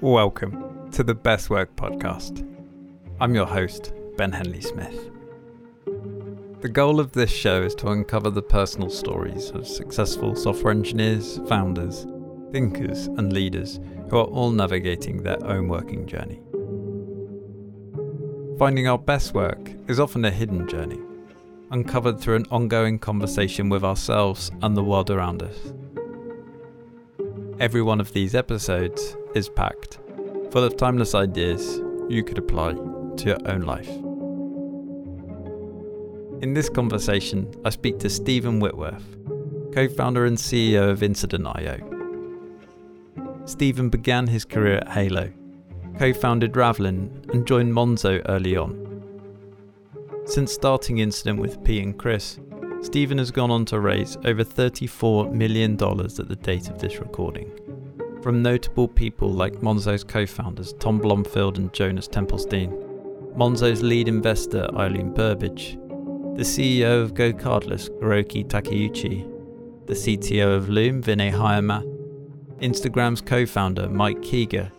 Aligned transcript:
Welcome 0.00 0.90
to 0.92 1.02
the 1.04 1.14
Best 1.14 1.50
Work 1.50 1.76
Podcast. 1.76 2.46
I'm 3.20 3.34
your 3.34 3.44
host, 3.44 3.92
Ben 4.16 4.32
Henley 4.32 4.62
Smith. 4.62 5.10
The 6.62 6.70
goal 6.70 6.98
of 7.00 7.12
this 7.12 7.30
show 7.30 7.62
is 7.62 7.74
to 7.74 7.88
uncover 7.88 8.30
the 8.30 8.40
personal 8.40 8.88
stories 8.88 9.50
of 9.50 9.66
successful 9.66 10.34
software 10.34 10.72
engineers, 10.72 11.38
founders, 11.46 12.06
thinkers, 12.50 13.06
and 13.06 13.32
leaders 13.32 13.78
who 14.08 14.16
are 14.16 14.24
all 14.24 14.50
navigating 14.50 15.22
their 15.22 15.44
own 15.44 15.68
working 15.68 16.06
journey. 16.06 16.40
Finding 18.58 18.88
our 18.88 18.98
best 18.98 19.34
work 19.34 19.70
is 19.88 20.00
often 20.00 20.24
a 20.24 20.30
hidden 20.30 20.66
journey, 20.66 21.00
uncovered 21.70 22.18
through 22.18 22.36
an 22.36 22.46
ongoing 22.50 22.98
conversation 22.98 23.68
with 23.68 23.84
ourselves 23.84 24.50
and 24.62 24.74
the 24.76 24.84
world 24.84 25.10
around 25.10 25.42
us. 25.42 25.74
Every 27.60 27.82
one 27.82 28.00
of 28.00 28.14
these 28.14 28.34
episodes 28.34 29.18
is 29.34 29.50
packed, 29.50 29.98
full 30.50 30.64
of 30.64 30.78
timeless 30.78 31.14
ideas 31.14 31.78
you 32.08 32.24
could 32.24 32.38
apply 32.38 32.72
to 32.72 33.24
your 33.26 33.36
own 33.44 33.60
life. 33.60 33.90
In 36.42 36.54
this 36.54 36.70
conversation, 36.70 37.52
I 37.62 37.68
speak 37.68 37.98
to 37.98 38.08
Stephen 38.08 38.60
Whitworth, 38.60 39.04
co 39.74 39.88
founder 39.88 40.24
and 40.24 40.38
CEO 40.38 40.90
of 40.90 41.02
Incident.io. 41.02 41.76
Stephen 43.44 43.90
began 43.90 44.26
his 44.26 44.46
career 44.46 44.78
at 44.78 44.88
Hailo, 44.88 45.30
co 45.98 46.14
founded 46.14 46.54
Ravelin, 46.54 47.30
and 47.34 47.46
joined 47.46 47.74
Monzo 47.74 48.22
early 48.26 48.56
on. 48.56 48.86
Since 50.24 50.54
starting 50.54 50.96
Incident 50.96 51.38
with 51.38 51.62
Pete 51.62 51.84
and 51.84 51.98
Chris, 51.98 52.40
Stephen 52.82 53.18
has 53.18 53.30
gone 53.30 53.50
on 53.50 53.64
to 53.66 53.78
raise 53.78 54.16
over 54.24 54.42
$34 54.42 55.32
million 55.32 55.72
at 55.74 56.28
the 56.28 56.38
date 56.40 56.68
of 56.68 56.78
this 56.78 56.98
recording 56.98 57.50
from 58.22 58.42
notable 58.42 58.86
people 58.86 59.30
like 59.30 59.62
Monzo's 59.62 60.04
co 60.04 60.26
founders 60.26 60.74
Tom 60.74 60.98
Blomfield 60.98 61.58
and 61.58 61.72
Jonas 61.72 62.08
Templestein, 62.08 62.70
Monzo's 63.36 63.82
lead 63.82 64.08
investor 64.08 64.68
Eileen 64.76 65.12
Burbidge, 65.12 65.76
the 66.36 66.42
CEO 66.42 67.02
of 67.02 67.14
GoCardless 67.14 67.88
Hiroki 68.00 68.46
Takeuchi, 68.46 69.26
the 69.86 69.94
CTO 69.94 70.56
of 70.56 70.68
Loom 70.68 71.02
Vinay 71.02 71.32
Hiremath, 71.32 71.86
Instagram's 72.60 73.20
co 73.20 73.46
founder 73.46 73.88
Mike 73.88 74.20
Keiger, 74.20 74.70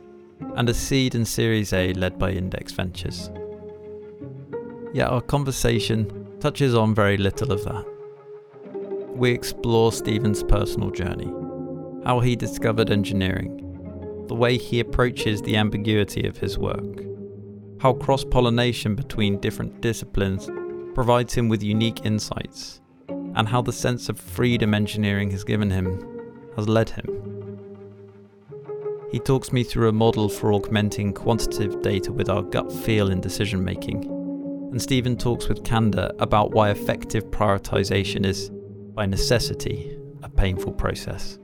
and 0.56 0.70
a 0.70 0.74
seed 0.74 1.16
and 1.16 1.28
Series 1.28 1.74
A 1.74 1.94
led 1.94 2.20
by 2.20 2.32
Index 2.32 2.72
Ventures. 2.72 3.30
Yet 4.94 5.10
our 5.10 5.22
conversation 5.22 6.38
touches 6.40 6.76
on 6.76 6.94
very 6.94 7.18
little 7.18 7.52
of 7.52 7.64
that. 7.64 7.91
We 9.16 9.32
explore 9.32 9.92
Stephen's 9.92 10.44
personal 10.44 10.90
journey 10.90 11.32
how 12.04 12.20
he 12.20 12.36
discovered 12.36 12.90
engineering, 12.90 14.26
the 14.28 14.34
way 14.34 14.58
he 14.58 14.80
approaches 14.80 15.42
the 15.42 15.56
ambiguity 15.58 16.26
of 16.26 16.38
his 16.38 16.58
work, 16.58 17.04
how 17.80 17.94
cross 17.94 18.24
pollination 18.24 18.96
between 18.96 19.40
different 19.40 19.82
disciplines 19.82 20.50
provides 20.96 21.34
him 21.34 21.48
with 21.48 21.62
unique 21.62 22.06
insights, 22.06 22.82
and 23.10 23.48
how 23.48 23.62
the 23.62 23.72
sense 23.72 24.10
of 24.10 24.20
freedom 24.20 24.74
engineering 24.74 25.30
has 25.30 25.44
given 25.44 25.70
him 25.70 26.04
has 26.56 26.68
led 26.68 26.90
him. 26.90 27.22
He 29.12 29.20
talks 29.20 29.52
me 29.52 29.64
through 29.64 29.90
a 29.90 29.94
model 29.94 30.30
for 30.30 30.54
augmenting 30.54 31.14
quantitative 31.14 31.82
data 31.82 32.12
with 32.12 32.30
our 32.30 32.42
gut 32.42 32.72
feel 32.72 33.12
in 33.12 33.22
decision 33.22 33.64
making, 33.64 34.06
and 34.72 34.82
Stephen 34.82 35.18
talks 35.18 35.48
with 35.48 35.64
candor 35.64 36.12
about 36.20 36.52
why 36.52 36.72
effective 36.72 37.26
prioritization 37.26 38.26
is, 38.26 38.50
by 38.94 39.06
necessity, 39.06 39.98
a 40.24 40.30
painful 40.30 40.74
process. 40.74 41.40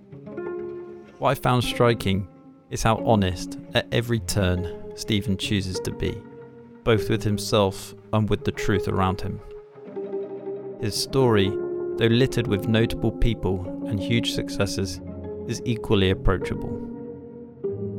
What 1.19 1.29
I 1.29 1.35
found 1.35 1.63
striking 1.63 2.27
is 2.69 2.83
how 2.83 2.97
honest 2.97 3.57
at 3.73 3.87
every 3.91 4.19
turn 4.19 4.91
Stephen 4.95 5.37
chooses 5.37 5.79
to 5.81 5.91
be, 5.91 6.21
both 6.83 7.09
with 7.09 7.23
himself 7.23 7.95
and 8.13 8.29
with 8.29 8.43
the 8.43 8.51
truth 8.51 8.87
around 8.87 9.21
him. 9.21 9.39
His 10.81 10.95
story, 10.95 11.49
though 11.49 12.05
littered 12.05 12.47
with 12.47 12.67
notable 12.67 13.11
people 13.11 13.65
and 13.87 13.99
huge 13.99 14.33
successes, 14.33 15.01
is 15.47 15.61
equally 15.65 16.09
approachable. 16.09 16.83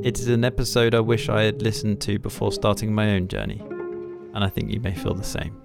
It 0.04 0.18
is 0.20 0.28
an 0.28 0.44
episode 0.44 0.94
I 0.94 1.00
wish 1.00 1.28
I 1.28 1.42
had 1.42 1.62
listened 1.62 2.00
to 2.02 2.18
before 2.18 2.52
starting 2.52 2.94
my 2.94 3.14
own 3.14 3.26
journey, 3.26 3.60
and 3.60 4.44
I 4.44 4.48
think 4.48 4.70
you 4.70 4.80
may 4.80 4.94
feel 4.94 5.14
the 5.14 5.24
same. 5.24 5.60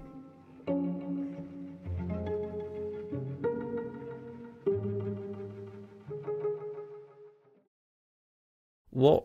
What 8.94 9.24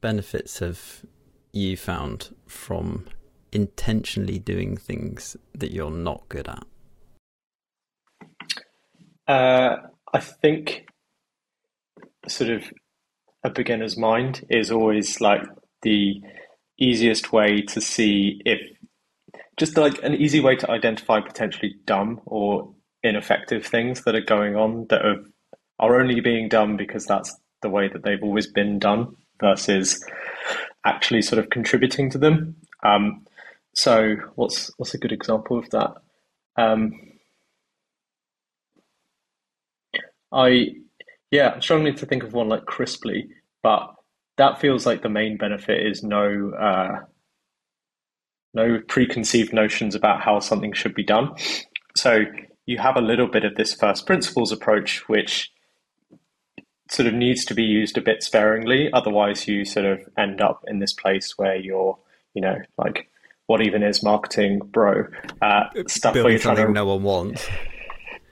benefits 0.00 0.58
have 0.58 1.04
you 1.52 1.76
found 1.76 2.34
from 2.46 3.06
intentionally 3.52 4.38
doing 4.38 4.76
things 4.76 5.36
that 5.54 5.70
you're 5.70 5.90
not 5.90 6.28
good 6.28 6.48
at? 6.48 6.66
Uh, 9.26 9.76
I 10.12 10.20
think 10.20 10.86
sort 12.28 12.50
of 12.50 12.64
a 13.44 13.50
beginner's 13.50 13.96
mind 13.96 14.44
is 14.50 14.70
always 14.70 15.20
like 15.20 15.42
the 15.82 16.20
easiest 16.78 17.32
way 17.32 17.62
to 17.62 17.80
see 17.80 18.40
if 18.44 18.60
just 19.56 19.76
like 19.76 20.02
an 20.02 20.14
easy 20.14 20.40
way 20.40 20.56
to 20.56 20.70
identify 20.70 21.20
potentially 21.20 21.76
dumb 21.84 22.20
or 22.26 22.74
ineffective 23.04 23.64
things 23.64 24.02
that 24.02 24.16
are 24.16 24.20
going 24.20 24.56
on 24.56 24.86
that 24.90 25.04
are, 25.04 25.22
are 25.78 26.00
only 26.00 26.20
being 26.20 26.48
done 26.48 26.76
because 26.76 27.06
that's 27.06 27.38
the 27.64 27.70
way 27.70 27.88
that 27.88 28.04
they've 28.04 28.22
always 28.22 28.46
been 28.46 28.78
done 28.78 29.16
versus 29.40 30.04
actually 30.84 31.22
sort 31.22 31.38
of 31.40 31.50
contributing 31.50 32.10
to 32.10 32.18
them. 32.18 32.54
Um, 32.84 33.24
so 33.74 34.16
what's 34.36 34.70
what's 34.76 34.94
a 34.94 34.98
good 34.98 35.10
example 35.10 35.58
of 35.58 35.68
that? 35.70 35.94
Um, 36.56 36.92
I 40.30 40.76
yeah, 41.30 41.50
I'm 41.54 41.62
struggling 41.62 41.96
to 41.96 42.06
think 42.06 42.22
of 42.22 42.34
one 42.34 42.48
like 42.48 42.66
crisply, 42.66 43.28
but 43.62 43.94
that 44.36 44.60
feels 44.60 44.84
like 44.86 45.02
the 45.02 45.08
main 45.08 45.36
benefit 45.36 45.84
is 45.84 46.02
no 46.02 46.52
uh, 46.52 47.00
no 48.52 48.80
preconceived 48.86 49.52
notions 49.52 49.94
about 49.94 50.20
how 50.20 50.38
something 50.38 50.74
should 50.74 50.94
be 50.94 51.04
done. 51.04 51.30
So 51.96 52.24
you 52.66 52.78
have 52.78 52.96
a 52.96 53.00
little 53.00 53.26
bit 53.26 53.44
of 53.44 53.56
this 53.56 53.74
first 53.74 54.06
principles 54.06 54.52
approach, 54.52 55.08
which 55.08 55.50
sort 56.90 57.06
of 57.06 57.14
needs 57.14 57.44
to 57.46 57.54
be 57.54 57.62
used 57.62 57.96
a 57.96 58.02
bit 58.02 58.22
sparingly. 58.22 58.90
Otherwise, 58.92 59.48
you 59.48 59.64
sort 59.64 59.86
of 59.86 60.00
end 60.18 60.40
up 60.40 60.62
in 60.66 60.78
this 60.78 60.92
place 60.92 61.34
where 61.36 61.56
you're, 61.56 61.98
you 62.34 62.42
know, 62.42 62.56
like 62.76 63.08
what 63.46 63.60
even 63.60 63.82
is 63.82 64.02
marketing, 64.02 64.60
bro? 64.72 65.04
Uh, 65.42 65.64
stuff 65.86 66.14
where 66.14 66.30
you're 66.30 66.38
trying 66.38 66.56
to 66.56 66.70
no 66.70 66.86
one 66.86 67.02
wants. 67.02 67.46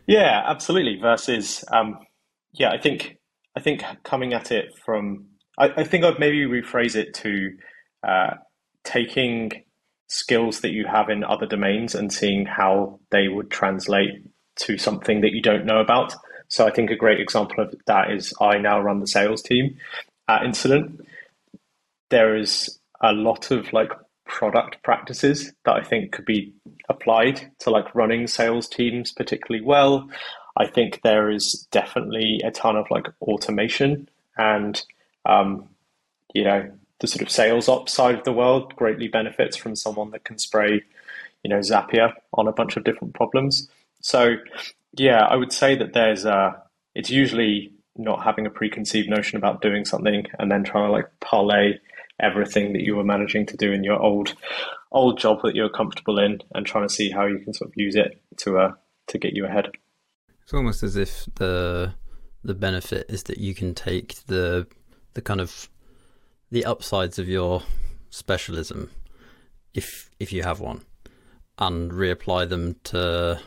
Yeah, 0.08 0.42
absolutely. 0.46 0.98
Versus, 1.00 1.64
um, 1.70 1.96
yeah, 2.52 2.70
I 2.70 2.78
think 2.78 3.18
I 3.56 3.60
think 3.60 3.84
coming 4.04 4.32
at 4.32 4.50
it 4.50 4.66
from, 4.84 5.26
I, 5.58 5.70
I 5.76 5.84
think 5.84 6.04
I'd 6.04 6.18
maybe 6.18 6.44
rephrase 6.44 6.96
it 6.96 7.14
to 7.14 7.50
uh, 8.06 8.34
taking 8.84 9.52
skills 10.08 10.60
that 10.60 10.72
you 10.72 10.86
have 10.86 11.08
in 11.08 11.24
other 11.24 11.46
domains 11.46 11.94
and 11.94 12.12
seeing 12.12 12.46
how 12.46 13.00
they 13.10 13.28
would 13.28 13.50
translate 13.50 14.10
to 14.56 14.76
something 14.76 15.20
that 15.22 15.32
you 15.32 15.40
don't 15.40 15.64
know 15.64 15.80
about. 15.80 16.14
So 16.52 16.66
I 16.66 16.70
think 16.70 16.90
a 16.90 16.96
great 16.96 17.18
example 17.18 17.64
of 17.64 17.74
that 17.86 18.10
is 18.10 18.34
I 18.38 18.58
now 18.58 18.78
run 18.78 19.00
the 19.00 19.06
sales 19.06 19.40
team 19.40 19.78
at 20.28 20.44
Incident. 20.44 21.00
There 22.10 22.36
is 22.36 22.78
a 23.00 23.14
lot 23.14 23.50
of 23.50 23.72
like 23.72 23.90
product 24.26 24.76
practices 24.82 25.50
that 25.64 25.76
I 25.76 25.82
think 25.82 26.12
could 26.12 26.26
be 26.26 26.52
applied 26.90 27.50
to 27.60 27.70
like 27.70 27.94
running 27.94 28.26
sales 28.26 28.68
teams 28.68 29.12
particularly 29.12 29.64
well. 29.64 30.10
I 30.58 30.66
think 30.66 31.00
there 31.02 31.30
is 31.30 31.66
definitely 31.70 32.42
a 32.44 32.50
ton 32.50 32.76
of 32.76 32.90
like 32.90 33.06
automation 33.22 34.10
and 34.36 34.82
um, 35.24 35.70
you 36.34 36.44
know 36.44 36.70
the 37.00 37.06
sort 37.06 37.22
of 37.22 37.30
sales 37.30 37.66
ops 37.66 37.94
side 37.94 38.16
of 38.16 38.24
the 38.24 38.32
world 38.32 38.76
greatly 38.76 39.08
benefits 39.08 39.56
from 39.56 39.74
someone 39.74 40.10
that 40.10 40.24
can 40.24 40.38
spray 40.38 40.82
you 41.44 41.48
know 41.48 41.60
Zapier 41.60 42.12
on 42.34 42.46
a 42.46 42.52
bunch 42.52 42.76
of 42.76 42.84
different 42.84 43.14
problems. 43.14 43.70
So 44.02 44.36
yeah, 44.96 45.24
I 45.24 45.36
would 45.36 45.52
say 45.52 45.76
that 45.76 45.92
there's 45.92 46.24
a. 46.24 46.62
It's 46.94 47.10
usually 47.10 47.72
not 47.96 48.22
having 48.22 48.46
a 48.46 48.50
preconceived 48.50 49.08
notion 49.08 49.36
about 49.36 49.62
doing 49.62 49.84
something 49.84 50.26
and 50.38 50.50
then 50.50 50.64
trying 50.64 50.88
to 50.88 50.92
like 50.92 51.08
parlay 51.20 51.78
everything 52.20 52.72
that 52.72 52.82
you 52.82 52.96
were 52.96 53.04
managing 53.04 53.46
to 53.46 53.56
do 53.56 53.72
in 53.72 53.84
your 53.84 54.00
old 54.00 54.34
old 54.90 55.18
job 55.18 55.40
that 55.42 55.54
you're 55.54 55.68
comfortable 55.68 56.18
in 56.18 56.38
and 56.54 56.66
trying 56.66 56.86
to 56.86 56.92
see 56.92 57.10
how 57.10 57.26
you 57.26 57.38
can 57.38 57.52
sort 57.52 57.70
of 57.70 57.74
use 57.76 57.96
it 57.96 58.22
to 58.36 58.58
uh 58.58 58.72
to 59.08 59.18
get 59.18 59.34
you 59.34 59.44
ahead. 59.46 59.68
It's 60.42 60.54
almost 60.54 60.82
as 60.82 60.96
if 60.96 61.26
the 61.36 61.94
the 62.44 62.54
benefit 62.54 63.06
is 63.08 63.24
that 63.24 63.38
you 63.38 63.54
can 63.54 63.74
take 63.74 64.14
the 64.26 64.66
the 65.14 65.22
kind 65.22 65.40
of 65.40 65.68
the 66.50 66.64
upsides 66.64 67.18
of 67.18 67.28
your 67.28 67.62
specialism 68.10 68.90
if 69.74 70.10
if 70.20 70.32
you 70.32 70.42
have 70.42 70.60
one 70.60 70.84
and 71.58 71.90
reapply 71.92 72.48
them 72.48 72.76
to 72.84 73.40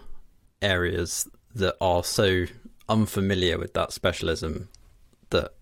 areas 0.61 1.27
that 1.55 1.75
are 1.79 2.03
so 2.03 2.45
unfamiliar 2.87 3.57
with 3.57 3.73
that 3.73 3.91
specialism 3.91 4.69
that 5.29 5.53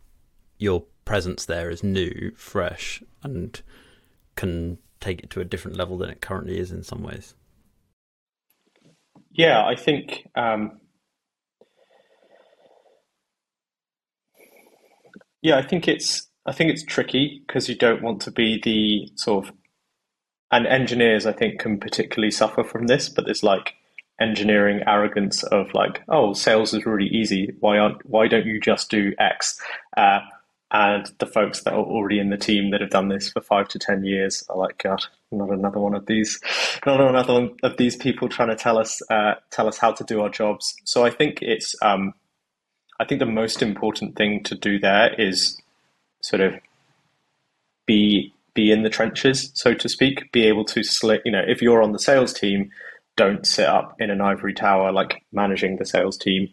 your 0.57 0.83
presence 1.05 1.45
there 1.45 1.69
is 1.69 1.83
new, 1.83 2.31
fresh, 2.35 3.03
and 3.21 3.61
can 4.35 4.77
take 4.99 5.23
it 5.23 5.29
to 5.29 5.39
a 5.39 5.45
different 5.45 5.77
level 5.77 5.97
than 5.97 6.09
it 6.09 6.21
currently 6.21 6.57
is 6.57 6.71
in 6.71 6.83
some 6.83 7.03
ways. 7.03 7.35
Yeah, 9.31 9.65
I 9.65 9.75
think 9.75 10.27
um, 10.35 10.79
yeah, 15.41 15.57
I 15.57 15.61
think 15.61 15.87
it's 15.87 16.27
I 16.45 16.51
think 16.51 16.71
it's 16.71 16.83
tricky 16.83 17.43
because 17.45 17.67
you 17.67 17.75
don't 17.75 18.01
want 18.01 18.21
to 18.21 18.31
be 18.31 18.59
the 18.63 19.11
sort 19.15 19.45
of 19.45 19.53
and 20.51 20.67
engineers 20.67 21.25
I 21.25 21.33
think 21.33 21.59
can 21.59 21.79
particularly 21.79 22.31
suffer 22.31 22.63
from 22.63 22.87
this, 22.87 23.09
but 23.09 23.25
there's 23.25 23.43
like 23.43 23.73
engineering 24.23 24.81
arrogance 24.87 25.43
of 25.43 25.73
like, 25.73 26.01
oh, 26.07 26.33
sales 26.33 26.73
is 26.73 26.85
really 26.85 27.07
easy. 27.07 27.53
Why 27.59 27.77
aren't 27.77 28.05
why 28.05 28.27
don't 28.27 28.45
you 28.45 28.59
just 28.59 28.89
do 28.89 29.13
X? 29.19 29.59
Uh, 29.97 30.19
and 30.71 31.11
the 31.19 31.27
folks 31.27 31.61
that 31.61 31.73
are 31.73 31.83
already 31.83 32.19
in 32.19 32.31
the 32.31 32.37
team 32.37 32.71
that 32.71 32.81
have 32.81 32.89
done 32.89 33.09
this 33.09 33.29
for 33.29 33.41
five 33.41 33.67
to 33.69 33.79
ten 33.79 34.03
years 34.03 34.43
are 34.49 34.57
like, 34.57 34.81
God, 34.81 35.05
not 35.31 35.49
another 35.51 35.79
one 35.79 35.93
of 35.93 36.07
these, 36.07 36.39
not 36.85 36.99
another 36.99 37.33
one 37.33 37.51
of 37.61 37.77
these 37.77 37.95
people 37.95 38.27
trying 38.27 38.49
to 38.49 38.55
tell 38.55 38.79
us 38.79 38.99
uh, 39.11 39.35
tell 39.51 39.67
us 39.67 39.77
how 39.77 39.91
to 39.91 40.03
do 40.03 40.21
our 40.21 40.29
jobs. 40.29 40.73
So 40.85 41.05
I 41.05 41.11
think 41.11 41.39
it's 41.41 41.75
um, 41.81 42.13
I 42.99 43.05
think 43.05 43.19
the 43.19 43.25
most 43.25 43.61
important 43.61 44.15
thing 44.15 44.43
to 44.45 44.55
do 44.55 44.79
there 44.79 45.13
is 45.19 45.61
sort 46.21 46.41
of 46.41 46.55
be 47.85 48.33
be 48.55 48.71
in 48.71 48.83
the 48.83 48.89
trenches, 48.89 49.51
so 49.55 49.73
to 49.73 49.89
speak, 49.89 50.31
be 50.31 50.45
able 50.47 50.65
to 50.65 50.83
slit. 50.83 51.21
You 51.25 51.31
know, 51.31 51.43
if 51.45 51.61
you're 51.61 51.83
on 51.83 51.91
the 51.91 51.99
sales 51.99 52.33
team, 52.33 52.71
don't 53.15 53.45
sit 53.45 53.67
up 53.67 53.95
in 53.99 54.09
an 54.09 54.21
ivory 54.21 54.53
tower 54.53 54.91
like 54.91 55.23
managing 55.31 55.77
the 55.77 55.85
sales 55.85 56.17
team 56.17 56.49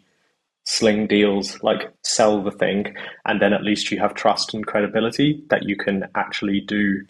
sling 0.63 1.07
deals, 1.07 1.61
like 1.63 1.91
sell 2.03 2.43
the 2.43 2.51
thing, 2.51 2.95
and 3.25 3.41
then 3.41 3.53
at 3.53 3.63
least 3.63 3.91
you 3.91 3.99
have 3.99 4.13
trust 4.13 4.53
and 4.53 4.65
credibility 4.65 5.43
that 5.49 5.63
you 5.63 5.75
can 5.75 6.05
actually 6.15 6.61
do 6.61 7.01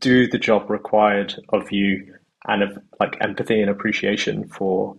do 0.00 0.26
the 0.26 0.38
job 0.38 0.70
required 0.70 1.34
of 1.50 1.70
you 1.70 2.14
and 2.46 2.62
of 2.62 2.78
like 3.00 3.16
empathy 3.20 3.60
and 3.60 3.70
appreciation 3.70 4.48
for 4.48 4.96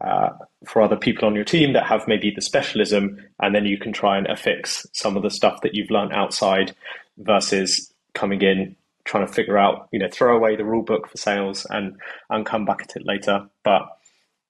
uh, 0.00 0.30
for 0.66 0.82
other 0.82 0.96
people 0.96 1.26
on 1.26 1.34
your 1.34 1.44
team 1.44 1.72
that 1.72 1.86
have 1.86 2.08
maybe 2.08 2.30
the 2.34 2.42
specialism, 2.42 3.18
and 3.40 3.54
then 3.54 3.66
you 3.66 3.78
can 3.78 3.92
try 3.92 4.16
and 4.16 4.26
affix 4.26 4.86
some 4.92 5.16
of 5.16 5.22
the 5.22 5.30
stuff 5.30 5.60
that 5.62 5.74
you've 5.74 5.90
learned 5.90 6.12
outside 6.12 6.74
versus 7.18 7.92
coming 8.14 8.42
in 8.42 8.74
trying 9.10 9.26
to 9.26 9.32
figure 9.32 9.58
out, 9.58 9.88
you 9.90 9.98
know, 9.98 10.08
throw 10.10 10.36
away 10.36 10.54
the 10.54 10.64
rule 10.64 10.84
book 10.84 11.08
for 11.08 11.16
sales 11.16 11.66
and 11.68 11.96
and 12.30 12.46
come 12.46 12.64
back 12.64 12.82
at 12.82 12.96
it 12.96 13.04
later. 13.04 13.46
But 13.64 13.82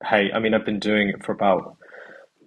hey, 0.04 0.30
I 0.32 0.38
mean, 0.38 0.52
I've 0.52 0.66
been 0.66 0.78
doing 0.78 1.08
it 1.08 1.24
for 1.24 1.32
about 1.32 1.78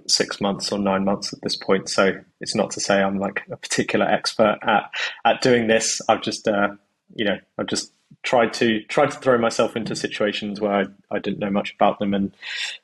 six 0.08 0.40
months 0.40 0.72
or 0.72 0.78
nine 0.78 1.06
months 1.06 1.34
at 1.34 1.42
this 1.42 1.56
point. 1.56 1.90
So 1.90 2.14
it's 2.40 2.56
not 2.56 2.72
to 2.72 2.80
say 2.80 3.02
I'm 3.02 3.20
like 3.20 3.42
a 3.50 3.58
particular 3.58 4.06
expert 4.06 4.60
at 4.62 4.92
at 5.26 5.42
doing 5.42 5.68
this. 5.68 6.02
I've 6.08 6.22
just 6.22 6.48
uh, 6.48 6.70
you 7.16 7.26
know 7.26 7.38
I've 7.58 7.68
just 7.68 7.92
tried 8.22 8.54
to 8.54 8.84
tried 8.84 9.10
to 9.12 9.18
throw 9.18 9.40
myself 9.40 9.76
into 9.76 9.96
situations 9.96 10.62
where 10.62 10.72
I, 10.72 10.86
I 11.10 11.18
didn't 11.18 11.40
know 11.40 11.50
much 11.50 11.74
about 11.74 11.98
them, 11.98 12.14
and 12.14 12.32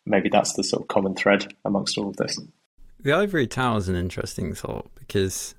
maybe 0.07 0.29
that's 0.29 0.53
the 0.53 0.63
sort 0.63 0.81
of 0.81 0.87
common 0.87 1.13
thread 1.13 1.53
amongst 1.65 1.99
all 1.99 2.09
of 2.09 2.17
this. 2.17 2.39
The 2.99 3.13
ivory 3.13 3.45
tower 3.45 3.77
is 3.77 3.89
an 3.89 3.95
interesting 3.95 4.55
thought 4.55 4.89
because 4.95 5.53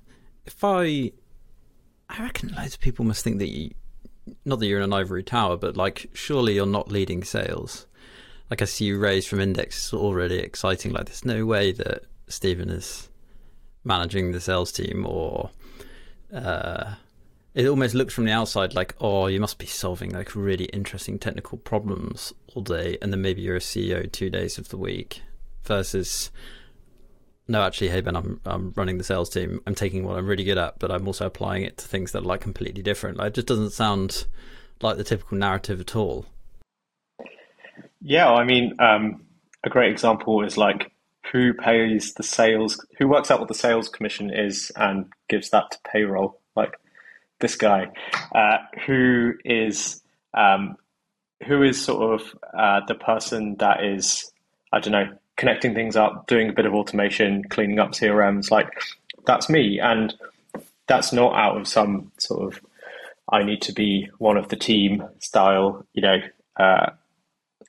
if 0.45 0.61
I 0.63 1.13
I 2.11 2.23
reckon 2.23 2.49
loads 2.49 2.75
of 2.75 2.79
people 2.81 3.05
must 3.05 3.23
think 3.23 3.39
that 3.39 3.49
you 3.49 3.71
not 4.45 4.59
that 4.59 4.67
you're 4.67 4.79
in 4.79 4.83
an 4.83 4.93
ivory 4.93 5.23
tower, 5.23 5.57
but 5.57 5.75
like 5.75 6.09
surely 6.13 6.53
you're 6.53 6.65
not 6.65 6.91
leading 6.91 7.23
sales 7.23 7.87
like 8.51 8.61
I 8.61 8.65
see 8.65 8.85
you 8.85 8.99
raised 8.99 9.29
from 9.29 9.39
index 9.39 9.87
is 9.87 9.93
already 9.93 10.37
exciting. 10.37 10.91
Like 10.91 11.05
there's 11.05 11.25
no 11.25 11.45
way 11.45 11.71
that 11.71 12.03
Stephen 12.27 12.69
is 12.69 13.09
managing 13.85 14.33
the 14.33 14.41
sales 14.41 14.73
team 14.73 15.07
or 15.07 15.49
uh, 16.33 16.95
it 17.55 17.67
almost 17.67 17.95
looks 17.95 18.13
from 18.13 18.25
the 18.25 18.31
outside 18.31 18.75
like, 18.75 18.93
oh, 18.99 19.27
you 19.27 19.39
must 19.39 19.57
be 19.57 19.65
solving 19.65 20.11
like 20.11 20.35
really 20.35 20.65
interesting 20.65 21.17
technical 21.17 21.57
problems 21.57 22.33
all 22.53 22.61
day, 22.61 22.97
and 23.01 23.11
then 23.11 23.21
maybe 23.21 23.41
you're 23.41 23.55
a 23.55 23.59
CEO 23.59 24.09
two 24.11 24.29
days 24.29 24.57
of 24.57 24.69
the 24.69 24.77
week, 24.77 25.21
versus 25.63 26.29
no, 27.47 27.61
actually, 27.63 27.89
hey 27.89 28.01
Ben, 28.01 28.15
I'm 28.15 28.39
I'm 28.45 28.73
running 28.75 28.97
the 28.97 29.03
sales 29.03 29.29
team. 29.29 29.61
I'm 29.65 29.75
taking 29.75 30.03
what 30.03 30.17
I'm 30.17 30.27
really 30.27 30.43
good 30.43 30.57
at, 30.57 30.79
but 30.79 30.91
I'm 30.91 31.07
also 31.07 31.25
applying 31.25 31.63
it 31.63 31.77
to 31.77 31.87
things 31.87 32.11
that 32.11 32.19
are 32.19 32.25
like 32.25 32.41
completely 32.41 32.81
different. 32.81 33.17
Like 33.17 33.29
it 33.29 33.35
just 33.35 33.47
doesn't 33.47 33.71
sound 33.71 34.25
like 34.81 34.97
the 34.97 35.03
typical 35.03 35.37
narrative 35.37 35.79
at 35.79 35.95
all. 35.95 36.25
Yeah, 38.01 38.31
I 38.31 38.43
mean, 38.43 38.75
um, 38.79 39.23
a 39.63 39.69
great 39.69 39.91
example 39.91 40.43
is 40.43 40.57
like 40.57 40.91
who 41.31 41.53
pays 41.53 42.13
the 42.13 42.23
sales, 42.23 42.83
who 42.97 43.07
works 43.07 43.31
out 43.31 43.39
what 43.39 43.47
the 43.47 43.53
sales 43.53 43.89
commission 43.89 44.31
is 44.33 44.71
and 44.75 45.05
gives 45.29 45.49
that 45.51 45.71
to 45.71 45.77
payroll. 45.91 46.39
Like 46.55 46.79
this 47.39 47.55
guy, 47.55 47.91
uh, 48.33 48.57
who 48.85 49.33
is 49.45 50.01
um, 50.33 50.75
who 51.47 51.63
is 51.63 51.83
sort 51.83 52.21
of 52.21 52.35
uh, 52.57 52.81
the 52.87 52.95
person 52.95 53.55
that 53.59 53.83
is, 53.83 54.31
I 54.71 54.79
don't 54.79 54.93
know, 54.93 55.17
connecting 55.37 55.73
things 55.73 55.95
up, 55.95 56.27
doing 56.27 56.49
a 56.49 56.53
bit 56.53 56.65
of 56.65 56.73
automation, 56.73 57.43
cleaning 57.49 57.79
up 57.79 57.91
CRMs. 57.91 58.51
Like 58.51 58.69
that's 59.25 59.49
me, 59.49 59.79
and 59.79 60.13
that's 60.87 61.13
not 61.13 61.35
out 61.35 61.57
of 61.57 61.67
some 61.67 62.11
sort 62.17 62.53
of 62.53 62.61
I 63.31 63.43
need 63.43 63.61
to 63.63 63.73
be 63.73 64.09
one 64.17 64.37
of 64.37 64.49
the 64.49 64.55
team 64.55 65.03
style, 65.19 65.85
you 65.93 66.01
know. 66.01 66.17
Uh, 66.59 66.91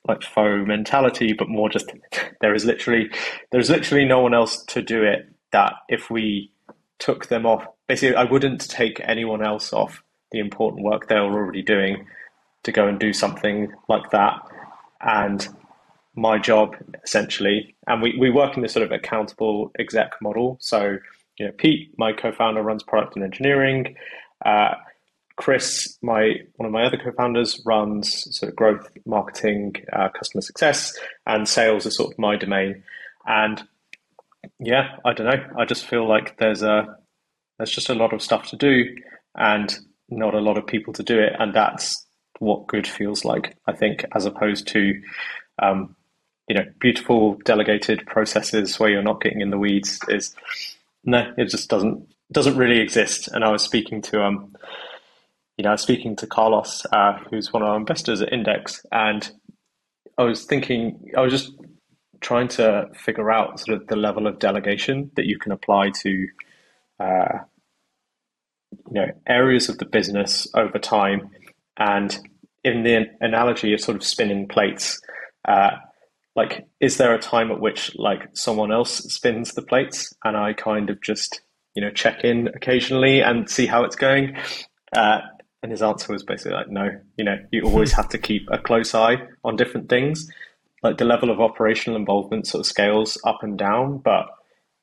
like 0.07 0.21
faux 0.21 0.67
mentality, 0.67 1.33
but 1.33 1.47
more 1.47 1.69
just 1.69 1.91
there 2.41 2.53
is 2.53 2.65
literally 2.65 3.09
there's 3.51 3.69
literally 3.69 4.05
no 4.05 4.19
one 4.19 4.33
else 4.33 4.63
to 4.65 4.81
do 4.81 5.03
it. 5.03 5.29
That 5.51 5.73
if 5.87 6.09
we 6.09 6.51
took 6.99 7.27
them 7.27 7.45
off, 7.45 7.65
basically, 7.87 8.15
I 8.15 8.23
wouldn't 8.23 8.69
take 8.69 8.99
anyone 9.03 9.45
else 9.45 9.71
off 9.71 10.03
the 10.31 10.39
important 10.39 10.83
work 10.83 11.07
they 11.07 11.15
were 11.15 11.33
already 11.33 11.61
doing 11.61 12.07
to 12.63 12.71
go 12.71 12.87
and 12.87 12.99
do 12.99 13.13
something 13.13 13.71
like 13.87 14.09
that. 14.11 14.41
And 15.01 15.47
my 16.15 16.37
job 16.37 16.75
essentially, 17.03 17.75
and 17.87 18.01
we, 18.01 18.15
we 18.19 18.29
work 18.29 18.55
in 18.55 18.63
this 18.63 18.73
sort 18.73 18.85
of 18.85 18.91
accountable 18.91 19.71
exec 19.79 20.13
model. 20.21 20.57
So, 20.61 20.97
you 21.37 21.45
know, 21.45 21.51
Pete, 21.57 21.93
my 21.97 22.13
co-founder, 22.13 22.61
runs 22.61 22.83
product 22.83 23.15
and 23.15 23.25
engineering. 23.25 23.95
Uh, 24.45 24.75
Chris, 25.35 25.97
my 26.03 26.35
one 26.57 26.67
of 26.67 26.71
my 26.71 26.83
other 26.83 26.97
co-founders, 26.97 27.61
runs 27.65 28.27
sort 28.37 28.51
of 28.51 28.55
growth, 28.55 28.87
marketing, 29.05 29.75
uh, 29.91 30.09
customer 30.09 30.41
success, 30.41 30.93
and 31.25 31.49
sales 31.49 31.85
is 31.85 31.95
sort 31.95 32.13
of 32.13 32.19
my 32.19 32.35
domain. 32.35 32.83
And 33.25 33.63
yeah, 34.59 34.97
I 35.05 35.13
don't 35.13 35.27
know. 35.27 35.43
I 35.57 35.65
just 35.65 35.87
feel 35.87 36.07
like 36.07 36.37
there's 36.37 36.61
a 36.61 36.97
there's 37.57 37.71
just 37.71 37.89
a 37.89 37.95
lot 37.95 38.13
of 38.13 38.21
stuff 38.21 38.47
to 38.49 38.55
do, 38.55 38.95
and 39.35 39.75
not 40.09 40.35
a 40.35 40.39
lot 40.39 40.57
of 40.57 40.67
people 40.67 40.93
to 40.93 41.03
do 41.03 41.19
it, 41.19 41.33
and 41.39 41.53
that's 41.53 42.05
what 42.37 42.67
good 42.67 42.85
feels 42.85 43.25
like. 43.25 43.57
I 43.65 43.73
think, 43.73 44.05
as 44.13 44.25
opposed 44.25 44.67
to 44.67 45.01
um, 45.59 45.95
you 46.47 46.55
know 46.55 46.65
beautiful 46.79 47.37
delegated 47.45 48.05
processes 48.05 48.79
where 48.79 48.89
you're 48.89 49.01
not 49.01 49.21
getting 49.21 49.41
in 49.41 49.49
the 49.49 49.59
weeds. 49.59 49.99
Is 50.09 50.35
no, 51.03 51.33
it 51.37 51.49
just 51.49 51.69
doesn't 51.69 52.07
doesn't 52.31 52.57
really 52.57 52.79
exist. 52.79 53.27
And 53.29 53.43
I 53.43 53.51
was 53.51 53.63
speaking 53.63 54.01
to 54.03 54.23
um 54.23 54.55
you 55.57 55.63
know, 55.63 55.69
I 55.69 55.73
was 55.73 55.81
speaking 55.81 56.15
to 56.15 56.27
Carlos, 56.27 56.83
uh, 56.91 57.19
who's 57.29 57.53
one 57.53 57.61
of 57.61 57.69
our 57.69 57.77
investors 57.77 58.21
at 58.21 58.33
Index, 58.33 58.83
and 58.91 59.31
I 60.17 60.23
was 60.23 60.45
thinking, 60.45 61.11
I 61.15 61.21
was 61.21 61.31
just 61.31 61.53
trying 62.21 62.47
to 62.47 62.89
figure 62.95 63.31
out 63.31 63.59
sort 63.59 63.79
of 63.79 63.87
the 63.87 63.95
level 63.95 64.27
of 64.27 64.39
delegation 64.39 65.11
that 65.15 65.25
you 65.25 65.37
can 65.37 65.51
apply 65.51 65.91
to, 65.91 66.27
uh, 66.99 67.39
you 68.87 69.01
know, 69.01 69.07
areas 69.27 69.69
of 69.69 69.77
the 69.77 69.85
business 69.85 70.47
over 70.55 70.79
time. 70.79 71.29
And 71.77 72.17
in 72.63 72.83
the 72.83 73.07
analogy 73.19 73.73
of 73.73 73.81
sort 73.81 73.97
of 73.97 74.03
spinning 74.03 74.47
plates, 74.47 75.01
uh, 75.47 75.71
like, 76.35 76.65
is 76.79 76.97
there 76.97 77.13
a 77.13 77.19
time 77.19 77.51
at 77.51 77.59
which 77.59 77.95
like 77.95 78.27
someone 78.33 78.71
else 78.71 78.97
spins 79.13 79.53
the 79.53 79.61
plates 79.61 80.13
and 80.23 80.35
I 80.35 80.53
kind 80.53 80.89
of 80.89 81.01
just, 81.01 81.41
you 81.75 81.81
know, 81.81 81.91
check 81.91 82.23
in 82.23 82.47
occasionally 82.49 83.21
and 83.21 83.49
see 83.49 83.67
how 83.67 83.83
it's 83.83 83.95
going? 83.95 84.35
Uh, 84.95 85.21
and 85.61 85.71
his 85.71 85.81
answer 85.81 86.11
was 86.11 86.23
basically 86.23 86.53
like, 86.53 86.69
no, 86.69 86.89
you 87.17 87.23
know, 87.23 87.37
you 87.51 87.63
always 87.63 87.91
have 87.93 88.09
to 88.09 88.17
keep 88.17 88.47
a 88.51 88.57
close 88.57 88.95
eye 88.95 89.17
on 89.43 89.55
different 89.55 89.89
things. 89.89 90.29
Like 90.81 90.97
the 90.97 91.05
level 91.05 91.29
of 91.29 91.39
operational 91.39 91.97
involvement 91.97 92.47
sort 92.47 92.61
of 92.61 92.65
scales 92.65 93.17
up 93.23 93.43
and 93.43 93.57
down, 93.57 93.99
but 93.99 94.27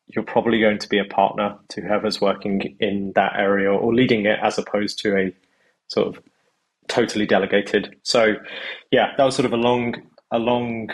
you're 0.07 0.25
probably 0.25 0.61
going 0.61 0.79
to 0.79 0.89
be 0.89 0.99
a 0.99 1.05
partner 1.05 1.57
to 1.69 1.81
whoever's 1.83 2.21
working 2.21 2.77
in 2.81 3.13
that 3.15 3.33
area 3.37 3.71
or 3.71 3.95
leading 3.95 4.25
it 4.25 4.39
as 4.43 4.59
opposed 4.59 4.99
to 5.01 5.17
a 5.17 5.35
sort 5.89 6.09
of 6.09 6.23
totally 6.89 7.27
delegated. 7.27 7.97
So 8.03 8.35
yeah, 8.91 9.13
that 9.17 9.25
was 9.25 9.37
sort 9.37 9.47
of 9.47 9.53
a 9.53 9.57
long 9.57 9.95
a 10.33 10.39
long 10.39 10.91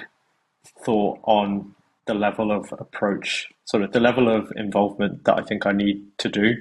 thought 0.85 1.19
on 1.25 1.75
the 2.07 2.15
level 2.15 2.53
of 2.53 2.73
approach, 2.79 3.49
sort 3.65 3.83
of 3.83 3.93
the 3.93 4.01
level 4.01 4.29
of 4.29 4.53
involvement 4.57 5.25
that 5.25 5.39
I 5.39 5.43
think 5.43 5.67
I 5.67 5.73
need 5.73 6.03
to 6.19 6.29
do 6.29 6.55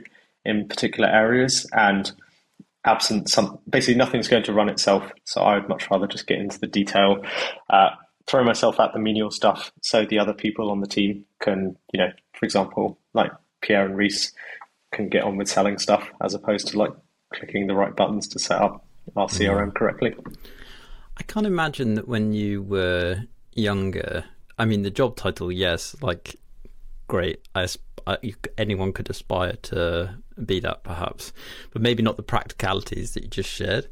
in 0.43 0.67
particular 0.67 1.09
areas. 1.09 1.67
And 1.73 2.11
absent 2.85 3.29
some 3.29 3.59
basically 3.69 3.95
nothing's 3.95 4.27
going 4.27 4.43
to 4.43 4.53
run 4.53 4.69
itself. 4.69 5.11
So 5.23 5.41
i 5.41 5.55
would 5.55 5.67
much 5.67 5.89
rather 5.89 6.07
just 6.07 6.27
get 6.27 6.39
into 6.39 6.59
the 6.59 6.67
detail 6.67 7.23
uh, 7.69 7.89
throw 8.27 8.43
myself 8.43 8.79
at 8.79 8.93
the 8.93 8.99
menial 8.99 9.31
stuff 9.31 9.71
so 9.81 10.05
the 10.05 10.19
other 10.19 10.33
people 10.33 10.71
on 10.71 10.81
the 10.81 10.87
team 10.87 11.25
can 11.39 11.75
you 11.91 11.99
know 11.99 12.11
for 12.33 12.45
example 12.45 12.99
like 13.13 13.31
Pierre 13.61 13.85
and 13.85 13.97
Reese 13.97 14.33
can 14.91 15.09
get 15.09 15.23
on 15.23 15.37
with 15.37 15.49
selling 15.49 15.77
stuff 15.77 16.09
as 16.21 16.33
opposed 16.33 16.67
to 16.69 16.77
like 16.77 16.91
clicking 17.33 17.67
the 17.67 17.75
right 17.75 17.95
buttons 17.95 18.27
to 18.29 18.39
set 18.39 18.61
up 18.61 18.85
our 19.15 19.27
CRM 19.27 19.73
correctly. 19.73 20.15
I 21.17 21.23
can't 21.23 21.45
imagine 21.45 21.95
that 21.95 22.07
when 22.07 22.33
you 22.33 22.61
were 22.61 23.23
younger. 23.55 24.25
I 24.57 24.65
mean, 24.65 24.83
the 24.83 24.91
job 24.91 25.15
title, 25.15 25.51
yes, 25.51 25.95
like 26.01 26.35
great. 27.07 27.41
I, 27.55 27.67
I, 28.05 28.17
anyone 28.57 28.93
could 28.93 29.09
aspire 29.09 29.55
to 29.63 30.15
be 30.43 30.59
that, 30.59 30.83
perhaps, 30.83 31.33
but 31.71 31.81
maybe 31.81 32.03
not 32.03 32.17
the 32.17 32.23
practicalities 32.23 33.13
that 33.13 33.23
you 33.23 33.29
just 33.29 33.49
shared. 33.49 33.87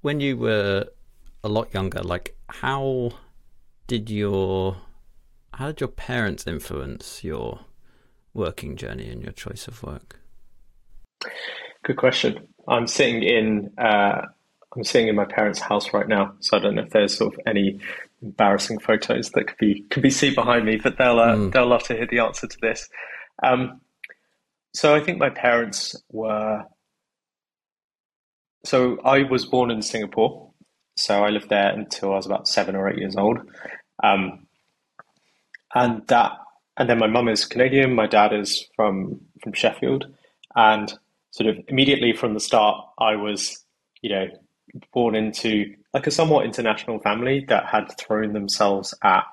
When 0.00 0.20
you 0.20 0.36
were 0.36 0.88
a 1.42 1.48
lot 1.48 1.72
younger, 1.72 2.02
like 2.02 2.36
how 2.48 3.12
did 3.86 4.10
your 4.10 4.76
how 5.52 5.66
did 5.66 5.80
your 5.80 5.88
parents 5.88 6.46
influence 6.46 7.22
your 7.22 7.60
working 8.32 8.76
journey 8.76 9.08
and 9.08 9.22
your 9.22 9.32
choice 9.32 9.68
of 9.68 9.82
work? 9.82 10.18
Good 11.84 11.96
question. 11.96 12.48
I'm 12.66 12.86
sitting 12.86 13.22
in 13.22 13.72
uh, 13.78 14.22
I'm 14.76 14.84
sitting 14.84 15.08
in 15.08 15.14
my 15.14 15.26
parents' 15.26 15.60
house 15.60 15.92
right 15.92 16.08
now, 16.08 16.34
so 16.40 16.56
I 16.56 16.60
don't 16.60 16.74
know 16.74 16.82
if 16.82 16.90
there's 16.90 17.16
sort 17.16 17.34
of 17.34 17.40
any 17.46 17.78
embarrassing 18.24 18.78
photos 18.78 19.30
that 19.30 19.46
could 19.46 19.58
be 19.58 19.82
could 19.90 20.02
be 20.02 20.10
seen 20.10 20.34
behind 20.34 20.64
me, 20.64 20.76
but 20.76 20.96
they'll 20.98 21.20
uh, 21.20 21.36
mm. 21.36 21.52
they'll 21.52 21.66
love 21.66 21.82
to 21.84 21.94
hear 21.94 22.06
the 22.10 22.20
answer 22.20 22.46
to 22.46 22.56
this. 22.60 22.88
Um, 23.42 23.80
so 24.72 24.94
I 24.94 25.00
think 25.00 25.18
my 25.18 25.30
parents 25.30 25.94
were. 26.10 26.64
So 28.64 28.98
I 29.04 29.24
was 29.24 29.44
born 29.44 29.70
in 29.70 29.82
Singapore, 29.82 30.50
so 30.96 31.22
I 31.22 31.28
lived 31.28 31.50
there 31.50 31.70
until 31.70 32.12
I 32.12 32.16
was 32.16 32.26
about 32.26 32.48
seven 32.48 32.74
or 32.74 32.88
eight 32.88 32.98
years 32.98 33.14
old, 33.14 33.38
um, 34.02 34.46
and 35.74 36.06
that 36.08 36.32
and 36.76 36.88
then 36.88 36.98
my 36.98 37.06
mum 37.06 37.28
is 37.28 37.44
Canadian, 37.44 37.94
my 37.94 38.06
dad 38.06 38.32
is 38.32 38.66
from 38.74 39.20
from 39.42 39.52
Sheffield, 39.52 40.06
and 40.56 40.92
sort 41.30 41.50
of 41.50 41.62
immediately 41.68 42.14
from 42.14 42.32
the 42.32 42.40
start, 42.40 42.84
I 42.98 43.16
was 43.16 43.64
you 44.00 44.10
know 44.10 44.26
born 44.92 45.14
into 45.14 45.74
like 45.92 46.06
a 46.06 46.10
somewhat 46.10 46.44
international 46.44 46.98
family 47.00 47.44
that 47.48 47.66
had 47.66 47.96
thrown 47.98 48.32
themselves 48.32 48.94
at, 49.02 49.24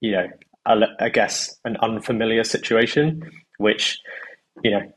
you 0.00 0.12
know, 0.12 0.26
I 0.66 1.08
guess 1.10 1.58
an 1.64 1.76
unfamiliar 1.76 2.44
situation, 2.44 3.30
which, 3.58 3.98
you 4.62 4.70
know, 4.70 4.92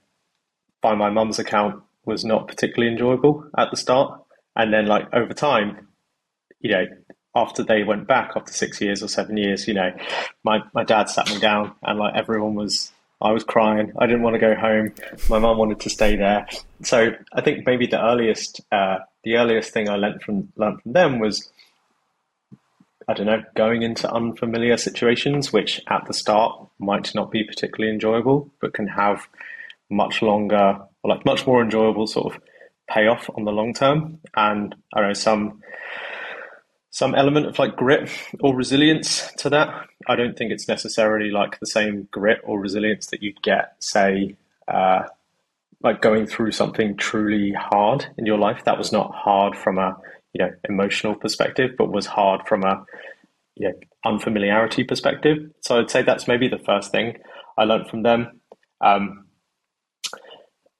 by 0.82 0.96
my 0.96 1.10
mum's 1.10 1.40
account 1.40 1.84
was 2.06 2.24
not 2.24 2.48
particularly 2.48 2.92
enjoyable 2.92 3.50
at 3.58 3.70
the 3.72 3.78
start. 3.78 4.22
And 4.56 4.74
then 4.74 4.88
like 4.88 5.14
over 5.14 5.34
time, 5.34 5.88
you 6.60 6.72
know, 6.72 6.86
after 7.36 7.64
they 7.64 7.84
went 7.84 8.08
back 8.08 8.32
after 8.36 8.52
six 8.52 8.82
years 8.82 9.04
or 9.04 9.08
seven 9.08 9.38
years, 9.38 9.68
you 9.68 9.74
know, 9.74 9.92
my, 10.44 10.60
my 10.74 10.84
dad 10.84 11.10
sat 11.10 11.30
me 11.30 11.40
down 11.40 11.76
and 11.84 12.00
like 12.00 12.16
everyone 12.16 12.56
was 12.56 12.92
I 13.20 13.32
was 13.32 13.44
crying. 13.44 13.94
I 13.98 14.06
didn't 14.06 14.22
want 14.22 14.36
to 14.36 14.40
go 14.40 14.56
home. 14.56 14.94
My 15.30 15.40
mum 15.40 15.58
wanted 15.58 15.80
to 15.82 15.90
stay 15.90 16.16
there. 16.16 16.48
So 16.84 17.12
I 17.34 17.42
think 17.42 17.66
maybe 17.66 17.88
the 17.88 18.02
earliest 18.02 18.62
uh, 18.72 19.00
the 19.24 19.38
earliest 19.38 19.74
thing 19.74 19.90
I 19.90 19.96
learned 19.96 20.22
from 20.22 20.54
learned 20.56 20.82
from 20.82 20.94
them 20.94 21.20
was 21.20 21.52
I 23.08 23.14
don't 23.14 23.26
know 23.26 23.42
going 23.56 23.82
into 23.82 24.12
unfamiliar 24.12 24.78
situations, 24.78 25.52
which 25.52 25.82
at 25.88 26.06
the 26.06 26.14
start 26.14 26.68
might 26.78 27.16
not 27.16 27.32
be 27.32 27.44
particularly 27.44 27.92
enjoyable, 27.92 28.52
but 28.62 28.74
can 28.74 28.88
have 28.88 29.28
much 29.90 30.22
longer, 30.22 30.80
like 31.04 31.26
much 31.26 31.48
more 31.48 31.64
enjoyable 31.64 32.06
sort 32.06 32.36
of 32.36 32.42
payoff 32.90 33.30
on 33.36 33.46
the 33.46 33.52
long 33.52 33.74
term. 33.74 34.20
And 34.36 34.76
I 34.94 35.02
know 35.02 35.14
some 35.14 35.62
some 36.98 37.14
element 37.14 37.46
of 37.46 37.60
like 37.60 37.76
grit 37.76 38.10
or 38.40 38.56
resilience 38.56 39.32
to 39.38 39.52
that. 39.52 39.70
I 40.08 40.16
don't 40.16 40.36
think 40.36 40.52
it's 40.52 40.68
necessarily 40.68 41.30
like 41.30 41.60
the 41.60 41.68
same 41.68 42.08
grit 42.10 42.40
or 42.44 42.60
resilience 42.60 43.06
that 43.12 43.22
you'd 43.22 43.40
get, 43.44 43.76
say, 43.78 44.36
uh, 44.68 45.04
like 45.84 46.02
going 46.02 46.26
through 46.26 46.54
something 46.54 46.98
truly 46.98 47.54
hard 47.54 48.08
in 48.18 48.26
your 48.26 48.40
life. 48.40 48.64
That 48.66 48.80
was 48.80 48.92
not 48.92 49.14
hard 49.14 49.56
from 49.56 49.78
a 49.78 49.96
you 50.34 50.44
know 50.44 50.52
emotional 50.68 51.14
perspective, 51.14 51.76
but 51.78 51.92
was 51.92 52.08
hard 52.08 52.48
from 52.48 52.64
a 52.64 52.84
you 53.54 53.68
know 53.70 53.76
unfamiliarity 54.04 54.84
perspective. 54.84 55.52
So 55.62 55.80
I'd 55.80 55.92
say 55.92 56.02
that's 56.02 56.28
maybe 56.28 56.48
the 56.48 56.58
first 56.66 56.92
thing 56.92 57.18
I 57.60 57.66
learned 57.66 57.92
from 57.92 58.02
them. 58.02 58.42
Um, 58.82 59.28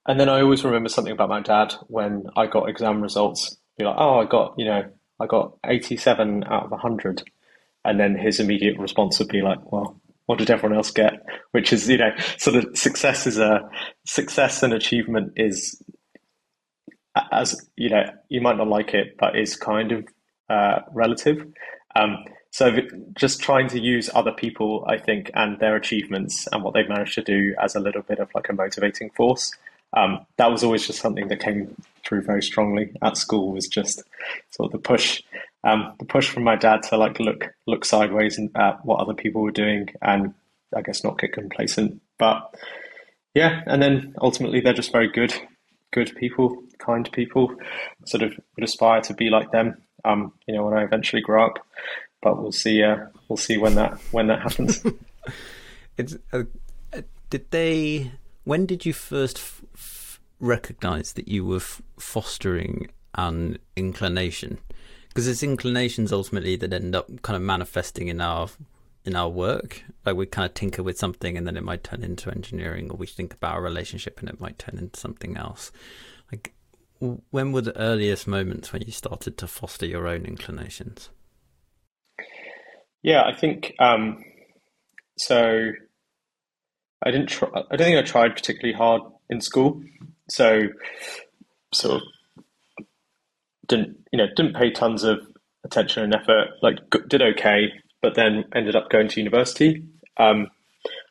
and 0.08 0.20
then 0.20 0.30
I 0.30 0.42
always 0.42 0.66
remember 0.66 0.90
something 0.90 1.14
about 1.14 1.30
my 1.30 1.42
dad 1.42 1.76
when 1.90 2.24
I 2.36 2.48
got 2.48 2.70
exam 2.70 3.02
results. 3.02 3.56
Be 3.78 3.86
like, 3.86 3.98
oh, 4.00 4.22
I 4.22 4.26
got 4.26 4.56
you 4.58 4.66
know 4.66 4.84
I 5.20 5.26
got 5.26 5.58
87 5.66 6.44
out 6.46 6.66
of 6.66 6.72
100. 6.72 7.24
And 7.86 8.00
then 8.00 8.16
his 8.18 8.40
immediate 8.40 8.78
response 8.78 9.20
would 9.20 9.30
be 9.30 9.42
like, 9.42 9.72
well, 9.72 10.00
what 10.26 10.40
did 10.40 10.50
everyone 10.50 10.78
else 10.78 10.92
get? 10.92 11.14
Which 11.52 11.72
is, 11.72 11.88
you 11.88 11.98
know, 11.98 12.12
sort 12.38 12.58
of 12.58 12.78
success 12.78 13.26
is 13.26 13.38
a 13.38 13.70
success 14.06 14.62
and 14.62 14.74
achievement 14.74 15.34
is 15.38 15.82
as, 17.32 17.70
you 17.76 17.90
know, 17.90 18.04
you 18.30 18.42
might 18.42 18.58
not 18.58 18.68
like 18.68 18.94
it, 18.94 19.16
but 19.18 19.38
is 19.38 19.56
kind 19.56 19.92
of 19.92 20.08
uh, 20.50 20.80
relative. 20.94 21.48
Um, 21.96 22.18
so 22.52 22.72
just 23.16 23.42
trying 23.42 23.68
to 23.70 23.80
use 23.80 24.10
other 24.14 24.32
people, 24.32 24.86
I 24.88 24.98
think, 24.98 25.32
and 25.34 25.60
their 25.60 25.76
achievements 25.76 26.48
and 26.52 26.64
what 26.64 26.74
they've 26.74 26.88
managed 26.88 27.16
to 27.16 27.24
do 27.24 27.56
as 27.62 27.76
a 27.76 27.80
little 27.80 28.02
bit 28.02 28.20
of 28.20 28.30
like 28.36 28.50
a 28.50 28.54
motivating 28.54 29.10
force. 29.12 29.52
Um, 29.96 30.26
that 30.38 30.52
was 30.52 30.64
always 30.64 30.86
just 30.86 31.00
something 31.00 31.28
that 31.30 31.40
came 31.40 31.76
through 32.06 32.22
very 32.24 32.44
strongly 32.44 32.92
at 33.02 33.18
school 33.18 33.52
was 33.52 33.68
just 33.68 34.04
sort 34.50 34.68
of 34.68 34.72
the 34.74 34.88
push, 34.88 35.22
um, 35.64 35.94
the 36.00 36.06
push 36.06 36.30
from 36.30 36.44
my 36.44 36.56
dad 36.56 36.84
to 36.84 36.98
like 36.98 37.20
look 37.20 37.46
look 37.66 37.86
sideways 37.86 38.40
at 38.56 38.86
what 38.86 39.00
other 39.00 39.14
people 39.14 39.42
were 39.42 39.52
doing 39.52 39.90
and 40.02 40.34
I 40.76 40.82
guess 40.82 41.04
not 41.04 41.20
get 41.20 41.34
complacent. 41.34 42.02
But 42.18 42.54
yeah, 43.34 43.62
and 43.66 43.82
then 43.82 44.16
ultimately 44.22 44.62
they're 44.62 44.74
just 44.74 44.92
very 44.92 45.10
good, 45.10 45.34
good 45.92 46.16
people, 46.16 46.64
kind 46.80 47.10
people. 47.12 47.56
Sort 48.06 48.24
of 48.24 48.34
would 48.56 48.64
aspire 48.64 49.02
to 49.02 49.14
be 49.14 49.30
like 49.30 49.52
them. 49.52 49.82
Um, 50.06 50.34
you 50.48 50.56
know, 50.56 50.66
when 50.66 50.78
I 50.78 50.84
eventually 50.84 51.22
grow 51.22 51.46
up, 51.46 51.66
but 52.22 52.42
we'll 52.42 52.52
see. 52.52 52.84
Uh, 52.84 53.08
we'll 53.28 53.38
see 53.38 53.58
when 53.58 53.76
that 53.76 54.00
when 54.12 54.28
that 54.28 54.42
happens. 54.42 54.84
it's 55.98 56.18
uh, 56.32 56.44
did 57.30 57.50
they? 57.52 58.12
When 58.48 58.66
did 58.66 58.86
you 58.86 58.94
first 58.94 59.44
recognize 60.40 61.12
that 61.14 61.28
you 61.28 61.44
were 61.44 61.58
f- 61.58 61.82
fostering 62.00 62.88
an 63.14 63.58
inclination? 63.76 64.60
Because 65.10 65.28
it's 65.28 65.44
inclinations 65.44 66.14
ultimately 66.14 66.56
that 66.56 66.72
end 66.72 66.96
up 66.96 67.10
kind 67.24 67.36
of 67.36 67.42
manifesting 67.42 68.08
in 68.08 68.22
our 68.22 68.48
in 69.04 69.18
our 69.18 69.28
work. 69.28 69.84
Like 70.06 70.16
we 70.16 70.28
kind 70.28 70.46
of 70.46 70.54
tinker 70.54 70.82
with 70.82 70.98
something 70.98 71.36
and 71.36 71.46
then 71.46 71.58
it 71.58 71.64
might 71.66 71.84
turn 71.84 72.04
into 72.04 72.32
engineering 72.32 72.90
or 72.90 72.96
we 72.96 73.06
think 73.06 73.34
about 73.34 73.58
a 73.58 73.60
relationship 73.60 74.18
and 74.22 74.30
it 74.30 74.40
might 74.40 74.58
turn 74.58 74.78
into 74.78 74.98
something 74.98 75.36
else. 75.36 75.74
Like 76.32 76.54
when 77.02 77.52
were 77.52 77.64
the 77.64 77.78
earliest 77.78 78.30
moments 78.30 78.72
when 78.72 78.82
you 78.82 78.94
started 78.94 79.38
to 79.40 79.48
foster 79.48 79.86
your 79.86 80.08
own 80.08 80.24
inclinations? 80.24 81.10
Yeah 83.04 83.24
i 83.26 83.34
think 83.34 83.74
um 83.80 84.24
so 85.18 85.74
i 87.06 87.12
didn't 87.12 87.28
try 87.28 87.50
i 87.72 87.76
don't 87.76 87.88
think 87.88 88.00
i 88.00 88.02
tried 88.02 88.36
particularly 88.36 88.76
hard 88.76 89.02
in 89.30 89.42
school 89.42 89.82
so 90.30 90.64
sort 91.74 92.02
of 92.02 92.02
didn't 93.68 93.98
you 94.12 94.18
know 94.18 94.28
didn't 94.36 94.56
pay 94.56 94.72
tons 94.72 95.04
of 95.04 95.20
attention 95.68 96.04
and 96.04 96.16
effort. 96.16 96.50
Like 96.62 96.78
did 97.08 97.22
okay, 97.22 97.72
but 98.02 98.16
then 98.16 98.46
ended 98.56 98.76
up 98.76 98.90
going 98.90 99.08
to 99.10 99.20
university. 99.20 99.84
Um, 100.18 100.48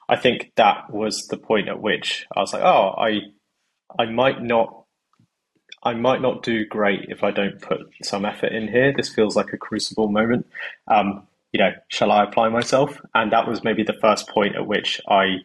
I 0.08 0.16
think 0.16 0.52
that 0.56 0.92
was 0.92 1.26
the 1.28 1.36
point 1.36 1.68
at 1.68 1.80
which 1.80 2.26
I 2.34 2.40
was 2.40 2.52
like, 2.52 2.62
oh, 2.62 2.94
I 2.98 3.20
I 3.98 4.06
might 4.06 4.42
not 4.42 4.84
I 5.82 5.94
might 5.94 6.20
not 6.20 6.42
do 6.42 6.66
great 6.66 7.06
if 7.08 7.22
I 7.22 7.30
don't 7.30 7.60
put 7.60 7.80
some 8.02 8.24
effort 8.24 8.52
in 8.52 8.68
here. 8.68 8.92
This 8.96 9.14
feels 9.14 9.36
like 9.36 9.52
a 9.52 9.58
crucible 9.58 10.08
moment. 10.08 10.46
Um, 10.88 11.26
you 11.52 11.60
know, 11.60 11.72
shall 11.88 12.10
I 12.10 12.24
apply 12.24 12.48
myself? 12.48 13.00
And 13.14 13.32
that 13.32 13.46
was 13.48 13.62
maybe 13.62 13.82
the 13.82 13.98
first 14.00 14.28
point 14.28 14.56
at 14.56 14.66
which 14.66 15.00
I 15.08 15.38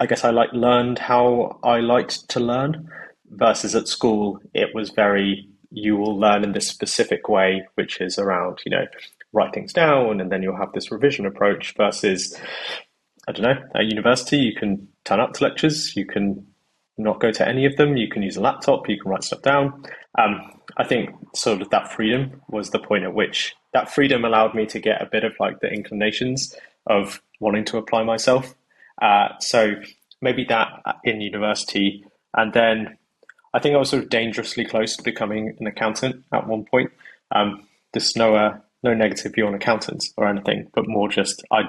I 0.00 0.06
guess 0.06 0.24
I 0.24 0.30
like 0.30 0.52
learned 0.52 0.98
how 0.98 1.58
I 1.62 1.80
liked 1.80 2.28
to 2.30 2.40
learn 2.40 2.88
versus 3.30 3.74
at 3.74 3.88
school 3.88 4.40
it 4.54 4.74
was 4.74 4.90
very 4.90 5.48
you 5.70 5.96
will 5.96 6.18
learn 6.18 6.44
in 6.44 6.52
this 6.52 6.68
specific 6.68 7.28
way 7.28 7.66
which 7.74 8.00
is 8.00 8.18
around 8.18 8.60
you 8.64 8.70
know 8.70 8.86
write 9.32 9.52
things 9.52 9.72
down 9.72 10.20
and 10.20 10.30
then 10.30 10.42
you'll 10.42 10.56
have 10.56 10.72
this 10.72 10.90
revision 10.90 11.26
approach 11.26 11.74
versus 11.76 12.38
I 13.26 13.32
don't 13.32 13.42
know 13.42 13.62
at 13.74 13.86
university 13.86 14.38
you 14.38 14.54
can 14.54 14.88
turn 15.04 15.20
up 15.20 15.32
to 15.34 15.44
lectures 15.44 15.96
you 15.96 16.06
can 16.06 16.46
not 16.96 17.20
go 17.20 17.32
to 17.32 17.46
any 17.46 17.66
of 17.66 17.76
them 17.76 17.96
you 17.96 18.08
can 18.08 18.22
use 18.22 18.36
a 18.36 18.40
laptop 18.40 18.88
you 18.88 19.00
can 19.00 19.10
write 19.10 19.24
stuff 19.24 19.42
down. 19.42 19.84
Um, 20.16 20.40
I 20.76 20.84
think 20.84 21.10
sort 21.34 21.60
of 21.60 21.70
that 21.70 21.92
freedom 21.92 22.40
was 22.48 22.70
the 22.70 22.78
point 22.78 23.04
at 23.04 23.14
which 23.14 23.54
that 23.72 23.92
freedom 23.92 24.24
allowed 24.24 24.54
me 24.54 24.64
to 24.66 24.78
get 24.78 25.02
a 25.02 25.06
bit 25.06 25.24
of 25.24 25.34
like 25.40 25.60
the 25.60 25.68
inclinations 25.68 26.54
of 26.86 27.20
wanting 27.40 27.64
to 27.66 27.78
apply 27.78 28.04
myself 28.04 28.54
uh, 29.00 29.28
so 29.40 29.74
maybe 30.20 30.44
that 30.44 30.68
in 31.04 31.20
university, 31.20 32.04
and 32.34 32.52
then 32.52 32.96
I 33.52 33.60
think 33.60 33.74
I 33.74 33.78
was 33.78 33.90
sort 33.90 34.02
of 34.02 34.10
dangerously 34.10 34.64
close 34.64 34.96
to 34.96 35.02
becoming 35.02 35.56
an 35.58 35.66
accountant 35.66 36.24
at 36.32 36.46
one 36.46 36.64
point. 36.64 36.90
Um, 37.30 37.66
there's 37.92 38.16
no 38.16 38.34
uh, 38.34 38.58
no 38.82 38.94
negative 38.94 39.34
view 39.34 39.46
on 39.46 39.54
accountants 39.54 40.12
or 40.16 40.28
anything, 40.28 40.68
but 40.74 40.88
more 40.88 41.08
just 41.08 41.42
I 41.50 41.62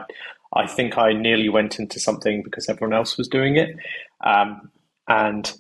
I 0.56 0.68
think 0.68 0.98
I 0.98 1.12
nearly 1.14 1.50
went 1.50 1.80
into 1.80 2.00
something 2.00 2.42
because 2.42 2.70
everyone 2.70 2.96
else 2.96 3.18
was 3.18 3.28
doing 3.28 3.58
it. 3.58 3.76
Um, 4.26 4.72
and 5.08 5.52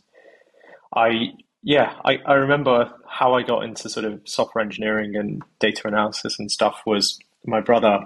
I, 0.95 1.33
yeah, 1.61 1.93
I, 2.05 2.19
I 2.25 2.33
remember 2.33 2.91
how 3.07 3.33
I 3.33 3.43
got 3.43 3.65
into 3.65 3.89
sort 3.89 4.05
of 4.05 4.21
software 4.25 4.63
engineering 4.63 5.15
and 5.15 5.43
data 5.59 5.87
analysis 5.87 6.39
and 6.39 6.49
stuff 6.49 6.81
was 6.85 7.19
my 7.45 7.59
brother, 7.59 7.99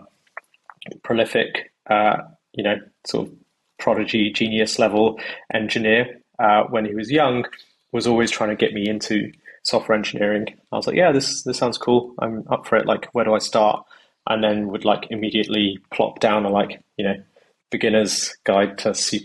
prolific, 1.03 1.71
uh, 1.89 2.17
you 2.53 2.63
know, 2.63 2.77
sort 3.05 3.27
of 3.27 3.33
prodigy, 3.79 4.31
genius 4.31 4.77
level 4.79 5.19
engineer 5.53 6.21
uh, 6.39 6.63
when 6.69 6.85
he 6.85 6.93
was 6.93 7.11
young, 7.11 7.45
was 7.91 8.07
always 8.07 8.31
trying 8.31 8.49
to 8.49 8.55
get 8.55 8.73
me 8.73 8.87
into 8.87 9.31
software 9.63 9.97
engineering. 9.97 10.47
I 10.71 10.77
was 10.77 10.87
like, 10.87 10.95
yeah, 10.95 11.11
this 11.11 11.43
this 11.43 11.57
sounds 11.57 11.77
cool. 11.77 12.13
I'm 12.19 12.45
up 12.49 12.67
for 12.67 12.77
it. 12.77 12.85
Like, 12.85 13.07
where 13.13 13.25
do 13.25 13.33
I 13.33 13.39
start? 13.39 13.85
And 14.27 14.43
then 14.43 14.67
would 14.67 14.85
like 14.85 15.07
immediately 15.09 15.79
plop 15.91 16.19
down 16.19 16.45
a 16.45 16.49
like, 16.49 16.81
you 16.97 17.05
know, 17.05 17.15
beginner's 17.71 18.35
guide 18.43 18.77
to 18.79 18.93
C 18.93 19.23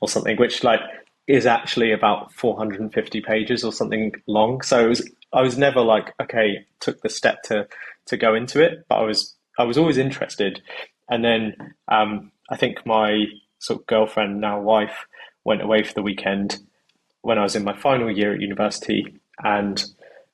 or 0.00 0.08
something, 0.08 0.36
which 0.36 0.64
like 0.64 0.80
is 1.26 1.46
actually 1.46 1.92
about 1.92 2.32
450 2.32 3.20
pages 3.20 3.62
or 3.62 3.72
something 3.72 4.12
long. 4.26 4.62
So 4.62 4.84
it 4.84 4.88
was 4.88 5.10
I 5.32 5.42
was 5.42 5.56
never 5.56 5.80
like, 5.80 6.12
okay, 6.20 6.66
took 6.80 7.00
the 7.02 7.08
step 7.08 7.42
to 7.44 7.66
to 8.06 8.16
go 8.16 8.34
into 8.34 8.62
it, 8.62 8.84
but 8.88 8.96
I 8.96 9.02
was 9.02 9.36
I 9.58 9.64
was 9.64 9.78
always 9.78 9.98
interested. 9.98 10.62
And 11.08 11.24
then 11.24 11.54
um, 11.88 12.30
I 12.50 12.56
think 12.56 12.84
my 12.86 13.24
sort 13.60 13.80
of 13.80 13.86
girlfriend, 13.86 14.40
now 14.40 14.60
wife, 14.60 15.06
went 15.44 15.62
away 15.62 15.84
for 15.84 15.94
the 15.94 16.02
weekend 16.02 16.58
when 17.22 17.38
I 17.38 17.42
was 17.42 17.54
in 17.54 17.64
my 17.64 17.76
final 17.76 18.10
year 18.10 18.34
at 18.34 18.40
university, 18.40 19.20
and 19.42 19.82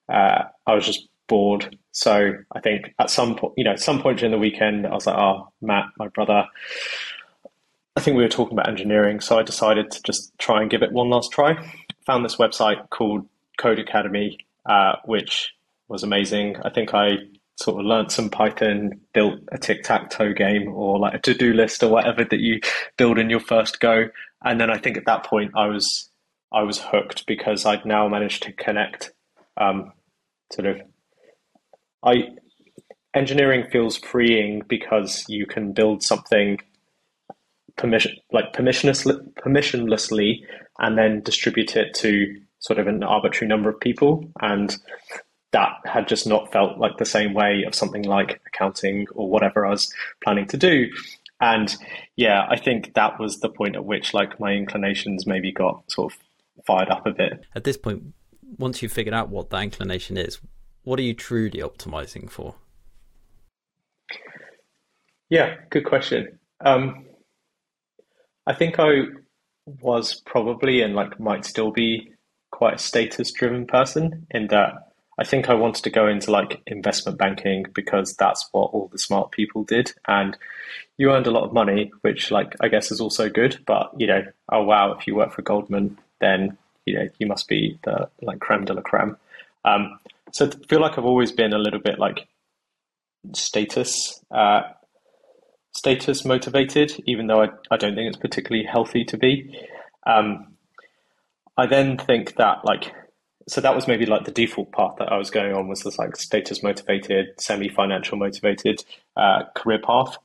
uh, 0.08 0.44
I 0.66 0.74
was 0.74 0.86
just 0.86 1.08
bored. 1.26 1.76
So 1.92 2.32
I 2.52 2.60
think 2.60 2.94
at 2.98 3.10
some 3.10 3.36
point, 3.36 3.54
you 3.56 3.64
know, 3.64 3.72
at 3.72 3.80
some 3.80 4.00
point 4.00 4.18
during 4.18 4.32
the 4.32 4.38
weekend, 4.38 4.86
I 4.86 4.94
was 4.94 5.06
like, 5.06 5.18
"Oh, 5.18 5.48
Matt, 5.60 5.86
my 5.98 6.08
brother." 6.08 6.46
I 7.96 8.00
think 8.00 8.16
we 8.16 8.22
were 8.22 8.28
talking 8.28 8.52
about 8.52 8.68
engineering, 8.68 9.20
so 9.20 9.38
I 9.38 9.42
decided 9.42 9.90
to 9.90 10.02
just 10.02 10.36
try 10.38 10.60
and 10.60 10.70
give 10.70 10.82
it 10.82 10.92
one 10.92 11.08
last 11.08 11.32
try. 11.32 11.56
Found 12.04 12.24
this 12.24 12.36
website 12.36 12.90
called 12.90 13.26
Codecademy, 13.58 14.36
uh, 14.66 14.96
which 15.06 15.54
was 15.88 16.02
amazing. 16.02 16.56
I 16.62 16.70
think 16.70 16.92
I 16.92 17.16
sort 17.56 17.80
of 17.80 17.86
learned 17.86 18.12
some 18.12 18.28
Python, 18.30 19.00
built 19.12 19.40
a 19.50 19.58
tic 19.58 19.82
tac 19.82 20.10
toe 20.10 20.32
game 20.32 20.68
or 20.68 20.98
like 20.98 21.14
a 21.14 21.18
to 21.18 21.34
do 21.34 21.52
list 21.52 21.82
or 21.82 21.90
whatever 21.90 22.24
that 22.24 22.40
you 22.40 22.60
build 22.96 23.18
in 23.18 23.30
your 23.30 23.40
first 23.40 23.80
go. 23.80 24.08
And 24.44 24.60
then 24.60 24.70
I 24.70 24.78
think 24.78 24.96
at 24.96 25.06
that 25.06 25.24
point 25.24 25.52
I 25.56 25.66
was 25.66 26.10
I 26.52 26.62
was 26.62 26.78
hooked 26.80 27.26
because 27.26 27.66
I'd 27.66 27.84
now 27.84 28.08
managed 28.08 28.42
to 28.44 28.52
connect 28.52 29.12
um, 29.56 29.92
sort 30.52 30.66
of 30.66 30.80
I 32.04 32.28
engineering 33.14 33.64
feels 33.72 33.96
freeing 33.96 34.62
because 34.68 35.24
you 35.28 35.46
can 35.46 35.72
build 35.72 36.02
something 36.02 36.58
permission 37.76 38.16
like 38.32 38.52
permissionlessly, 38.52 39.18
permissionlessly 39.34 40.40
and 40.78 40.98
then 40.98 41.22
distribute 41.22 41.76
it 41.76 41.94
to 41.94 42.38
sort 42.58 42.78
of 42.78 42.86
an 42.86 43.02
arbitrary 43.02 43.48
number 43.48 43.68
of 43.68 43.80
people 43.80 44.30
and 44.40 44.76
that 45.52 45.70
had 45.84 46.08
just 46.08 46.26
not 46.26 46.52
felt 46.52 46.78
like 46.78 46.96
the 46.98 47.04
same 47.04 47.34
way 47.34 47.64
of 47.66 47.74
something 47.74 48.02
like 48.02 48.40
accounting 48.46 49.06
or 49.14 49.28
whatever 49.28 49.64
I 49.64 49.70
was 49.70 49.92
planning 50.22 50.46
to 50.48 50.56
do. 50.56 50.88
And 51.40 51.74
yeah, 52.16 52.46
I 52.48 52.58
think 52.58 52.94
that 52.94 53.18
was 53.20 53.40
the 53.40 53.48
point 53.48 53.76
at 53.76 53.84
which 53.84 54.14
like 54.14 54.40
my 54.40 54.52
inclinations 54.52 55.26
maybe 55.26 55.52
got 55.52 55.90
sort 55.90 56.12
of 56.12 56.18
fired 56.66 56.88
up 56.88 57.06
a 57.06 57.12
bit. 57.12 57.44
At 57.54 57.64
this 57.64 57.76
point, 57.76 58.14
once 58.58 58.82
you've 58.82 58.92
figured 58.92 59.14
out 59.14 59.28
what 59.28 59.50
that 59.50 59.62
inclination 59.62 60.16
is, 60.16 60.40
what 60.84 60.98
are 60.98 61.02
you 61.02 61.14
truly 61.14 61.60
optimizing 61.60 62.30
for? 62.30 62.54
Yeah, 65.28 65.56
good 65.70 65.84
question. 65.84 66.38
Um, 66.64 67.06
I 68.46 68.54
think 68.54 68.78
I 68.78 69.02
was 69.66 70.20
probably 70.24 70.80
and 70.80 70.94
like 70.94 71.18
might 71.18 71.44
still 71.44 71.72
be 71.72 72.12
quite 72.52 72.74
a 72.74 72.78
status 72.78 73.32
driven 73.32 73.66
person 73.66 74.26
in 74.30 74.46
that 74.48 74.85
I 75.18 75.24
think 75.24 75.48
I 75.48 75.54
wanted 75.54 75.84
to 75.84 75.90
go 75.90 76.06
into 76.06 76.30
like 76.30 76.60
investment 76.66 77.18
banking 77.18 77.66
because 77.74 78.14
that's 78.14 78.46
what 78.52 78.70
all 78.72 78.88
the 78.88 78.98
smart 78.98 79.30
people 79.30 79.64
did. 79.64 79.92
And 80.06 80.36
you 80.98 81.10
earned 81.10 81.26
a 81.26 81.30
lot 81.30 81.44
of 81.44 81.52
money, 81.52 81.90
which 82.02 82.30
like 82.30 82.54
I 82.60 82.68
guess 82.68 82.90
is 82.90 83.00
also 83.00 83.28
good. 83.28 83.58
But 83.66 83.92
you 83.96 84.06
know, 84.06 84.24
oh 84.50 84.62
wow, 84.62 84.92
if 84.92 85.06
you 85.06 85.14
work 85.14 85.32
for 85.32 85.42
Goldman, 85.42 85.98
then 86.20 86.58
you 86.84 86.98
know 86.98 87.08
you 87.18 87.26
must 87.26 87.48
be 87.48 87.78
the 87.84 88.08
like 88.22 88.40
creme 88.40 88.64
de 88.64 88.74
la 88.74 88.82
creme. 88.82 89.16
Um, 89.64 89.98
so 90.32 90.46
I 90.46 90.66
feel 90.68 90.80
like 90.80 90.98
I've 90.98 91.04
always 91.04 91.32
been 91.32 91.52
a 91.52 91.58
little 91.58 91.80
bit 91.80 91.98
like 91.98 92.26
status 93.32 94.22
uh, 94.30 94.62
status 95.72 96.24
motivated, 96.24 96.92
even 97.06 97.26
though 97.26 97.42
I, 97.42 97.48
I 97.70 97.76
don't 97.76 97.94
think 97.94 98.08
it's 98.08 98.18
particularly 98.20 98.66
healthy 98.66 99.04
to 99.06 99.16
be. 99.16 99.58
Um, 100.06 100.56
I 101.56 101.66
then 101.66 101.96
think 101.96 102.36
that 102.36 102.64
like 102.64 102.92
so 103.48 103.60
that 103.60 103.74
was 103.74 103.86
maybe 103.86 104.06
like 104.06 104.24
the 104.24 104.32
default 104.32 104.72
path 104.72 104.96
that 104.98 105.12
I 105.12 105.16
was 105.16 105.30
going 105.30 105.54
on 105.54 105.68
was 105.68 105.82
this 105.82 105.98
like 105.98 106.16
status 106.16 106.62
motivated, 106.62 107.40
semi 107.40 107.68
financial 107.68 108.18
motivated 108.18 108.84
uh, 109.16 109.44
career 109.54 109.78
path. 109.78 110.18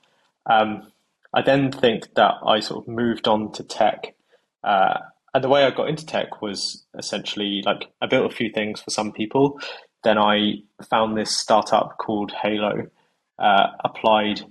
Um, 0.48 0.92
I 1.34 1.42
then 1.42 1.72
think 1.72 2.14
that 2.16 2.36
I 2.46 2.60
sort 2.60 2.84
of 2.84 2.94
moved 2.94 3.28
on 3.28 3.52
to 3.54 3.64
tech. 3.64 4.16
Uh, 4.64 5.00
and 5.34 5.44
the 5.44 5.50
way 5.50 5.64
I 5.64 5.70
got 5.70 5.88
into 5.88 6.06
tech 6.06 6.42
was 6.42 6.84
essentially 6.98 7.62
like 7.66 7.92
I 8.02 8.08
built 8.08 8.32
a 8.32 8.36
few 8.36 8.52
things 8.52 8.82
for 8.82 8.90
some 8.90 9.12
people. 9.12 9.60
Then 10.04 10.18
I 10.18 10.64
found 10.90 11.16
this 11.16 11.38
startup 11.38 11.98
called 12.00 12.32
Hailo, 12.32 12.90
uh, 13.38 13.68
applied. 13.84 14.42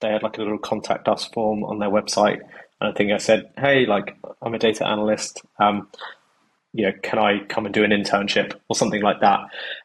They 0.00 0.10
had 0.10 0.22
like 0.22 0.36
a 0.36 0.42
little 0.42 0.58
contact 0.58 1.08
us 1.08 1.24
form 1.24 1.64
on 1.64 1.78
their 1.78 1.88
website. 1.88 2.40
And 2.80 2.90
I 2.90 2.92
think 2.92 3.10
I 3.10 3.16
said, 3.16 3.50
hey, 3.56 3.86
like 3.86 4.16
I'm 4.42 4.54
a 4.54 4.58
data 4.58 4.86
analyst. 4.86 5.42
Um, 5.58 5.88
you 6.72 6.86
know, 6.86 6.92
can 7.02 7.18
I 7.18 7.44
come 7.44 7.66
and 7.66 7.74
do 7.74 7.84
an 7.84 7.90
internship 7.90 8.54
or 8.68 8.76
something 8.76 9.02
like 9.02 9.20
that? 9.20 9.40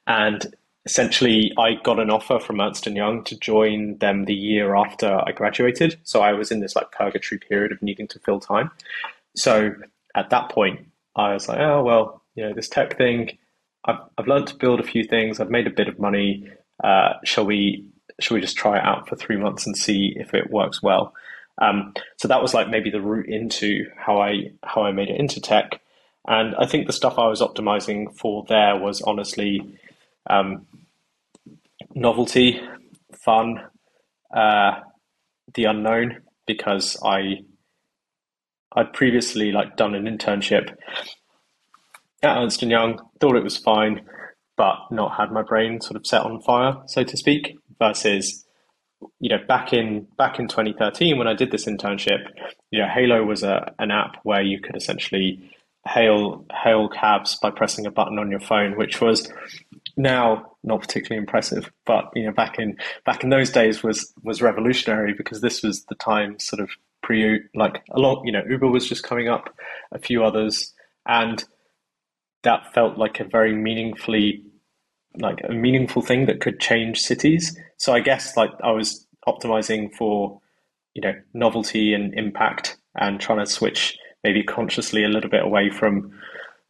And 0.07 0.55
essentially, 0.85 1.51
I 1.57 1.75
got 1.83 1.99
an 1.99 2.09
offer 2.09 2.39
from 2.39 2.59
Ernst 2.59 2.87
and 2.87 2.95
Young 2.95 3.23
to 3.25 3.37
join 3.37 3.97
them 3.99 4.25
the 4.25 4.33
year 4.33 4.75
after 4.75 5.21
I 5.25 5.31
graduated. 5.31 5.97
So 6.03 6.21
I 6.21 6.33
was 6.33 6.51
in 6.51 6.59
this 6.59 6.75
like 6.75 6.91
purgatory 6.91 7.39
period 7.39 7.71
of 7.71 7.81
needing 7.81 8.07
to 8.09 8.19
fill 8.19 8.39
time. 8.39 8.71
So 9.35 9.73
at 10.15 10.29
that 10.29 10.49
point, 10.49 10.87
I 11.15 11.33
was 11.33 11.47
like, 11.47 11.59
oh 11.59 11.83
well, 11.83 12.21
you 12.35 12.43
know, 12.43 12.53
this 12.53 12.69
tech 12.69 12.97
thing. 12.97 13.37
I've 13.85 13.99
I've 14.17 14.27
learned 14.27 14.47
to 14.47 14.55
build 14.55 14.79
a 14.79 14.83
few 14.83 15.03
things. 15.03 15.39
I've 15.39 15.49
made 15.49 15.67
a 15.67 15.71
bit 15.71 15.87
of 15.87 15.99
money. 15.99 16.49
Uh, 16.83 17.13
shall 17.23 17.45
we 17.45 17.85
shall 18.19 18.35
we 18.35 18.41
just 18.41 18.57
try 18.57 18.77
it 18.77 18.83
out 18.83 19.07
for 19.07 19.15
three 19.15 19.37
months 19.37 19.65
and 19.65 19.75
see 19.77 20.13
if 20.17 20.33
it 20.33 20.51
works 20.51 20.81
well? 20.81 21.13
Um, 21.61 21.93
so 22.17 22.27
that 22.27 22.41
was 22.41 22.53
like 22.53 22.69
maybe 22.69 22.89
the 22.89 23.01
route 23.01 23.29
into 23.29 23.89
how 23.95 24.21
I 24.21 24.51
how 24.63 24.83
I 24.83 24.91
made 24.91 25.09
it 25.09 25.19
into 25.19 25.39
tech. 25.39 25.79
And 26.25 26.55
I 26.55 26.65
think 26.65 26.87
the 26.87 26.93
stuff 26.93 27.19
I 27.19 27.27
was 27.27 27.41
optimizing 27.41 28.17
for 28.17 28.45
there 28.47 28.77
was 28.77 29.01
honestly 29.01 29.61
um, 30.29 30.65
novelty, 31.93 32.61
fun, 33.13 33.59
uh, 34.33 34.79
the 35.53 35.65
unknown, 35.65 36.21
because 36.47 36.97
I 37.03 37.41
I'd 38.75 38.93
previously 38.93 39.51
like 39.51 39.75
done 39.75 39.93
an 39.95 40.05
internship 40.05 40.75
at 42.23 42.37
Ernst 42.37 42.63
Young, 42.63 42.99
thought 43.19 43.35
it 43.35 43.43
was 43.43 43.57
fine, 43.57 44.01
but 44.57 44.75
not 44.91 45.15
had 45.17 45.31
my 45.31 45.43
brain 45.43 45.81
sort 45.81 45.97
of 45.97 46.07
set 46.07 46.21
on 46.21 46.41
fire, 46.41 46.75
so 46.87 47.03
to 47.03 47.17
speak. 47.17 47.57
Versus, 47.79 48.45
you 49.19 49.29
know, 49.29 49.39
back 49.47 49.73
in 49.73 50.07
back 50.17 50.39
in 50.39 50.47
2013 50.47 51.17
when 51.17 51.27
I 51.27 51.33
did 51.33 51.51
this 51.51 51.65
internship, 51.65 52.19
you 52.71 52.79
know, 52.79 52.87
Hailo 52.87 53.25
was 53.25 53.43
a 53.43 53.73
an 53.79 53.91
app 53.91 54.17
where 54.23 54.41
you 54.41 54.61
could 54.61 54.77
essentially 54.77 55.51
hail 55.85 56.45
hail 56.63 56.87
cabs 56.87 57.37
by 57.41 57.51
pressing 57.51 57.85
a 57.85 57.91
button 57.91 58.19
on 58.19 58.31
your 58.31 58.39
phone, 58.39 58.77
which 58.77 59.01
was 59.01 59.31
now 59.97 60.51
not 60.63 60.81
particularly 60.81 61.19
impressive, 61.19 61.71
but 61.85 62.09
you 62.15 62.25
know 62.25 62.31
back 62.31 62.57
in 62.57 62.77
back 63.05 63.23
in 63.23 63.29
those 63.29 63.49
days 63.49 63.83
was 63.83 64.13
was 64.23 64.41
revolutionary 64.41 65.13
because 65.13 65.41
this 65.41 65.61
was 65.61 65.85
the 65.85 65.95
time 65.95 66.39
sort 66.39 66.61
of 66.61 66.69
pre 67.01 67.41
like 67.53 67.83
a 67.91 67.99
lot 67.99 68.23
you 68.25 68.31
know 68.31 68.43
Uber 68.49 68.67
was 68.67 68.87
just 68.87 69.03
coming 69.03 69.27
up, 69.27 69.53
a 69.91 69.99
few 69.99 70.23
others, 70.23 70.73
and 71.05 71.43
that 72.43 72.73
felt 72.73 72.97
like 72.97 73.19
a 73.19 73.25
very 73.25 73.53
meaningfully 73.53 74.43
like 75.19 75.41
a 75.47 75.53
meaningful 75.53 76.01
thing 76.01 76.25
that 76.25 76.41
could 76.41 76.59
change 76.59 76.99
cities. 76.99 77.57
So 77.77 77.93
I 77.93 77.99
guess 77.99 78.35
like 78.37 78.51
I 78.63 78.71
was 78.71 79.05
optimizing 79.27 79.93
for 79.93 80.39
you 80.93 81.01
know 81.01 81.13
novelty 81.33 81.93
and 81.93 82.13
impact 82.13 82.77
and 82.95 83.19
trying 83.19 83.39
to 83.39 83.45
switch 83.45 83.97
maybe 84.23 84.43
consciously 84.43 85.03
a 85.03 85.09
little 85.09 85.29
bit 85.29 85.43
away 85.43 85.69
from 85.69 86.11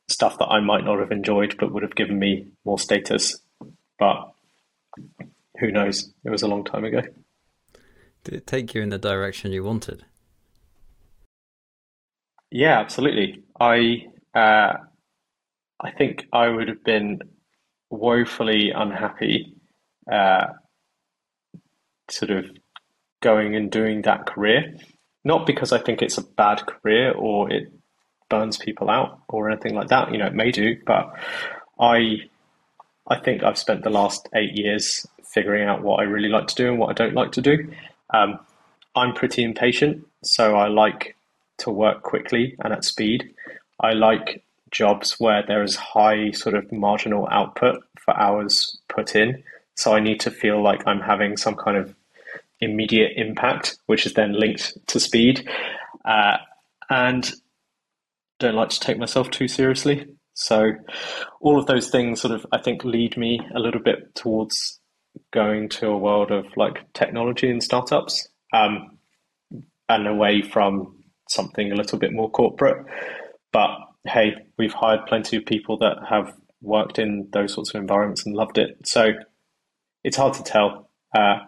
stuff 0.09 0.37
that 0.39 0.47
I 0.47 0.59
might 0.59 0.83
not 0.83 0.99
have 0.99 1.11
enjoyed 1.11 1.55
but 1.59 1.71
would 1.71 1.83
have 1.83 1.95
given 1.95 2.19
me 2.19 2.47
more 2.65 2.79
status. 2.79 3.39
But 3.99 4.31
who 5.59 5.71
knows? 5.71 6.13
It 6.25 6.29
was 6.29 6.41
a 6.41 6.47
long 6.47 6.63
time 6.63 6.83
ago. 6.83 7.01
Did 8.23 8.35
it 8.35 8.47
take 8.47 8.73
you 8.73 8.81
in 8.81 8.89
the 8.89 8.97
direction 8.97 9.51
you 9.51 9.63
wanted? 9.63 10.05
Yeah, 12.51 12.79
absolutely. 12.79 13.43
I 13.59 14.05
uh, 14.35 14.73
I 15.81 15.91
think 15.97 16.25
I 16.31 16.47
would 16.47 16.67
have 16.67 16.83
been 16.83 17.19
woefully 17.89 18.71
unhappy, 18.71 19.55
uh, 20.11 20.45
sort 22.09 22.31
of 22.31 22.45
going 23.21 23.55
and 23.55 23.71
doing 23.71 24.03
that 24.03 24.25
career. 24.25 24.75
Not 25.23 25.45
because 25.45 25.71
I 25.71 25.79
think 25.79 26.01
it's 26.01 26.17
a 26.17 26.23
bad 26.23 26.65
career 26.65 27.11
or 27.11 27.51
it 27.51 27.71
burns 28.29 28.57
people 28.57 28.89
out 28.89 29.19
or 29.29 29.49
anything 29.49 29.75
like 29.75 29.89
that. 29.89 30.11
You 30.11 30.17
know, 30.17 30.27
it 30.27 30.33
may 30.33 30.51
do, 30.51 30.77
but 30.85 31.13
I 31.79 32.29
I 33.07 33.19
think 33.19 33.43
I've 33.43 33.57
spent 33.57 33.83
the 33.83 33.89
last 33.89 34.29
eight 34.33 34.57
years 34.57 35.05
figuring 35.33 35.67
out 35.67 35.81
what 35.81 35.99
I 35.99 36.03
really 36.03 36.29
like 36.29 36.47
to 36.47 36.55
do 36.55 36.69
and 36.69 36.79
what 36.79 36.89
I 36.89 36.93
don't 36.93 37.15
like 37.15 37.31
to 37.33 37.41
do. 37.41 37.71
Um, 38.13 38.39
I'm 38.95 39.13
pretty 39.13 39.43
impatient, 39.43 40.05
so 40.23 40.55
I 40.55 40.67
like 40.67 41.15
to 41.59 41.71
work 41.71 42.03
quickly 42.03 42.55
and 42.63 42.71
at 42.73 42.85
speed. 42.85 43.33
I 43.79 43.93
like 43.93 44.43
jobs 44.71 45.19
where 45.19 45.43
there 45.45 45.63
is 45.63 45.75
high 45.75 46.31
sort 46.31 46.55
of 46.55 46.71
marginal 46.71 47.27
output 47.31 47.83
for 47.99 48.17
hours 48.19 48.77
put 48.89 49.15
in. 49.15 49.43
So 49.75 49.93
I 49.93 49.99
need 49.99 50.19
to 50.21 50.31
feel 50.31 50.61
like 50.61 50.85
I'm 50.85 51.01
having 51.01 51.37
some 51.37 51.55
kind 51.55 51.77
of 51.77 51.95
immediate 52.63 53.13
impact, 53.15 53.77
which 53.85 54.05
is 54.05 54.13
then 54.13 54.33
linked 54.33 54.77
to 54.87 54.99
speed. 54.99 55.47
Uh, 56.05 56.37
and 56.89 57.31
don't 58.39 58.55
like 58.55 58.69
to 58.69 58.79
take 58.79 58.97
myself 58.97 59.29
too 59.29 59.47
seriously. 59.47 60.07
So 60.33 60.71
all 61.41 61.59
of 61.59 61.67
those 61.67 61.89
things 61.89 62.21
sort 62.21 62.33
of 62.33 62.45
I 62.51 62.59
think 62.59 62.83
lead 62.83 63.17
me 63.17 63.39
a 63.55 63.59
little 63.59 63.81
bit 63.81 64.15
towards 64.15 64.79
going 65.31 65.69
to 65.69 65.87
a 65.87 65.97
world 65.97 66.31
of 66.31 66.45
like 66.55 66.91
technology 66.93 67.49
and 67.49 67.63
startups 67.63 68.27
um, 68.51 68.97
and 69.87 70.07
away 70.07 70.41
from 70.41 71.03
something 71.29 71.71
a 71.71 71.75
little 71.75 71.99
bit 71.99 72.13
more 72.13 72.29
corporate. 72.29 72.85
But 73.51 73.69
hey, 74.05 74.33
we've 74.57 74.73
hired 74.73 75.05
plenty 75.07 75.37
of 75.37 75.45
people 75.45 75.77
that 75.77 75.97
have 76.09 76.33
worked 76.61 76.97
in 76.99 77.27
those 77.31 77.53
sorts 77.53 77.69
of 77.73 77.79
environments 77.79 78.25
and 78.25 78.35
loved 78.35 78.57
it. 78.57 78.87
So 78.87 79.11
it's 80.03 80.17
hard 80.17 80.33
to 80.35 80.43
tell. 80.43 80.89
Uh, 81.15 81.39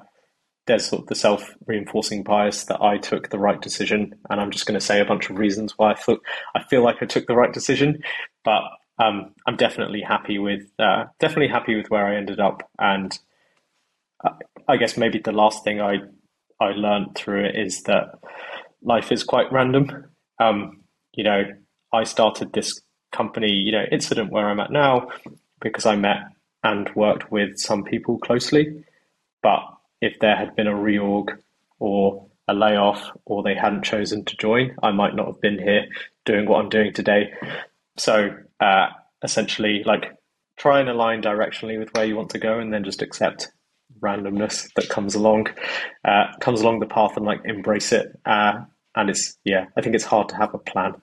there's 0.68 0.88
sort 0.88 1.04
of 1.04 1.08
the 1.08 1.16
self 1.16 1.54
reinforcing 1.68 2.24
bias 2.24 2.66
that 2.66 2.82
I 2.82 2.98
took 2.98 3.30
the 3.30 3.40
right 3.40 3.62
decision, 3.62 4.16
and 4.30 4.42
I'm 4.42 4.52
just 4.52 4.66
going 4.66 4.80
to 4.80 4.86
say 4.86 5.00
a 5.00 5.06
bunch 5.06 5.30
of 5.30 5.38
reasons 5.38 5.78
why 5.78 5.92
I 5.92 5.96
thought 5.96 6.22
I 6.56 6.64
feel 6.64 6.84
like 6.84 6.98
I 7.02 7.06
took 7.06 7.28
the 7.28 7.36
right 7.36 7.54
decision. 7.54 8.04
But 8.44 8.64
um, 8.98 9.34
I'm 9.48 9.58
definitely 9.58 10.02
happy 10.02 10.40
with 10.40 10.64
uh, 10.80 11.06
definitely 11.20 11.50
happy 11.50 11.76
with 11.76 11.90
where 11.90 12.06
I 12.06 12.16
ended 12.16 12.40
up, 12.40 12.70
and 12.80 13.18
I 14.68 14.78
guess 14.78 14.98
maybe 14.98 15.20
the 15.20 15.32
last 15.32 15.64
thing 15.64 15.82
I 15.82 15.98
I 16.60 16.72
learned 16.72 17.16
through 17.16 17.46
it 17.46 17.56
is 17.56 17.84
that 17.84 18.20
life 18.82 19.12
is 19.12 19.24
quite 19.24 19.52
random. 19.52 20.06
Um, 20.40 20.82
you 21.14 21.24
know, 21.24 21.44
I 21.94 22.04
started 22.04 22.54
this 22.54 22.82
company, 23.12 23.52
you 23.52 23.72
know, 23.72 23.86
incident 23.92 24.32
where 24.32 24.50
I'm 24.50 24.60
at 24.60 24.72
now 24.72 25.10
because 25.62 25.86
I 25.86 25.96
met 25.96 26.18
and 26.64 26.90
worked 26.96 27.32
with 27.32 27.58
some 27.58 27.84
people 27.84 28.18
closely. 28.20 28.84
But 29.44 29.62
if 30.06 30.20
there 30.20 30.36
had 30.36 30.56
been 30.56 30.68
a 30.68 30.74
reorg 30.74 31.38
or 31.80 32.28
a 32.48 32.54
layoff 32.54 33.10
or 33.26 33.42
they 33.42 33.56
hadn't 33.56 33.84
chosen 33.84 34.24
to 34.26 34.38
join, 34.38 34.76
I 34.84 34.92
might 34.92 35.16
not 35.16 35.28
have 35.28 35.42
been 35.42 35.58
here 35.58 35.88
doing 36.26 36.48
what 36.48 36.60
I'm 36.60 36.70
doing 36.70 36.94
today. 36.94 37.34
So 37.98 38.36
uh, 38.60 38.88
essentially, 39.24 39.84
like 39.84 40.18
try 40.58 40.80
and 40.80 40.90
align 40.90 41.22
directionally 41.22 41.80
with 41.80 41.90
where 41.94 42.06
you 42.06 42.16
want 42.16 42.30
to 42.32 42.40
go 42.40 42.60
and 42.60 42.72
then 42.74 42.84
just 42.84 43.02
accept 43.02 43.52
randomness 44.00 44.68
that 44.76 44.90
comes 44.90 45.16
along 45.16 45.48
uh, 46.04 46.26
comes 46.40 46.62
along 46.62 46.80
the 46.80 46.86
path 46.86 47.18
and 47.18 47.26
like 47.26 47.42
embrace 47.46 47.92
it. 47.92 48.08
Uh, 48.26 48.62
and 48.96 49.10
it's 49.10 49.38
yeah 49.44 49.66
i 49.78 49.82
think 49.82 49.94
it's 49.94 50.06
hard 50.06 50.30
to 50.30 50.36
have 50.36 50.54
a 50.54 50.58
plan. 50.58 50.96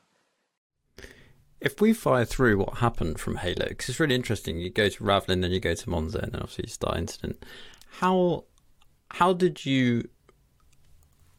If 1.60 1.80
we 1.80 1.92
fire 1.92 2.24
through 2.24 2.58
what 2.58 2.78
happened 2.78 3.20
from 3.20 3.36
Hailo 3.36 3.68
because 3.68 3.88
it's 3.88 4.00
really 4.00 4.16
interesting. 4.16 4.58
You 4.58 4.70
go 4.70 4.88
to 4.88 5.04
ravelin 5.04 5.42
then 5.42 5.52
you 5.52 5.60
go 5.60 5.74
to 5.74 5.86
Monzo, 5.86 6.20
and 6.22 6.32
then 6.32 6.40
obviously 6.40 6.64
you 6.66 6.72
start 6.72 6.96
incident. 6.96 7.44
How 8.00 8.44
how 9.14 9.32
did 9.32 9.64
you 9.64 10.08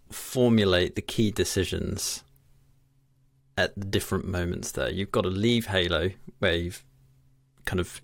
formulate 0.10 0.96
the 0.96 1.02
key 1.02 1.32
decisions 1.32 2.24
at 3.58 3.74
the 3.76 3.86
different 3.86 4.26
moments 4.26 4.72
there 4.72 4.90
you've 4.90 5.12
got 5.12 5.22
to 5.22 5.30
leave 5.30 5.68
Hailo 5.68 6.14
where 6.40 6.56
you've 6.56 6.84
kind 7.66 7.80
of 7.80 8.02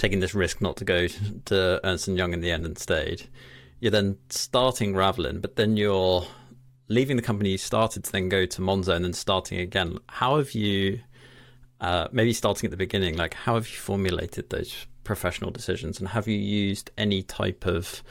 taking 0.00 0.20
this 0.20 0.34
risk 0.34 0.60
not 0.60 0.76
to 0.78 0.84
go 0.84 1.06
to 1.44 1.80
Ernst 1.84 2.08
and 2.08 2.16
Young 2.16 2.32
in 2.32 2.40
the 2.40 2.50
end 2.50 2.64
and 2.64 2.78
stayed. 2.78 3.28
You're 3.80 3.90
then 3.90 4.16
starting 4.30 4.94
Ravelin, 4.94 5.42
but 5.42 5.56
then 5.56 5.76
you're 5.76 6.26
leaving 6.88 7.16
the 7.16 7.22
company 7.22 7.50
you 7.50 7.58
started 7.58 8.04
to 8.04 8.12
then 8.12 8.28
go 8.28 8.46
to 8.46 8.62
Monzo 8.62 8.94
and 8.94 9.04
then 9.04 9.12
starting 9.12 9.58
again. 9.58 9.98
How 10.08 10.38
have 10.38 10.52
you, 10.52 11.00
uh, 11.80 12.08
maybe 12.12 12.32
starting 12.32 12.66
at 12.66 12.70
the 12.70 12.76
beginning, 12.78 13.16
like 13.16 13.34
how 13.34 13.54
have 13.54 13.68
you 13.68 13.76
formulated 13.76 14.48
those 14.48 14.86
professional 15.04 15.50
decisions 15.50 15.98
and 15.98 16.08
have 16.08 16.26
you 16.26 16.38
used 16.38 16.90
any 16.96 17.22
type 17.22 17.66
of, 17.66 18.02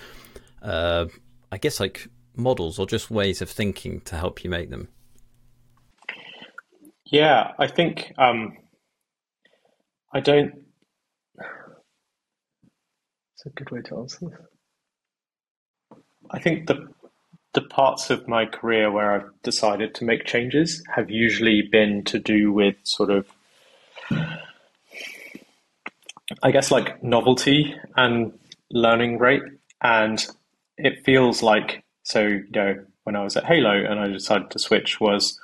uh, 0.62 1.06
I 1.52 1.58
guess, 1.58 1.80
like 1.80 2.08
models 2.36 2.80
or 2.80 2.86
just 2.86 3.12
ways 3.12 3.42
of 3.42 3.50
thinking 3.50 4.02
to 4.02 4.16
help 4.16 4.44
you 4.44 4.50
make 4.50 4.70
them? 4.70 4.88
Yeah, 7.06 7.52
I 7.58 7.68
think 7.68 8.14
um, 8.18 8.58
I 10.14 10.20
don't 10.20 10.54
it's 13.40 13.46
a 13.46 13.50
good 13.52 13.72
way 13.72 13.82
to 13.82 13.98
answer 13.98 14.18
this. 14.22 16.00
I 16.32 16.40
think 16.40 16.68
the 16.68 16.90
the 17.54 17.62
parts 17.62 18.10
of 18.10 18.28
my 18.28 18.46
career 18.46 18.92
where 18.92 19.14
I've 19.14 19.42
decided 19.44 19.96
to 19.96 20.06
make 20.06 20.26
changes 20.26 20.84
have 20.94 21.10
usually 21.10 21.64
been 21.72 22.04
to 22.06 22.20
do 22.20 22.52
with 22.52 22.76
sort 22.84 23.10
of 23.10 23.28
I 26.44 26.52
guess 26.52 26.70
like 26.70 27.02
novelty 27.02 27.74
and 27.96 28.38
learning 28.72 29.20
rate. 29.20 29.44
And 29.82 30.24
it 30.80 31.04
feels 31.06 31.42
like 31.44 31.84
so, 32.04 32.22
you 32.22 32.46
know, 32.54 32.86
when 33.04 33.16
I 33.16 33.24
was 33.24 33.38
at 33.38 33.44
Hailo 33.44 33.90
and 33.90 34.00
I 34.00 34.08
decided 34.08 34.50
to 34.52 34.60
switch 34.60 35.00
was, 35.00 35.40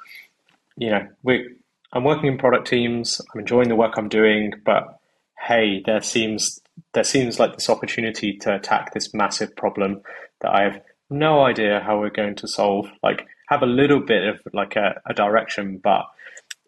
you 0.78 0.90
know, 0.90 1.08
we 1.24 1.56
I'm 1.94 2.04
working 2.04 2.28
in 2.28 2.38
product 2.38 2.68
teams, 2.68 3.22
I'm 3.34 3.40
enjoying 3.40 3.70
the 3.70 3.76
work 3.76 3.94
I'm 3.98 4.10
doing, 4.10 4.54
but 4.66 5.00
hey, 5.40 5.82
there 5.86 6.02
seems 6.02 6.60
there 6.94 7.04
seems 7.04 7.40
like 7.40 7.54
this 7.54 7.70
opportunity 7.70 8.38
to 8.38 8.56
attack 8.56 8.94
this 8.94 9.14
massive 9.14 9.56
problem 9.56 10.02
that 10.42 10.52
I 10.52 10.64
have 10.64 10.82
no 11.10 11.44
idea 11.44 11.82
how 11.82 12.00
we're 12.00 12.10
going 12.10 12.36
to 12.36 12.48
solve. 12.48 12.90
Like, 13.04 13.28
have 13.48 13.62
a 13.62 13.68
little 13.68 14.00
bit 14.00 14.28
of 14.28 14.40
like 14.54 14.76
a, 14.76 15.00
a 15.06 15.14
direction, 15.14 15.78
but 15.78 16.06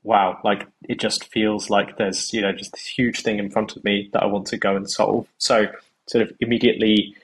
wow, 0.03 0.39
like 0.43 0.67
it 0.88 0.99
just 0.99 1.25
feels 1.25 1.69
like 1.69 1.97
there's 1.97 2.32
you 2.34 2.41
know 2.41 2.51
just 2.51 2.71
this 2.71 2.86
huge 2.86 3.21
thing 3.21 3.39
in 3.39 3.49
front 3.49 3.75
of 3.75 3.84
me 3.84 4.10
that 4.13 4.23
I 4.23 4.27
want 4.27 4.47
to 4.47 4.58
go 4.58 4.75
and 4.75 4.89
solve. 4.89 5.27
So, 5.38 5.67
sort 6.08 6.23
of 6.23 6.32
immediately, 6.39 7.15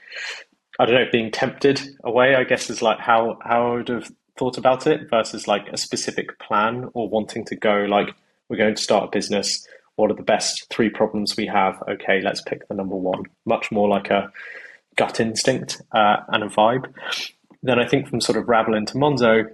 I 0.80 0.86
don't 0.86 0.96
know, 0.96 1.06
being 1.12 1.32
tempted 1.32 1.82
away, 2.04 2.36
I 2.36 2.44
guess, 2.44 2.70
is 2.70 2.82
like 2.82 3.00
how 3.00 3.38
how 3.42 3.72
I 3.72 3.76
would 3.76 3.90
have 3.90 4.12
thought 4.38 4.58
about 4.58 4.88
it 4.88 5.10
versus 5.10 5.48
like 5.48 5.68
a 5.72 5.78
specific 5.78 6.40
plan 6.40 6.90
or 6.94 7.08
wanting 7.08 7.46
to 7.46 7.56
go 7.56 7.86
like 7.88 8.16
we're 8.50 8.58
going 8.58 8.76
to 8.76 8.82
start 8.82 9.06
a 9.06 9.12
business 9.12 9.68
what 9.96 10.10
are 10.10 10.16
the 10.16 10.24
best 10.24 10.68
three 10.70 10.90
problems 10.90 11.38
we 11.38 11.46
have? 11.48 11.82
Okay, 11.88 12.22
let's 12.22 12.42
pick 12.42 12.68
the 12.68 12.74
number 12.74 12.96
one. 12.96 13.24
Much 13.46 13.72
more 13.72 13.88
like 13.88 14.10
a 14.10 14.32
gut 14.96 15.20
instinct 15.20 15.82
uh, 15.92 16.18
and 16.30 16.44
a 16.44 16.48
vibe. 16.48 16.92
Then 17.62 17.80
I 17.80 17.88
think 17.88 18.08
from 18.08 18.22
sort 18.22 18.38
of 18.38 18.46
Ravelin 18.46 18.88
to 18.88 18.94
Monzo, 18.96 19.46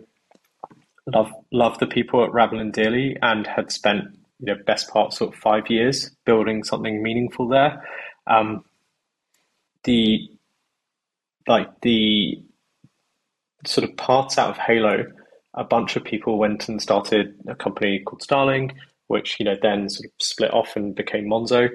love 1.05 1.31
love 1.51 1.77
the 1.79 1.87
people 1.87 2.23
at 2.23 2.31
Ravelin 2.31 2.71
dearly 2.71 3.17
and 3.21 3.45
had 3.47 3.71
spent 3.71 4.05
you 4.39 4.53
know 4.53 4.55
best 4.65 4.89
part 4.89 5.13
sort 5.13 5.33
of 5.33 5.39
five 5.39 5.69
years 5.69 6.09
building 6.25 6.63
something 6.63 7.03
meaningful 7.03 7.47
there. 7.47 7.83
Um, 8.25 8.63
the 9.83 10.29
like 11.49 11.67
the 11.81 12.41
sort 13.65 13.89
of 13.89 13.97
parts 13.97 14.37
out 14.37 14.51
of 14.51 14.57
Hailo, 14.57 15.11
a 15.55 15.65
bunch 15.65 15.97
of 15.97 16.05
people 16.05 16.37
went 16.37 16.69
and 16.69 16.81
started 16.81 17.35
a 17.47 17.55
company 17.55 17.99
called 18.05 18.21
Starling 18.21 18.71
which 19.09 19.37
you 19.39 19.45
know 19.45 19.55
then 19.61 19.89
sort 19.89 20.05
of 20.05 20.11
split 20.21 20.53
off 20.53 20.75
and 20.75 20.95
became 20.95 21.25
Monzo. 21.25 21.67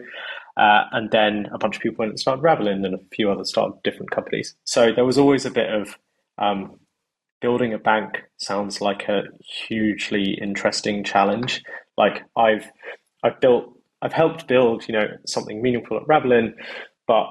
Uh, 0.56 0.84
and 0.92 1.10
then 1.10 1.48
a 1.52 1.58
bunch 1.58 1.76
of 1.76 1.82
people 1.82 1.96
went 1.98 2.10
and 2.10 2.20
started 2.20 2.42
Ravelin, 2.42 2.86
and 2.86 2.94
a 2.94 2.98
few 3.14 3.30
others 3.30 3.50
started 3.50 3.82
different 3.82 4.12
companies. 4.12 4.54
So 4.64 4.92
there 4.92 5.04
was 5.04 5.18
always 5.18 5.44
a 5.44 5.50
bit 5.50 5.68
of 5.68 5.98
um, 6.38 6.78
building 7.40 7.74
a 7.74 7.78
bank 7.78 8.22
sounds 8.38 8.80
like 8.80 9.08
a 9.08 9.24
hugely 9.40 10.38
interesting 10.40 11.04
challenge. 11.04 11.62
Like 11.98 12.22
I've 12.36 12.70
I've 13.22 13.40
built 13.40 13.64
I've 14.00 14.12
helped 14.12 14.46
build 14.46 14.88
you 14.88 14.94
know 14.94 15.08
something 15.26 15.60
meaningful 15.60 15.96
at 15.96 16.06
Ravelin, 16.06 16.54
but 17.06 17.26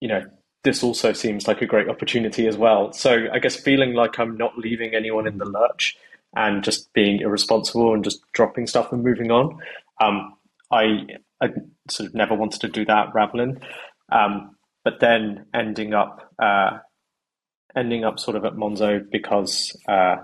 you 0.00 0.08
know 0.08 0.22
this 0.66 0.82
also 0.82 1.12
seems 1.12 1.46
like 1.46 1.62
a 1.62 1.66
great 1.66 1.88
opportunity 1.88 2.48
as 2.48 2.56
well. 2.56 2.92
So 2.92 3.28
I 3.32 3.38
guess 3.38 3.54
feeling 3.54 3.94
like 3.94 4.18
I'm 4.18 4.36
not 4.36 4.58
leaving 4.58 4.96
anyone 4.96 5.28
in 5.28 5.38
the 5.38 5.44
lurch 5.44 5.96
and 6.34 6.64
just 6.64 6.92
being 6.92 7.20
irresponsible 7.20 7.94
and 7.94 8.02
just 8.02 8.20
dropping 8.32 8.66
stuff 8.66 8.92
and 8.92 9.04
moving 9.04 9.30
on. 9.30 9.60
Um, 10.00 10.34
I, 10.72 11.06
I, 11.40 11.50
sort 11.88 12.08
of 12.08 12.14
never 12.16 12.34
wanted 12.34 12.62
to 12.62 12.68
do 12.68 12.84
that, 12.86 13.12
Ravelin. 13.14 13.62
Um, 14.10 14.56
but 14.82 14.98
then 14.98 15.46
ending 15.54 15.94
up 15.94 16.34
uh, 16.40 16.78
ending 17.76 18.04
up 18.04 18.18
sort 18.18 18.36
of 18.36 18.44
at 18.44 18.54
Monzo 18.54 19.08
because 19.08 19.76
uh, 19.88 20.16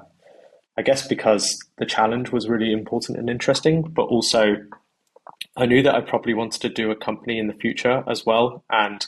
I 0.76 0.83
guess 0.83 1.07
because 1.07 1.57
the 1.78 1.87
challenge 1.87 2.33
was 2.33 2.48
really 2.48 2.72
important 2.72 3.16
and 3.16 3.31
interesting, 3.31 3.83
but 3.83 4.07
also 4.07 4.57
I 5.57 5.66
knew 5.66 5.83
that 5.85 5.94
I 5.94 6.00
probably 6.00 6.35
wanted 6.35 6.62
to 6.62 6.68
do 6.68 6.90
a 6.90 6.96
company 6.96 7.38
in 7.38 7.46
the 7.46 7.55
future 7.55 8.02
as 8.09 8.26
well, 8.26 8.64
and 8.70 9.07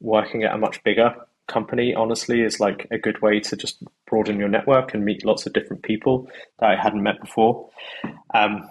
working 0.00 0.44
at 0.44 0.54
a 0.54 0.58
much 0.58 0.82
bigger 0.84 1.14
company, 1.48 1.94
honestly, 1.94 2.42
is 2.42 2.60
like 2.60 2.86
a 2.90 2.98
good 2.98 3.20
way 3.22 3.40
to 3.40 3.56
just 3.56 3.82
broaden 4.06 4.38
your 4.38 4.48
network 4.48 4.94
and 4.94 5.04
meet 5.04 5.24
lots 5.24 5.46
of 5.46 5.52
different 5.52 5.82
people 5.82 6.28
that 6.60 6.70
I 6.70 6.76
hadn't 6.80 7.02
met 7.02 7.20
before. 7.20 7.68
Um, 8.34 8.68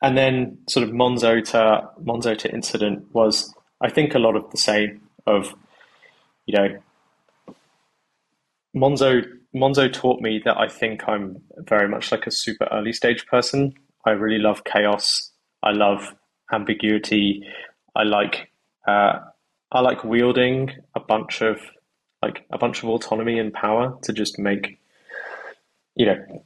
and 0.00 0.16
then 0.16 0.58
sort 0.68 0.86
of 0.86 0.94
Monzo 0.94 1.44
to 1.50 1.88
Monzo 2.02 2.36
to 2.38 2.52
incident 2.52 3.06
was, 3.12 3.54
I 3.80 3.90
think, 3.90 4.14
a 4.14 4.18
lot 4.18 4.36
of 4.36 4.50
the 4.50 4.56
same 4.56 5.02
of, 5.26 5.54
you 6.46 6.56
know, 6.56 6.78
Monzo 8.74 9.22
Monzo 9.54 9.92
taught 9.92 10.20
me 10.20 10.40
that 10.44 10.56
I 10.56 10.66
think 10.66 11.06
I'm 11.06 11.42
very 11.58 11.88
much 11.88 12.10
like 12.10 12.26
a 12.26 12.30
super 12.30 12.66
early 12.72 12.92
stage 12.92 13.26
person. 13.26 13.74
I 14.06 14.10
really 14.12 14.42
love 14.42 14.64
chaos. 14.64 15.30
I 15.62 15.72
love 15.72 16.14
ambiguity. 16.52 17.46
I 17.94 18.04
like 18.04 18.50
uh, 18.88 19.18
I 19.72 19.80
like 19.80 20.04
wielding 20.04 20.70
a 20.94 21.00
bunch 21.00 21.40
of 21.40 21.58
like 22.22 22.46
a 22.50 22.58
bunch 22.58 22.82
of 22.82 22.88
autonomy 22.88 23.38
and 23.38 23.52
power 23.52 23.98
to 24.02 24.12
just 24.12 24.38
make 24.38 24.78
you 25.96 26.06
know 26.06 26.44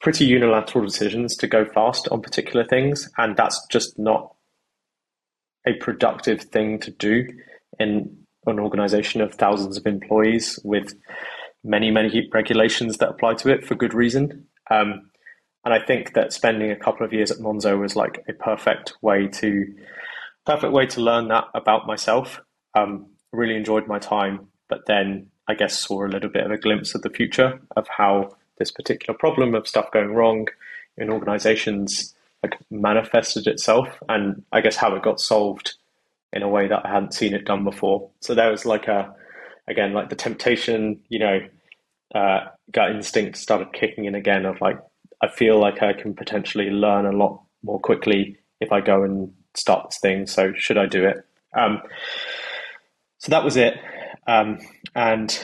pretty 0.00 0.24
unilateral 0.24 0.84
decisions 0.84 1.36
to 1.36 1.46
go 1.46 1.64
fast 1.64 2.08
on 2.08 2.22
particular 2.22 2.64
things, 2.64 3.10
and 3.18 3.36
that's 3.36 3.64
just 3.70 3.98
not 3.98 4.34
a 5.66 5.74
productive 5.74 6.42
thing 6.42 6.78
to 6.80 6.90
do 6.90 7.26
in 7.78 8.16
an 8.46 8.58
organization 8.58 9.20
of 9.20 9.34
thousands 9.34 9.76
of 9.76 9.86
employees 9.86 10.58
with 10.64 10.94
many, 11.64 11.90
many 11.90 12.28
regulations 12.32 12.96
that 12.98 13.10
apply 13.10 13.34
to 13.34 13.50
it 13.50 13.66
for 13.66 13.74
good 13.74 13.92
reason. 13.92 14.46
Um, 14.70 15.10
and 15.64 15.74
I 15.74 15.84
think 15.84 16.14
that 16.14 16.32
spending 16.32 16.70
a 16.70 16.76
couple 16.76 17.04
of 17.04 17.12
years 17.12 17.30
at 17.30 17.38
Monzo 17.38 17.78
was 17.78 17.96
like 17.96 18.24
a 18.28 18.32
perfect 18.32 18.94
way 19.02 19.26
to 19.26 19.66
perfect 20.48 20.72
way 20.72 20.86
to 20.86 21.02
learn 21.02 21.28
that 21.28 21.44
about 21.54 21.86
myself. 21.86 22.40
Um, 22.74 23.06
really 23.32 23.54
enjoyed 23.54 23.86
my 23.86 23.98
time, 23.98 24.48
but 24.68 24.86
then 24.86 25.26
I 25.46 25.52
guess 25.52 25.78
saw 25.78 26.06
a 26.06 26.08
little 26.08 26.30
bit 26.30 26.46
of 26.46 26.50
a 26.50 26.56
glimpse 26.56 26.94
of 26.94 27.02
the 27.02 27.10
future 27.10 27.60
of 27.76 27.86
how 27.86 28.30
this 28.58 28.70
particular 28.70 29.16
problem 29.16 29.54
of 29.54 29.68
stuff 29.68 29.92
going 29.92 30.14
wrong 30.14 30.48
in 30.96 31.10
organizations 31.10 32.14
like 32.42 32.54
manifested 32.70 33.46
itself 33.46 33.88
and 34.08 34.42
I 34.50 34.62
guess 34.62 34.76
how 34.76 34.94
it 34.94 35.02
got 35.02 35.20
solved 35.20 35.74
in 36.32 36.42
a 36.42 36.48
way 36.48 36.66
that 36.66 36.86
I 36.86 36.94
hadn't 36.94 37.12
seen 37.12 37.34
it 37.34 37.44
done 37.44 37.64
before. 37.64 38.08
So 38.20 38.34
there 38.34 38.50
was 38.50 38.64
like 38.64 38.88
a 38.88 39.14
again 39.66 39.92
like 39.92 40.08
the 40.08 40.16
temptation, 40.16 41.00
you 41.10 41.18
know, 41.18 41.40
uh, 42.14 42.46
gut 42.72 42.90
instinct 42.90 43.36
started 43.36 43.74
kicking 43.74 44.06
in 44.06 44.14
again 44.14 44.46
of 44.46 44.62
like 44.62 44.78
I 45.20 45.28
feel 45.28 45.58
like 45.60 45.82
I 45.82 45.92
can 45.92 46.14
potentially 46.14 46.70
learn 46.70 47.04
a 47.04 47.12
lot 47.12 47.42
more 47.62 47.80
quickly 47.80 48.38
if 48.60 48.72
I 48.72 48.80
go 48.80 49.02
and 49.02 49.34
start 49.58 49.90
this 49.90 49.98
thing. 49.98 50.26
So 50.26 50.52
should 50.56 50.78
I 50.78 50.86
do 50.86 51.06
it? 51.06 51.24
Um, 51.54 51.82
so 53.18 53.30
that 53.30 53.44
was 53.44 53.56
it. 53.56 53.74
Um, 54.26 54.58
and 54.94 55.36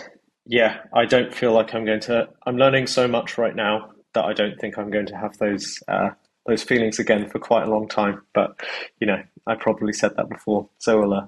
yeah, 0.46 0.80
I 0.92 1.06
don't 1.06 1.34
feel 1.34 1.52
like 1.52 1.74
I'm 1.74 1.84
going 1.84 2.00
to. 2.00 2.28
I'm 2.46 2.56
learning 2.56 2.86
so 2.86 3.08
much 3.08 3.38
right 3.38 3.54
now 3.54 3.90
that 4.14 4.24
I 4.24 4.32
don't 4.32 4.58
think 4.60 4.78
I'm 4.78 4.90
going 4.90 5.06
to 5.06 5.16
have 5.16 5.36
those 5.38 5.82
uh, 5.88 6.10
those 6.46 6.62
feelings 6.62 6.98
again 6.98 7.28
for 7.28 7.38
quite 7.38 7.66
a 7.66 7.70
long 7.70 7.88
time. 7.88 8.22
But 8.34 8.60
you 9.00 9.06
know, 9.06 9.22
I 9.46 9.54
probably 9.54 9.92
said 9.92 10.16
that 10.16 10.28
before, 10.28 10.68
so 10.78 11.00
we'll 11.00 11.14
uh, 11.14 11.26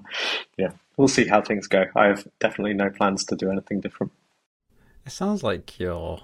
yeah, 0.57 0.71
we'll 0.97 1.07
see 1.07 1.27
how 1.27 1.41
things 1.41 1.67
go. 1.67 1.85
I 1.95 2.05
have 2.07 2.27
definitely 2.39 2.73
no 2.73 2.89
plans 2.89 3.25
to 3.25 3.35
do 3.35 3.51
anything 3.51 3.81
different. 3.81 4.11
It 5.05 5.11
sounds 5.11 5.41
like 5.41 5.79
you're 5.79 6.21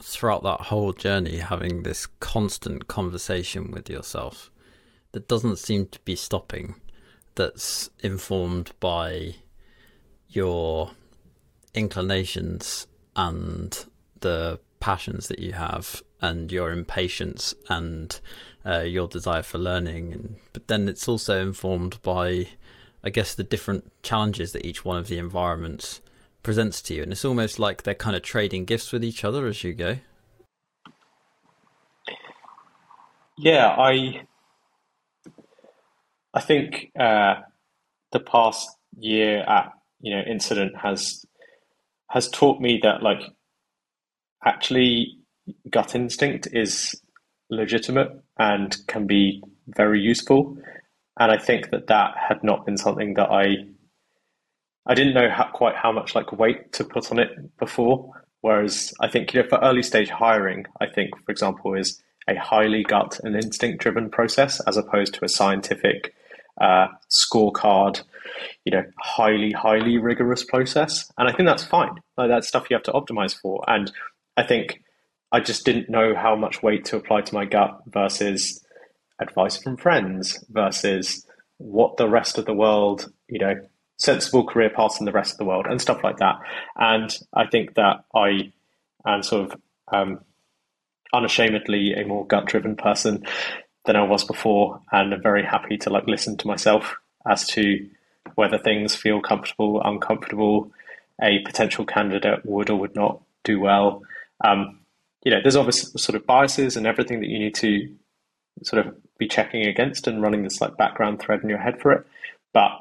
throughout 0.00 0.42
that 0.42 0.60
whole 0.62 0.92
journey 0.92 1.38
having 1.38 1.82
this 1.82 2.06
constant 2.20 2.86
conversation 2.86 3.70
with 3.70 3.88
yourself 3.88 4.50
that 5.16 5.28
doesn't 5.28 5.56
seem 5.56 5.86
to 5.86 5.98
be 6.00 6.14
stopping. 6.14 6.74
That's 7.36 7.88
informed 8.00 8.72
by 8.80 9.36
your 10.28 10.90
inclinations 11.72 12.86
and 13.16 13.86
the 14.20 14.60
passions 14.78 15.28
that 15.28 15.38
you 15.38 15.52
have 15.52 16.02
and 16.20 16.52
your 16.52 16.70
impatience 16.70 17.54
and 17.70 18.20
uh, 18.66 18.80
your 18.80 19.08
desire 19.08 19.42
for 19.42 19.56
learning 19.56 20.12
and 20.12 20.36
but 20.52 20.68
then 20.68 20.86
it's 20.86 21.08
also 21.08 21.40
informed 21.40 22.00
by 22.02 22.46
i 23.02 23.08
guess 23.08 23.34
the 23.34 23.44
different 23.44 23.90
challenges 24.02 24.52
that 24.52 24.66
each 24.66 24.84
one 24.84 24.98
of 24.98 25.08
the 25.08 25.18
environments 25.18 26.00
presents 26.42 26.82
to 26.82 26.94
you 26.94 27.02
and 27.02 27.12
it's 27.12 27.24
almost 27.24 27.58
like 27.58 27.82
they're 27.82 27.94
kind 27.94 28.16
of 28.16 28.22
trading 28.22 28.64
gifts 28.64 28.92
with 28.92 29.04
each 29.04 29.24
other 29.24 29.46
as 29.46 29.62
you 29.64 29.72
go 29.72 29.96
yeah 33.38 33.68
i 33.78 34.20
i 36.36 36.40
think 36.40 36.92
uh, 36.98 37.34
the 38.12 38.20
past 38.20 38.68
year 38.98 39.40
at 39.40 39.72
you 40.00 40.14
know 40.14 40.22
incident 40.22 40.76
has 40.76 41.24
has 42.08 42.28
taught 42.28 42.60
me 42.60 42.78
that 42.82 43.02
like 43.02 43.20
actually 44.44 45.18
gut 45.70 45.94
instinct 45.94 46.48
is 46.52 46.94
legitimate 47.50 48.10
and 48.38 48.76
can 48.86 49.06
be 49.06 49.42
very 49.68 50.00
useful. 50.00 50.56
And 51.18 51.32
i 51.32 51.38
think 51.38 51.70
that 51.70 51.86
that 51.86 52.14
had 52.16 52.44
not 52.44 52.66
been 52.66 52.76
something 52.76 53.14
that 53.14 53.30
i 53.30 53.56
i 54.86 54.94
didn't 54.94 55.14
know 55.14 55.30
how, 55.30 55.48
quite 55.52 55.74
how 55.74 55.92
much 55.92 56.14
like 56.14 56.32
weight 56.32 56.72
to 56.74 56.84
put 56.84 57.10
on 57.10 57.18
it 57.18 57.56
before. 57.58 58.12
Whereas 58.42 58.92
i 59.00 59.08
think 59.08 59.32
you 59.32 59.42
know 59.42 59.48
for 59.48 59.58
early 59.62 59.82
stage 59.82 60.10
hiring 60.10 60.66
i 60.80 60.86
think 60.86 61.10
for 61.24 61.32
example 61.32 61.74
is 61.74 62.02
a 62.28 62.34
highly 62.36 62.82
gut 62.82 63.18
and 63.22 63.34
instinct 63.34 63.82
driven 63.82 64.10
process 64.10 64.60
as 64.68 64.76
opposed 64.76 65.14
to 65.14 65.24
a 65.24 65.28
scientific 65.28 66.12
uh, 66.60 66.88
scorecard, 67.10 68.02
you 68.64 68.72
know, 68.72 68.84
highly, 68.98 69.52
highly 69.52 69.98
rigorous 69.98 70.44
process. 70.44 71.10
And 71.18 71.28
I 71.28 71.32
think 71.32 71.48
that's 71.48 71.64
fine. 71.64 71.92
Like, 72.16 72.28
that's 72.28 72.48
stuff 72.48 72.66
you 72.70 72.76
have 72.76 72.84
to 72.84 72.92
optimize 72.92 73.38
for. 73.38 73.64
And 73.68 73.90
I 74.36 74.44
think 74.44 74.82
I 75.32 75.40
just 75.40 75.64
didn't 75.64 75.90
know 75.90 76.14
how 76.14 76.36
much 76.36 76.62
weight 76.62 76.84
to 76.86 76.96
apply 76.96 77.22
to 77.22 77.34
my 77.34 77.44
gut 77.44 77.80
versus 77.86 78.64
advice 79.20 79.56
from 79.62 79.76
friends 79.76 80.44
versus 80.50 81.26
what 81.58 81.96
the 81.96 82.08
rest 82.08 82.38
of 82.38 82.44
the 82.44 82.54
world, 82.54 83.10
you 83.28 83.38
know, 83.38 83.54
sensible 83.98 84.46
career 84.46 84.70
paths 84.70 85.00
in 85.00 85.06
the 85.06 85.12
rest 85.12 85.32
of 85.32 85.38
the 85.38 85.44
world 85.44 85.66
and 85.68 85.80
stuff 85.80 86.04
like 86.04 86.18
that. 86.18 86.36
And 86.76 87.16
I 87.32 87.46
think 87.46 87.74
that 87.74 88.04
I 88.14 88.52
am 89.06 89.22
sort 89.22 89.52
of 89.52 89.60
um, 89.92 90.20
unashamedly 91.14 91.94
a 91.94 92.06
more 92.06 92.26
gut 92.26 92.46
driven 92.46 92.76
person 92.76 93.24
than 93.86 93.96
I 93.96 94.02
was 94.02 94.24
before, 94.24 94.80
and 94.92 95.14
I'm 95.14 95.22
very 95.22 95.44
happy 95.44 95.76
to 95.78 95.90
like 95.90 96.06
listen 96.06 96.36
to 96.38 96.46
myself 96.46 96.96
as 97.26 97.46
to 97.48 97.88
whether 98.34 98.58
things 98.58 98.94
feel 98.94 99.20
comfortable, 99.20 99.80
uncomfortable, 99.82 100.70
a 101.22 101.40
potential 101.44 101.84
candidate 101.84 102.44
would 102.44 102.70
or 102.70 102.78
would 102.78 102.94
not 102.94 103.20
do 103.44 103.60
well. 103.60 104.02
Um, 104.44 104.80
you 105.24 105.30
know, 105.30 105.40
there's 105.42 105.56
obviously 105.56 105.98
sort 105.98 106.16
of 106.16 106.26
biases 106.26 106.76
and 106.76 106.86
everything 106.86 107.20
that 107.20 107.28
you 107.28 107.38
need 107.38 107.54
to 107.56 107.94
sort 108.62 108.86
of 108.86 108.94
be 109.18 109.26
checking 109.26 109.66
against 109.66 110.06
and 110.06 110.22
running 110.22 110.42
this 110.42 110.60
like 110.60 110.76
background 110.76 111.20
thread 111.20 111.40
in 111.42 111.48
your 111.48 111.58
head 111.58 111.80
for 111.80 111.92
it. 111.92 112.06
But 112.52 112.72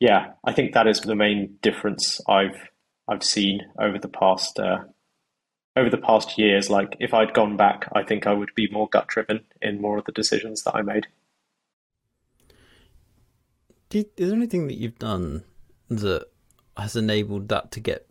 yeah, 0.00 0.32
I 0.44 0.52
think 0.52 0.72
that 0.72 0.86
is 0.86 1.00
the 1.00 1.14
main 1.14 1.58
difference 1.62 2.20
I've 2.28 2.68
I've 3.08 3.24
seen 3.24 3.60
over 3.78 3.98
the 3.98 4.08
past 4.08 4.58
uh, 4.58 4.78
over 5.76 5.88
the 5.88 5.98
past 5.98 6.38
years, 6.38 6.68
like 6.68 6.96
if 7.00 7.14
I'd 7.14 7.34
gone 7.34 7.56
back, 7.56 7.88
I 7.94 8.02
think 8.02 8.26
I 8.26 8.34
would 8.34 8.54
be 8.54 8.68
more 8.70 8.88
gut 8.88 9.06
driven 9.06 9.44
in 9.60 9.80
more 9.80 9.98
of 9.98 10.04
the 10.04 10.12
decisions 10.12 10.62
that 10.64 10.74
I 10.74 10.82
made. 10.82 11.06
is 13.90 14.06
there 14.16 14.32
anything 14.32 14.66
that 14.66 14.78
you've 14.78 14.98
done 14.98 15.44
that 15.88 16.26
has 16.76 16.96
enabled 16.96 17.48
that 17.48 17.70
to 17.72 17.80
get 17.80 18.06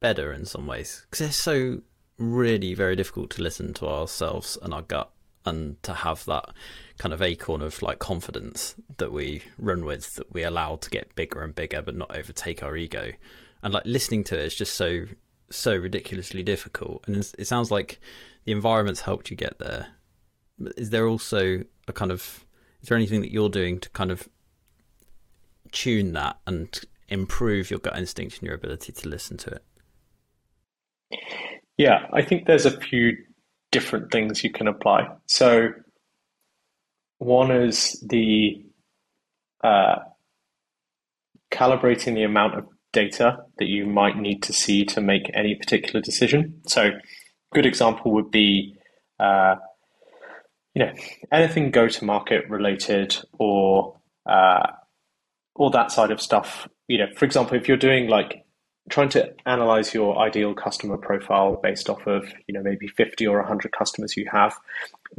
better 0.00 0.32
in 0.32 0.44
some 0.44 0.66
ways? 0.66 1.06
Because 1.08 1.28
it's 1.28 1.36
so 1.36 1.80
really 2.18 2.74
very 2.74 2.96
difficult 2.96 3.30
to 3.30 3.42
listen 3.42 3.72
to 3.74 3.86
ourselves 3.86 4.58
and 4.62 4.74
our 4.74 4.82
gut 4.82 5.10
and 5.46 5.82
to 5.82 5.94
have 5.94 6.24
that 6.26 6.50
kind 6.98 7.14
of 7.14 7.22
acorn 7.22 7.62
of 7.62 7.80
like 7.80 7.98
confidence 7.98 8.74
that 8.98 9.10
we 9.10 9.42
run 9.58 9.86
with 9.86 10.14
that 10.16 10.30
we 10.30 10.42
allow 10.42 10.76
to 10.76 10.90
get 10.90 11.14
bigger 11.14 11.42
and 11.42 11.54
bigger 11.54 11.80
but 11.80 11.96
not 11.96 12.14
overtake 12.14 12.62
our 12.62 12.76
ego 12.76 13.12
and 13.62 13.72
like 13.72 13.84
listening 13.86 14.22
to 14.22 14.38
it 14.38 14.44
is 14.44 14.54
just 14.54 14.74
so 14.74 15.06
so 15.50 15.76
ridiculously 15.76 16.42
difficult, 16.42 17.04
and 17.06 17.16
it 17.16 17.46
sounds 17.46 17.70
like 17.70 18.00
the 18.44 18.52
environment's 18.52 19.00
helped 19.00 19.30
you 19.30 19.36
get 19.36 19.58
there. 19.58 19.88
Is 20.76 20.90
there 20.90 21.06
also 21.06 21.62
a 21.88 21.92
kind 21.92 22.10
of 22.10 22.44
is 22.82 22.88
there 22.88 22.96
anything 22.96 23.20
that 23.20 23.32
you're 23.32 23.48
doing 23.48 23.78
to 23.80 23.90
kind 23.90 24.10
of 24.10 24.28
tune 25.72 26.12
that 26.14 26.38
and 26.46 26.80
improve 27.08 27.70
your 27.70 27.78
gut 27.78 27.96
instinct 27.96 28.38
and 28.38 28.46
your 28.46 28.54
ability 28.54 28.92
to 28.92 29.08
listen 29.08 29.36
to 29.38 29.50
it? 29.50 29.64
Yeah, 31.76 32.06
I 32.12 32.22
think 32.22 32.46
there's 32.46 32.66
a 32.66 32.78
few 32.78 33.16
different 33.72 34.12
things 34.12 34.44
you 34.44 34.50
can 34.50 34.68
apply. 34.68 35.08
So, 35.26 35.68
one 37.18 37.50
is 37.50 38.02
the 38.08 38.64
uh, 39.62 39.96
calibrating 41.50 42.14
the 42.14 42.24
amount 42.24 42.54
of 42.54 42.66
data 42.92 43.44
that 43.58 43.68
you 43.68 43.86
might 43.86 44.16
need 44.16 44.42
to 44.44 44.52
see 44.52 44.84
to 44.86 45.00
make 45.00 45.30
any 45.34 45.54
particular 45.54 46.00
decision. 46.00 46.60
So, 46.66 46.90
good 47.52 47.66
example 47.66 48.12
would 48.12 48.30
be, 48.30 48.76
uh, 49.18 49.56
you 50.74 50.84
know, 50.84 50.92
anything 51.32 51.70
go-to-market 51.70 52.48
related 52.48 53.16
or 53.38 53.96
uh, 54.26 54.66
all 55.54 55.70
that 55.70 55.92
side 55.92 56.10
of 56.10 56.20
stuff. 56.20 56.68
You 56.88 56.98
know, 56.98 57.06
for 57.16 57.24
example, 57.24 57.56
if 57.56 57.68
you're 57.68 57.76
doing 57.76 58.08
like 58.08 58.44
trying 58.88 59.08
to 59.10 59.32
analyze 59.46 59.94
your 59.94 60.18
ideal 60.18 60.54
customer 60.54 60.96
profile 60.96 61.60
based 61.62 61.88
off 61.88 62.06
of 62.06 62.32
you 62.46 62.54
know 62.54 62.62
maybe 62.62 62.88
50 62.88 63.26
or 63.26 63.38
100 63.38 63.72
customers 63.72 64.16
you 64.16 64.26
have 64.32 64.58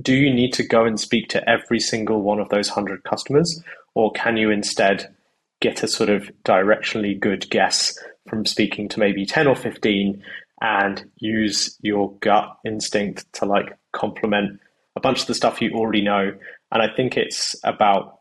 do 0.01 0.13
you 0.13 0.33
need 0.33 0.51
to 0.53 0.67
go 0.67 0.83
and 0.85 0.99
speak 0.99 1.29
to 1.29 1.49
every 1.49 1.79
single 1.79 2.21
one 2.21 2.39
of 2.39 2.49
those 2.49 2.69
100 2.69 3.03
customers 3.03 3.63
or 3.93 4.11
can 4.11 4.35
you 4.35 4.49
instead 4.49 5.13
get 5.61 5.83
a 5.83 5.87
sort 5.87 6.09
of 6.09 6.29
directionally 6.43 7.17
good 7.17 7.49
guess 7.49 7.97
from 8.27 8.45
speaking 8.45 8.89
to 8.89 8.99
maybe 8.99 9.25
10 9.25 9.47
or 9.47 9.55
15 9.55 10.21
and 10.61 11.09
use 11.17 11.77
your 11.81 12.13
gut 12.17 12.57
instinct 12.65 13.31
to 13.33 13.45
like 13.45 13.77
complement 13.93 14.59
a 14.95 14.99
bunch 14.99 15.21
of 15.21 15.27
the 15.27 15.33
stuff 15.33 15.61
you 15.61 15.71
already 15.71 16.01
know 16.01 16.33
and 16.71 16.81
i 16.81 16.87
think 16.93 17.17
it's 17.17 17.55
about 17.63 18.19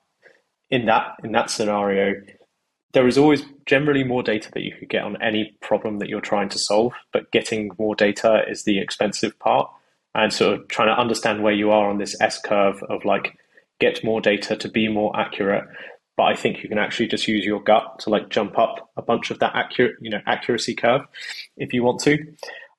in 0.70 0.87
that 0.87 1.16
in 1.24 1.33
that 1.33 1.50
scenario 1.50 2.14
there 2.92 3.07
is 3.07 3.18
always 3.18 3.44
generally 3.66 4.05
more 4.05 4.22
data 4.22 4.50
that 4.53 4.62
you 4.62 4.74
could 4.76 4.88
get 4.88 5.05
on 5.05 5.20
any 5.22 5.57
problem 5.61 5.98
that 5.98 6.09
you're 6.09 6.20
trying 6.20 6.48
to 6.48 6.59
solve, 6.59 6.92
but 7.12 7.31
getting 7.31 7.70
more 7.79 7.94
data 7.94 8.42
is 8.48 8.64
the 8.64 8.81
expensive 8.81 9.38
part. 9.38 9.70
And 10.12 10.33
sort 10.33 10.59
of 10.59 10.66
trying 10.66 10.88
to 10.88 11.00
understand 11.00 11.44
where 11.44 11.53
you 11.53 11.70
are 11.70 11.88
on 11.88 11.98
this 11.98 12.20
S 12.20 12.40
curve 12.40 12.83
of 12.88 13.05
like 13.05 13.38
get 13.79 14.03
more 14.03 14.20
data 14.20 14.57
to 14.57 14.68
be 14.68 14.88
more 14.88 15.16
accurate. 15.18 15.68
But 16.16 16.25
I 16.25 16.35
think 16.35 16.62
you 16.62 16.68
can 16.68 16.79
actually 16.79 17.09
just 17.09 17.27
use 17.29 17.44
your 17.44 17.62
gut 17.62 18.01
to 18.01 18.11
like 18.11 18.29
jump 18.29 18.59
up 18.59 18.90
a 18.96 19.03
bunch 19.03 19.31
of 19.31 19.38
that 19.38 19.55
accurate, 19.55 19.96
you 20.01 20.11
know, 20.11 20.20
accuracy 20.27 20.75
curve 20.75 21.03
if 21.57 21.73
you 21.73 21.83
want 21.83 22.01
to. 22.01 22.18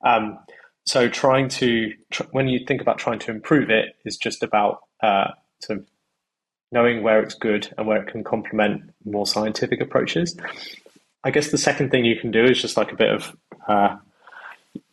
Um, 0.06 0.38
so 0.86 1.10
trying 1.10 1.48
to 1.50 1.94
tr- 2.12 2.24
when 2.32 2.48
you 2.48 2.66
think 2.66 2.82
about 2.82 2.98
trying 2.98 3.20
to 3.20 3.32
improve 3.32 3.70
it 3.70 3.96
is 4.06 4.18
just 4.18 4.44
about 4.44 4.82
uh, 5.02 5.32
sort 5.60 5.80
of 5.80 5.86
knowing 6.72 7.04
where 7.04 7.22
it's 7.22 7.36
good 7.36 7.74
and 7.78 7.86
where 7.86 8.02
it 8.02 8.08
can 8.08 8.24
complement 8.24 8.92
more 9.06 9.28
scientific 9.28 9.82
approaches. 9.82 10.38
I 11.24 11.32
guess 11.32 11.52
the 11.52 11.58
second 11.58 11.92
thing 11.92 12.06
you 12.06 12.20
can 12.20 12.32
do 12.32 12.44
is 12.46 12.62
just 12.62 12.78
like 12.78 12.92
a 12.92 12.96
bit 12.96 13.10
of, 13.10 13.36
uh, 13.68 13.98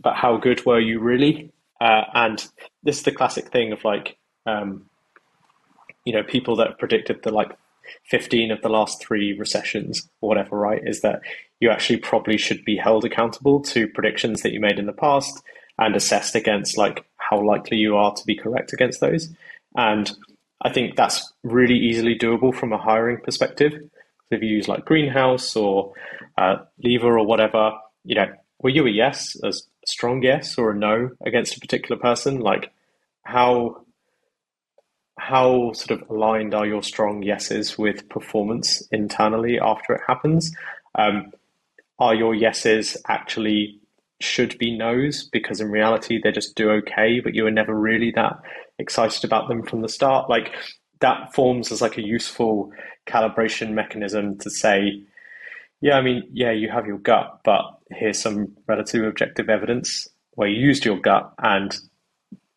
but 0.00 0.14
how 0.14 0.36
good 0.36 0.64
were 0.66 0.80
you 0.80 1.00
really? 1.00 1.52
Uh, 1.80 2.02
and 2.14 2.44
this 2.82 2.98
is 2.98 3.02
the 3.04 3.12
classic 3.12 3.48
thing 3.48 3.72
of 3.72 3.84
like, 3.84 4.16
um, 4.44 4.90
you 6.04 6.12
know, 6.12 6.22
people 6.22 6.56
that 6.56 6.78
predicted 6.78 7.22
the 7.22 7.30
like 7.30 7.56
15 8.04 8.50
of 8.50 8.62
the 8.62 8.68
last 8.68 9.00
three 9.00 9.32
recessions 9.32 10.08
or 10.20 10.28
whatever, 10.28 10.56
right? 10.56 10.82
Is 10.84 11.00
that 11.02 11.20
you 11.60 11.70
actually 11.70 11.98
probably 11.98 12.36
should 12.36 12.64
be 12.64 12.76
held 12.76 13.04
accountable 13.04 13.60
to 13.60 13.88
predictions 13.88 14.42
that 14.42 14.52
you 14.52 14.60
made 14.60 14.78
in 14.78 14.86
the 14.86 14.92
past 14.92 15.42
and 15.78 15.94
assessed 15.96 16.34
against 16.34 16.76
like 16.76 17.04
how 17.16 17.44
likely 17.44 17.76
you 17.76 17.96
are 17.96 18.14
to 18.14 18.26
be 18.26 18.36
correct 18.36 18.72
against 18.72 19.00
those. 19.00 19.28
And 19.76 20.10
I 20.62 20.72
think 20.72 20.96
that's 20.96 21.32
really 21.42 21.76
easily 21.76 22.18
doable 22.18 22.54
from 22.54 22.72
a 22.72 22.78
hiring 22.78 23.18
perspective. 23.18 23.72
If 24.30 24.42
you 24.42 24.48
use 24.48 24.68
like 24.68 24.84
Greenhouse 24.84 25.56
or 25.56 25.94
uh, 26.36 26.56
Lever 26.82 27.18
or 27.18 27.26
whatever, 27.26 27.72
you 28.04 28.14
know, 28.14 28.26
were 28.60 28.70
you 28.70 28.86
a 28.86 28.90
yes, 28.90 29.36
a 29.42 29.52
strong 29.86 30.22
yes, 30.22 30.58
or 30.58 30.72
a 30.72 30.76
no 30.76 31.10
against 31.24 31.56
a 31.56 31.60
particular 31.60 32.00
person? 32.00 32.40
Like, 32.40 32.72
how 33.22 33.84
how 35.18 35.72
sort 35.72 36.00
of 36.00 36.08
aligned 36.08 36.54
are 36.54 36.66
your 36.66 36.82
strong 36.82 37.22
yeses 37.22 37.76
with 37.76 38.08
performance 38.08 38.82
internally 38.92 39.58
after 39.60 39.94
it 39.94 40.00
happens? 40.06 40.54
Um, 40.94 41.32
are 41.98 42.14
your 42.14 42.34
yeses 42.34 42.96
actually 43.08 43.80
should 44.20 44.58
be 44.58 44.76
no's 44.76 45.28
because 45.32 45.60
in 45.60 45.70
reality 45.70 46.20
they 46.22 46.32
just 46.32 46.56
do 46.56 46.70
okay, 46.70 47.20
but 47.20 47.34
you 47.34 47.44
were 47.44 47.50
never 47.50 47.74
really 47.74 48.10
that 48.12 48.40
excited 48.78 49.24
about 49.24 49.48
them 49.48 49.62
from 49.62 49.82
the 49.82 49.88
start. 49.88 50.28
Like 50.28 50.54
that 51.00 51.34
forms 51.34 51.70
as 51.72 51.82
like 51.82 51.98
a 51.98 52.06
useful 52.06 52.72
calibration 53.06 53.72
mechanism 53.72 54.38
to 54.38 54.50
say, 54.50 55.02
yeah, 55.80 55.96
I 55.96 56.00
mean, 56.00 56.28
yeah, 56.32 56.50
you 56.50 56.68
have 56.70 56.86
your 56.86 56.98
gut, 56.98 57.40
but 57.44 57.62
here's 57.90 58.20
some 58.20 58.56
relative 58.66 59.04
objective 59.04 59.48
evidence 59.48 60.08
where 60.32 60.48
you 60.48 60.60
used 60.60 60.84
your 60.84 60.98
gut 60.98 61.32
and 61.38 61.76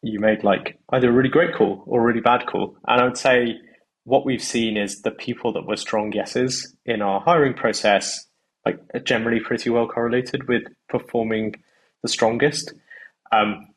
you 0.01 0.19
made 0.19 0.43
like 0.43 0.79
either 0.89 1.09
a 1.09 1.13
really 1.13 1.29
great 1.29 1.53
call 1.55 1.83
or 1.85 2.01
a 2.01 2.05
really 2.05 2.21
bad 2.21 2.45
call. 2.47 2.75
And 2.87 3.01
I 3.01 3.05
would 3.05 3.17
say 3.17 3.55
what 4.03 4.25
we've 4.25 4.41
seen 4.41 4.77
is 4.77 5.01
the 5.01 5.11
people 5.11 5.53
that 5.53 5.67
were 5.67 5.77
strong 5.77 6.11
yeses 6.11 6.75
in 6.85 7.01
our 7.01 7.21
hiring 7.21 7.53
process, 7.53 8.25
like 8.65 8.79
are 8.93 8.99
generally 8.99 9.39
pretty 9.39 9.69
well 9.69 9.87
correlated 9.87 10.47
with 10.47 10.63
performing 10.89 11.53
the 12.01 12.09
strongest. 12.09 12.73
Um, 13.31 13.67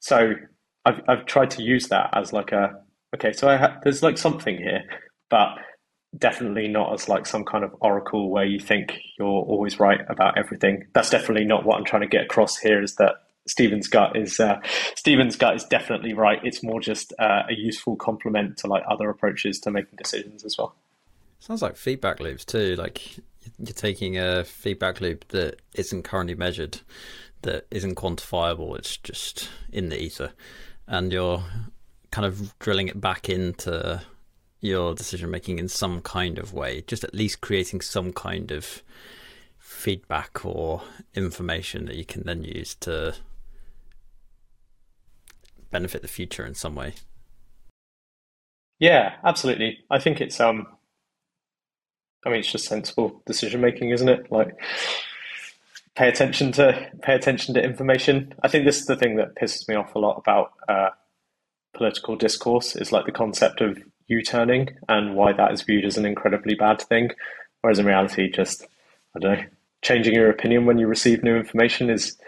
so 0.00 0.34
I've 0.84 1.00
I've 1.08 1.26
tried 1.26 1.50
to 1.52 1.62
use 1.62 1.88
that 1.88 2.10
as 2.14 2.32
like 2.32 2.52
a 2.52 2.82
okay, 3.14 3.32
so 3.32 3.48
I 3.48 3.56
ha- 3.56 3.78
there's 3.82 4.02
like 4.02 4.18
something 4.18 4.56
here, 4.56 4.84
but 5.30 5.48
definitely 6.16 6.68
not 6.68 6.92
as 6.92 7.08
like 7.08 7.26
some 7.26 7.44
kind 7.44 7.64
of 7.64 7.74
oracle 7.80 8.30
where 8.30 8.44
you 8.44 8.58
think 8.58 8.92
you're 9.18 9.26
always 9.26 9.80
right 9.80 10.00
about 10.08 10.38
everything. 10.38 10.84
That's 10.94 11.10
definitely 11.10 11.44
not 11.44 11.64
what 11.64 11.76
I'm 11.76 11.84
trying 11.84 12.02
to 12.02 12.08
get 12.08 12.24
across 12.24 12.56
here. 12.56 12.82
Is 12.82 12.94
that 12.96 13.14
Stephen's 13.46 13.88
gut 13.88 14.16
is 14.16 14.40
uh, 14.40 14.60
Stephen's 14.94 15.36
gut 15.36 15.56
is 15.56 15.64
definitely 15.64 16.14
right. 16.14 16.40
It's 16.42 16.62
more 16.62 16.80
just 16.80 17.12
uh, 17.18 17.42
a 17.48 17.54
useful 17.54 17.96
complement 17.96 18.56
to 18.58 18.66
like 18.66 18.82
other 18.88 19.10
approaches 19.10 19.60
to 19.60 19.70
making 19.70 19.96
decisions 19.96 20.44
as 20.44 20.56
well. 20.56 20.74
Sounds 21.40 21.60
like 21.60 21.76
feedback 21.76 22.20
loops 22.20 22.44
too. 22.44 22.74
Like 22.76 23.16
you're 23.58 23.74
taking 23.74 24.18
a 24.18 24.44
feedback 24.44 25.00
loop 25.00 25.28
that 25.28 25.60
isn't 25.74 26.04
currently 26.04 26.34
measured, 26.34 26.80
that 27.42 27.66
isn't 27.70 27.96
quantifiable. 27.96 28.78
It's 28.78 28.96
just 28.96 29.50
in 29.70 29.90
the 29.90 30.00
ether, 30.00 30.32
and 30.86 31.12
you're 31.12 31.44
kind 32.10 32.26
of 32.26 32.58
drilling 32.60 32.88
it 32.88 33.00
back 33.00 33.28
into 33.28 34.00
your 34.60 34.94
decision 34.94 35.30
making 35.30 35.58
in 35.58 35.68
some 35.68 36.00
kind 36.00 36.38
of 36.38 36.54
way, 36.54 36.82
just 36.86 37.04
at 37.04 37.14
least 37.14 37.42
creating 37.42 37.82
some 37.82 38.12
kind 38.12 38.50
of 38.50 38.82
feedback 39.58 40.44
or 40.46 40.82
information 41.14 41.84
that 41.84 41.96
you 41.96 42.04
can 42.06 42.22
then 42.24 42.42
use 42.42 42.74
to 42.76 43.14
benefit 45.70 46.02
the 46.02 46.08
future 46.08 46.46
in 46.46 46.54
some 46.54 46.74
way. 46.74 46.94
Yeah, 48.78 49.14
absolutely. 49.24 49.78
I 49.90 49.98
think 49.98 50.20
it's 50.20 50.40
um 50.40 50.66
I 52.26 52.30
mean 52.30 52.40
it's 52.40 52.52
just 52.52 52.66
sensible 52.66 53.22
decision 53.26 53.60
making, 53.60 53.90
isn't 53.90 54.08
it? 54.08 54.30
Like 54.30 54.56
pay 55.94 56.08
attention 56.08 56.52
to 56.52 56.90
pay 57.02 57.14
attention 57.14 57.54
to 57.54 57.62
information. 57.62 58.34
I 58.42 58.48
think 58.48 58.64
this 58.64 58.80
is 58.80 58.86
the 58.86 58.96
thing 58.96 59.16
that 59.16 59.36
pisses 59.36 59.68
me 59.68 59.74
off 59.74 59.94
a 59.94 59.98
lot 59.98 60.18
about 60.18 60.52
uh, 60.68 60.90
political 61.74 62.16
discourse 62.16 62.76
is 62.76 62.92
like 62.92 63.06
the 63.06 63.12
concept 63.12 63.60
of 63.60 63.78
U-turning 64.06 64.68
and 64.88 65.14
why 65.16 65.32
that 65.32 65.52
is 65.52 65.62
viewed 65.62 65.84
as 65.84 65.96
an 65.96 66.04
incredibly 66.04 66.54
bad 66.54 66.80
thing, 66.82 67.10
whereas 67.62 67.78
in 67.78 67.86
reality, 67.86 68.30
just 68.30 68.66
I 69.16 69.20
don't 69.20 69.38
know, 69.38 69.44
changing 69.82 70.14
your 70.14 70.30
opinion 70.30 70.66
when 70.66 70.78
you 70.78 70.86
receive 70.86 71.22
new 71.22 71.36
information 71.36 71.90
is 71.90 72.18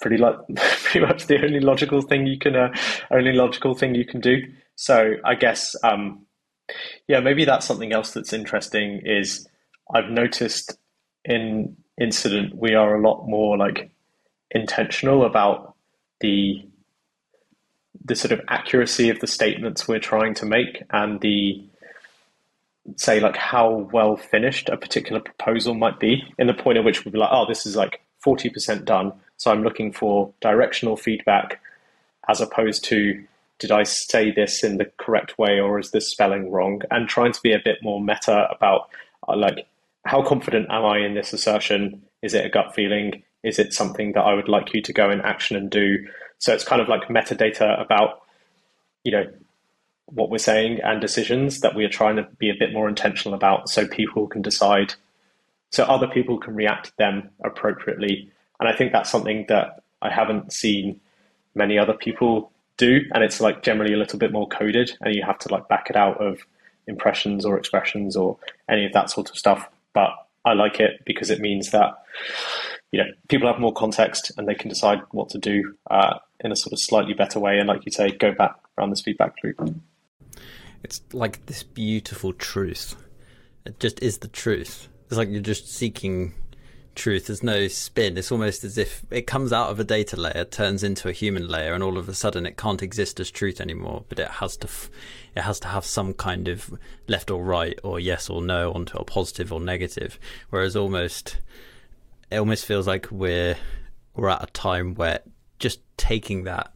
pretty 0.00 0.18
like 0.18 0.36
pretty 0.56 1.06
much 1.06 1.26
the 1.26 1.42
only 1.42 1.60
logical 1.60 2.02
thing 2.02 2.26
you 2.26 2.38
can 2.38 2.56
uh, 2.56 2.74
only 3.10 3.32
logical 3.32 3.74
thing 3.74 3.94
you 3.94 4.04
can 4.04 4.20
do. 4.20 4.42
So 4.76 5.14
I 5.24 5.34
guess 5.34 5.74
um, 5.82 6.26
yeah, 7.08 7.20
maybe 7.20 7.44
that's 7.44 7.66
something 7.66 7.92
else 7.92 8.12
that's 8.12 8.32
interesting. 8.32 9.02
Is 9.04 9.48
I've 9.94 10.10
noticed 10.10 10.78
in 11.24 11.76
incident, 12.00 12.54
we 12.56 12.74
are 12.74 12.94
a 12.94 13.00
lot 13.00 13.26
more 13.26 13.56
like 13.56 13.90
intentional 14.50 15.24
about 15.24 15.74
the 16.20 16.66
the 18.04 18.14
sort 18.14 18.32
of 18.32 18.40
accuracy 18.48 19.10
of 19.10 19.18
the 19.20 19.26
statements 19.26 19.88
we're 19.88 19.98
trying 19.98 20.34
to 20.34 20.46
make 20.46 20.82
and 20.90 21.20
the 21.22 21.64
say 22.96 23.18
like 23.18 23.36
how 23.36 23.88
well 23.92 24.16
finished 24.16 24.68
a 24.68 24.76
particular 24.76 25.20
proposal 25.20 25.74
might 25.74 25.98
be 25.98 26.22
in 26.38 26.46
the 26.46 26.54
point 26.54 26.78
at 26.78 26.84
which 26.84 27.04
we'll 27.04 27.12
be 27.12 27.18
like, 27.18 27.30
oh, 27.32 27.46
this 27.48 27.66
is 27.66 27.74
like 27.74 28.00
40% 28.24 28.84
done. 28.84 29.12
So 29.36 29.50
I'm 29.50 29.62
looking 29.62 29.92
for 29.92 30.32
directional 30.40 30.96
feedback 30.96 31.60
as 32.28 32.40
opposed 32.40 32.84
to 32.84 33.24
did 33.58 33.70
I 33.70 33.84
say 33.84 34.30
this 34.30 34.62
in 34.62 34.76
the 34.76 34.90
correct 34.98 35.38
way 35.38 35.60
or 35.60 35.78
is 35.78 35.90
this 35.90 36.10
spelling 36.10 36.50
wrong? 36.50 36.82
And 36.90 37.08
trying 37.08 37.32
to 37.32 37.40
be 37.42 37.52
a 37.52 37.62
bit 37.62 37.78
more 37.82 38.02
meta 38.02 38.48
about 38.50 38.90
uh, 39.28 39.36
like 39.36 39.66
how 40.04 40.22
confident 40.22 40.68
am 40.70 40.84
I 40.84 40.98
in 40.98 41.14
this 41.14 41.32
assertion? 41.32 42.02
Is 42.22 42.34
it 42.34 42.44
a 42.44 42.50
gut 42.50 42.74
feeling? 42.74 43.22
Is 43.42 43.58
it 43.58 43.72
something 43.72 44.12
that 44.12 44.22
I 44.22 44.34
would 44.34 44.48
like 44.48 44.74
you 44.74 44.82
to 44.82 44.92
go 44.92 45.10
in 45.10 45.20
action 45.20 45.56
and 45.56 45.70
do? 45.70 46.06
So 46.38 46.52
it's 46.52 46.64
kind 46.64 46.82
of 46.82 46.88
like 46.88 47.08
metadata 47.08 47.80
about, 47.80 48.22
you 49.04 49.12
know, 49.12 49.24
what 50.06 50.30
we're 50.30 50.38
saying 50.38 50.80
and 50.82 51.00
decisions 51.00 51.60
that 51.60 51.74
we 51.74 51.84
are 51.84 51.88
trying 51.88 52.16
to 52.16 52.28
be 52.38 52.50
a 52.50 52.54
bit 52.58 52.72
more 52.72 52.88
intentional 52.88 53.34
about 53.34 53.68
so 53.68 53.86
people 53.86 54.26
can 54.26 54.42
decide, 54.42 54.94
so 55.72 55.84
other 55.84 56.06
people 56.06 56.38
can 56.38 56.54
react 56.54 56.86
to 56.86 56.92
them 56.98 57.30
appropriately. 57.44 58.30
And 58.60 58.68
I 58.68 58.74
think 58.74 58.92
that's 58.92 59.10
something 59.10 59.46
that 59.48 59.82
I 60.02 60.10
haven't 60.10 60.52
seen 60.52 61.00
many 61.54 61.78
other 61.78 61.94
people 61.94 62.52
do. 62.76 63.00
And 63.12 63.24
it's 63.24 63.40
like 63.40 63.62
generally 63.62 63.94
a 63.94 63.96
little 63.96 64.18
bit 64.18 64.32
more 64.32 64.48
coded 64.48 64.96
and 65.00 65.14
you 65.14 65.22
have 65.24 65.38
to 65.40 65.52
like 65.52 65.68
back 65.68 65.88
it 65.90 65.96
out 65.96 66.20
of 66.20 66.40
impressions 66.86 67.44
or 67.44 67.58
expressions 67.58 68.16
or 68.16 68.38
any 68.68 68.86
of 68.86 68.92
that 68.92 69.10
sort 69.10 69.30
of 69.30 69.36
stuff 69.36 69.68
but 69.96 70.28
I 70.44 70.52
like 70.52 70.78
it 70.78 71.00
because 71.06 71.30
it 71.30 71.40
means 71.40 71.70
that 71.70 71.94
you 72.92 73.02
know 73.02 73.10
people 73.28 73.50
have 73.50 73.58
more 73.58 73.72
context 73.72 74.30
and 74.36 74.46
they 74.46 74.54
can 74.54 74.68
decide 74.68 75.00
what 75.10 75.30
to 75.30 75.38
do 75.38 75.74
uh, 75.90 76.18
in 76.40 76.52
a 76.52 76.56
sort 76.56 76.74
of 76.74 76.78
slightly 76.78 77.14
better 77.14 77.40
way. 77.40 77.58
And 77.58 77.66
like 77.66 77.86
you 77.86 77.90
say, 77.90 78.10
go 78.10 78.32
back 78.32 78.54
around 78.76 78.90
this 78.90 79.00
feedback 79.00 79.34
loop. 79.42 79.74
It's 80.84 81.00
like 81.14 81.46
this 81.46 81.62
beautiful 81.62 82.34
truth. 82.34 82.94
It 83.64 83.80
just 83.80 84.00
is 84.02 84.18
the 84.18 84.28
truth. 84.28 84.88
It's 85.06 85.16
like 85.16 85.30
you're 85.30 85.40
just 85.40 85.66
seeking 85.66 86.34
truth. 86.96 87.26
There's 87.26 87.42
no 87.42 87.68
spin. 87.68 88.18
It's 88.18 88.32
almost 88.32 88.64
as 88.64 88.76
if 88.76 89.04
it 89.10 89.26
comes 89.26 89.52
out 89.52 89.70
of 89.70 89.78
a 89.78 89.84
data 89.84 90.16
layer, 90.16 90.44
turns 90.44 90.82
into 90.82 91.08
a 91.08 91.12
human 91.12 91.46
layer, 91.46 91.72
and 91.74 91.82
all 91.82 91.98
of 91.98 92.08
a 92.08 92.14
sudden 92.14 92.46
it 92.46 92.56
can't 92.56 92.82
exist 92.82 93.20
as 93.20 93.30
truth 93.30 93.60
anymore. 93.60 94.04
But 94.08 94.18
it 94.18 94.28
has 94.28 94.56
to, 94.58 94.66
f- 94.66 94.90
it 95.36 95.42
has 95.42 95.60
to 95.60 95.68
have 95.68 95.84
some 95.84 96.14
kind 96.14 96.48
of 96.48 96.76
left 97.06 97.30
or 97.30 97.44
right, 97.44 97.78
or 97.84 98.00
yes 98.00 98.28
or 98.28 98.42
no, 98.42 98.72
onto 98.72 98.98
a 98.98 99.04
positive 99.04 99.52
or 99.52 99.60
negative. 99.60 100.18
Whereas 100.50 100.74
almost, 100.74 101.38
it 102.30 102.38
almost 102.38 102.66
feels 102.66 102.86
like 102.86 103.10
we're 103.10 103.56
we're 104.14 104.30
at 104.30 104.42
a 104.42 104.52
time 104.52 104.94
where 104.94 105.20
just 105.58 105.80
taking 105.96 106.44
that 106.44 106.72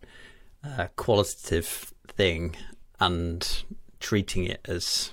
uh, 0.62 0.88
qualitative 0.96 1.92
thing 2.06 2.54
and 3.00 3.64
treating 3.98 4.44
it 4.44 4.60
as 4.66 5.12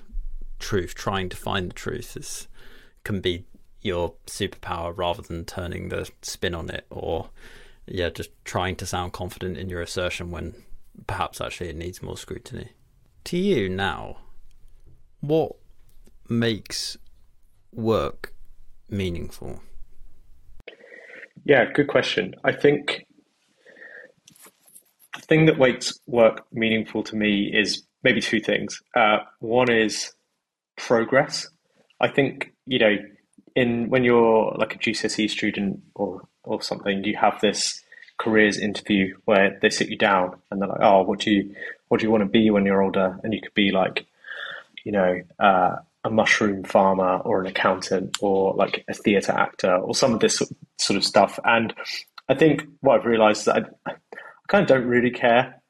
truth, 0.59 0.93
trying 0.93 1.29
to 1.29 1.37
find 1.37 1.69
the 1.69 1.73
truth, 1.73 2.17
is 2.17 2.47
can 3.03 3.21
be 3.21 3.45
your 3.87 4.13
superpower 4.27 4.95
rather 4.95 5.21
than 5.21 5.45
turning 5.45 5.89
the 5.89 6.09
spin 6.21 6.53
on 6.53 6.69
it 6.69 6.85
or 6.89 7.29
yeah 7.85 8.09
just 8.09 8.29
trying 8.45 8.75
to 8.75 8.85
sound 8.85 9.13
confident 9.13 9.57
in 9.57 9.69
your 9.69 9.81
assertion 9.81 10.29
when 10.31 10.53
perhaps 11.07 11.41
actually 11.41 11.69
it 11.69 11.75
needs 11.75 12.01
more 12.01 12.17
scrutiny. 12.17 12.69
To 13.25 13.37
you 13.37 13.69
now 13.69 14.17
what 15.21 15.53
makes 16.29 16.97
work 17.73 18.33
meaningful? 18.89 19.61
Yeah 21.45 21.65
good 21.73 21.87
question. 21.87 22.35
I 22.43 22.51
think 22.51 23.05
the 25.15 25.21
thing 25.21 25.45
that 25.45 25.57
makes 25.57 25.99
work 26.05 26.45
meaningful 26.51 27.03
to 27.03 27.15
me 27.15 27.51
is 27.53 27.83
maybe 28.03 28.21
two 28.21 28.39
things. 28.39 28.81
Uh, 28.95 29.17
one 29.39 29.71
is 29.71 30.13
progress. 30.77 31.47
I 31.99 32.07
think 32.09 32.51
you 32.65 32.79
know 32.79 32.95
in 33.57 33.89
when 33.89 34.03
you're 34.03 34.55
like 34.59 34.75
a 34.75 34.77
GCSE 34.77 35.29
student 35.29 35.81
or 35.95 36.21
or 36.43 36.61
something, 36.61 37.03
you 37.03 37.17
have 37.17 37.41
this 37.41 37.83
careers 38.19 38.57
interview 38.57 39.15
where 39.25 39.57
they 39.61 39.69
sit 39.69 39.89
you 39.89 39.97
down 39.97 40.35
and 40.51 40.61
they're 40.61 40.69
like, 40.69 40.81
"Oh, 40.81 41.01
what 41.01 41.19
do 41.19 41.31
you 41.31 41.55
what 41.87 41.99
do 41.99 42.05
you 42.05 42.11
want 42.11 42.21
to 42.21 42.29
be 42.29 42.51
when 42.51 42.65
you're 42.65 42.83
older?" 42.83 43.19
And 43.23 43.33
you 43.33 43.41
could 43.41 43.55
be 43.55 43.71
like, 43.71 44.05
you 44.85 44.91
know, 44.91 45.21
uh, 45.39 45.77
a 46.03 46.09
mushroom 46.11 46.63
farmer 46.63 47.17
or 47.17 47.41
an 47.41 47.47
accountant 47.47 48.17
or 48.21 48.53
like 48.53 48.85
a 48.87 48.93
theatre 48.93 49.33
actor 49.33 49.75
or 49.75 49.95
some 49.95 50.13
of 50.13 50.19
this 50.19 50.41
sort 50.77 50.97
of 50.97 51.03
stuff. 51.03 51.39
And 51.43 51.73
I 52.29 52.35
think 52.35 52.63
what 52.81 52.99
I've 52.99 53.05
realised 53.05 53.39
is 53.39 53.45
that 53.45 53.73
I, 53.87 53.91
I 53.91 53.95
kind 54.47 54.61
of 54.61 54.67
don't 54.67 54.87
really 54.87 55.11
care 55.11 55.61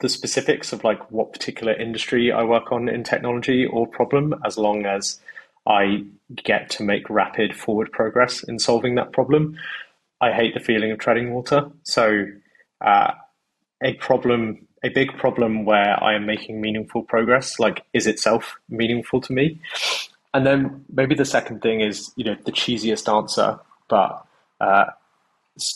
the 0.00 0.08
specifics 0.08 0.72
of 0.72 0.82
like 0.82 1.10
what 1.12 1.32
particular 1.32 1.72
industry 1.72 2.32
I 2.32 2.42
work 2.42 2.72
on 2.72 2.88
in 2.88 3.04
technology 3.04 3.64
or 3.64 3.86
problem, 3.86 4.34
as 4.44 4.58
long 4.58 4.84
as 4.84 5.20
I 5.66 6.04
get 6.44 6.70
to 6.70 6.82
make 6.82 7.08
rapid 7.08 7.54
forward 7.56 7.90
progress 7.92 8.42
in 8.42 8.58
solving 8.58 8.94
that 8.96 9.12
problem. 9.12 9.56
I 10.20 10.32
hate 10.32 10.54
the 10.54 10.60
feeling 10.60 10.90
of 10.90 10.98
treading 10.98 11.32
water. 11.32 11.70
So, 11.82 12.26
uh, 12.80 13.12
a 13.82 13.94
problem, 13.94 14.66
a 14.82 14.88
big 14.88 15.16
problem 15.18 15.64
where 15.64 16.02
I 16.02 16.14
am 16.14 16.26
making 16.26 16.60
meaningful 16.60 17.02
progress, 17.02 17.58
like, 17.58 17.84
is 17.92 18.06
itself 18.06 18.54
meaningful 18.68 19.20
to 19.22 19.32
me. 19.32 19.60
And 20.32 20.46
then 20.46 20.84
maybe 20.92 21.14
the 21.14 21.24
second 21.24 21.62
thing 21.62 21.80
is, 21.80 22.12
you 22.16 22.24
know, 22.24 22.36
the 22.44 22.52
cheesiest 22.52 23.12
answer, 23.14 23.58
but 23.88 24.24
uh, 24.60 24.86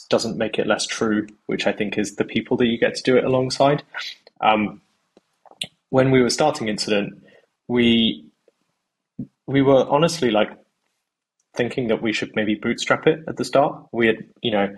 doesn't 0.08 0.36
make 0.36 0.58
it 0.58 0.66
less 0.66 0.86
true, 0.86 1.26
which 1.46 1.66
I 1.66 1.72
think 1.72 1.98
is 1.98 2.16
the 2.16 2.24
people 2.24 2.56
that 2.58 2.66
you 2.66 2.78
get 2.78 2.94
to 2.94 3.02
do 3.02 3.16
it 3.16 3.24
alongside. 3.24 3.82
Um, 4.40 4.80
when 5.90 6.10
we 6.10 6.22
were 6.22 6.30
starting 6.30 6.68
Incident, 6.68 7.22
we 7.68 8.29
we 9.50 9.62
were 9.62 9.84
honestly 9.88 10.30
like 10.30 10.50
thinking 11.56 11.88
that 11.88 12.00
we 12.00 12.12
should 12.12 12.30
maybe 12.36 12.54
bootstrap 12.54 13.06
it 13.06 13.24
at 13.26 13.36
the 13.36 13.44
start. 13.44 13.84
We 13.92 14.06
had, 14.06 14.18
you 14.42 14.52
know, 14.52 14.68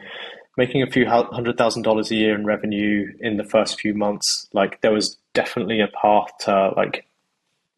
making 0.57 0.83
a 0.83 0.91
few 0.91 1.07
hundred 1.07 1.59
thousand 1.59 1.83
dollars 1.83 2.11
a 2.11 2.14
year 2.14 2.35
in 2.35 2.47
revenue 2.47 3.12
in 3.20 3.37
the 3.37 3.45
first 3.45 3.79
few 3.79 3.95
months. 3.95 4.49
Like 4.53 4.81
there 4.81 4.93
was 4.93 5.18
definitely 5.35 5.81
a 5.81 5.89
path 5.89 6.29
to 6.41 6.70
like, 6.77 7.07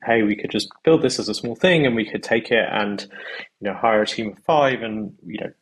hey, 0.04 0.22
we 0.22 0.36
could 0.36 0.50
just 0.50 0.68
build 0.84 1.02
this 1.02 1.18
as 1.18 1.28
a 1.28 1.34
small 1.34 1.56
thing 1.56 1.84
and 1.84 1.96
we 1.96 2.08
could 2.08 2.22
take 2.22 2.50
it 2.50 2.68
and, 2.70 3.02
you 3.60 3.68
know, 3.70 3.74
hire 3.74 4.02
a 4.02 4.06
team 4.06 4.30
of 4.30 4.38
five 4.44 4.82
and, 4.82 5.16
you 5.26 5.40
know, 5.40 5.52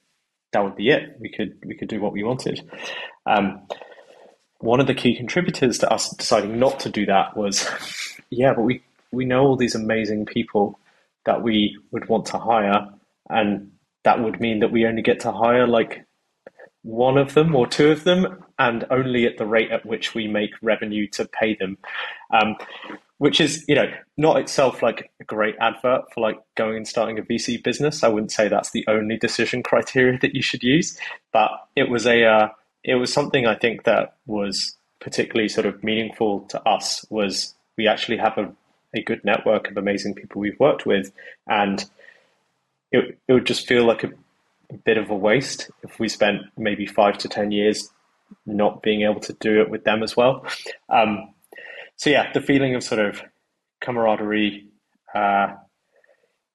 that 0.52 0.62
would 0.62 0.76
be 0.76 0.90
it. 0.90 1.16
We 1.18 1.30
could 1.30 1.56
we 1.64 1.74
could 1.74 1.88
do 1.88 2.00
what 2.00 2.12
we 2.12 2.22
wanted. 2.22 2.60
Um, 3.24 3.62
one 4.58 4.80
of 4.80 4.86
the 4.86 4.94
key 4.94 5.16
contributors 5.16 5.78
to 5.78 5.90
us 5.90 6.10
deciding 6.10 6.58
not 6.58 6.80
to 6.80 6.90
do 6.90 7.06
that 7.06 7.36
was, 7.36 7.66
yeah, 8.30 8.52
but 8.52 8.62
we 8.62 8.82
we 9.12 9.24
know 9.24 9.44
all 9.44 9.56
these 9.56 9.74
amazing 9.74 10.26
people 10.26 10.78
that 11.24 11.42
we 11.42 11.78
would 11.90 12.08
want 12.08 12.26
to 12.26 12.38
hire, 12.38 12.88
and 13.28 13.72
that 14.04 14.22
would 14.22 14.40
mean 14.40 14.60
that 14.60 14.72
we 14.72 14.86
only 14.86 15.02
get 15.02 15.20
to 15.20 15.32
hire 15.32 15.66
like 15.66 16.04
one 16.82 17.16
of 17.16 17.34
them 17.34 17.54
or 17.54 17.66
two 17.66 17.90
of 17.90 18.04
them, 18.04 18.44
and 18.58 18.84
only 18.90 19.26
at 19.26 19.38
the 19.38 19.46
rate 19.46 19.70
at 19.70 19.86
which 19.86 20.14
we 20.14 20.26
make 20.26 20.50
revenue 20.62 21.06
to 21.08 21.24
pay 21.26 21.54
them. 21.54 21.78
Um, 22.30 22.56
which 23.22 23.40
is, 23.40 23.64
you 23.68 23.74
know, 23.76 23.88
not 24.16 24.36
itself 24.38 24.82
like 24.82 25.08
a 25.20 25.24
great 25.24 25.54
advert 25.60 26.12
for 26.12 26.20
like 26.20 26.40
going 26.56 26.78
and 26.78 26.88
starting 26.88 27.20
a 27.20 27.22
VC 27.22 27.62
business. 27.62 28.02
I 28.02 28.08
wouldn't 28.08 28.32
say 28.32 28.48
that's 28.48 28.72
the 28.72 28.84
only 28.88 29.16
decision 29.16 29.62
criteria 29.62 30.18
that 30.18 30.34
you 30.34 30.42
should 30.42 30.64
use, 30.64 30.98
but 31.32 31.52
it 31.76 31.88
was 31.88 32.04
a, 32.04 32.24
uh, 32.24 32.48
it 32.82 32.96
was 32.96 33.12
something 33.12 33.46
I 33.46 33.54
think 33.54 33.84
that 33.84 34.16
was 34.26 34.76
particularly 35.00 35.48
sort 35.48 35.66
of 35.66 35.84
meaningful 35.84 36.40
to 36.48 36.60
us. 36.68 37.06
Was 37.10 37.54
we 37.78 37.86
actually 37.86 38.16
have 38.16 38.36
a 38.38 38.52
a 38.94 39.02
good 39.02 39.24
network 39.24 39.70
of 39.70 39.76
amazing 39.76 40.14
people 40.14 40.40
we've 40.40 40.58
worked 40.58 40.86
with, 40.86 41.12
and 41.46 41.84
it 42.90 43.18
it 43.28 43.32
would 43.32 43.46
just 43.46 43.66
feel 43.66 43.84
like 43.84 44.04
a, 44.04 44.10
bit 44.84 44.96
of 44.96 45.10
a 45.10 45.14
waste 45.14 45.70
if 45.82 46.00
we 46.00 46.08
spent 46.08 46.40
maybe 46.56 46.86
five 46.86 47.18
to 47.18 47.28
ten 47.28 47.52
years 47.52 47.90
not 48.46 48.82
being 48.82 49.02
able 49.02 49.20
to 49.20 49.34
do 49.34 49.60
it 49.60 49.68
with 49.68 49.84
them 49.84 50.02
as 50.02 50.16
well. 50.16 50.46
Um, 50.88 51.34
so 51.96 52.08
yeah, 52.08 52.32
the 52.32 52.40
feeling 52.40 52.74
of 52.74 52.82
sort 52.82 53.04
of 53.04 53.22
camaraderie, 53.82 54.66
uh, 55.14 55.48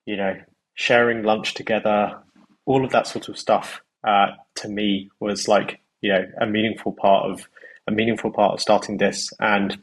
you 0.08 0.18
know, 0.18 0.36
sharing 0.74 1.22
lunch 1.22 1.54
together, 1.54 2.18
all 2.66 2.84
of 2.84 2.92
that 2.92 3.06
sort 3.06 3.30
of 3.30 3.38
stuff, 3.38 3.82
uh, 4.04 4.30
to 4.56 4.68
me 4.68 5.12
was 5.20 5.48
like 5.48 5.80
you 6.02 6.12
know 6.12 6.26
a 6.42 6.48
meaningful 6.48 6.94
part 6.94 7.30
of 7.30 7.48
a 7.88 7.92
meaningful 7.92 8.32
part 8.32 8.54
of 8.54 8.62
starting 8.62 8.98
this. 8.98 9.32
And 9.40 9.82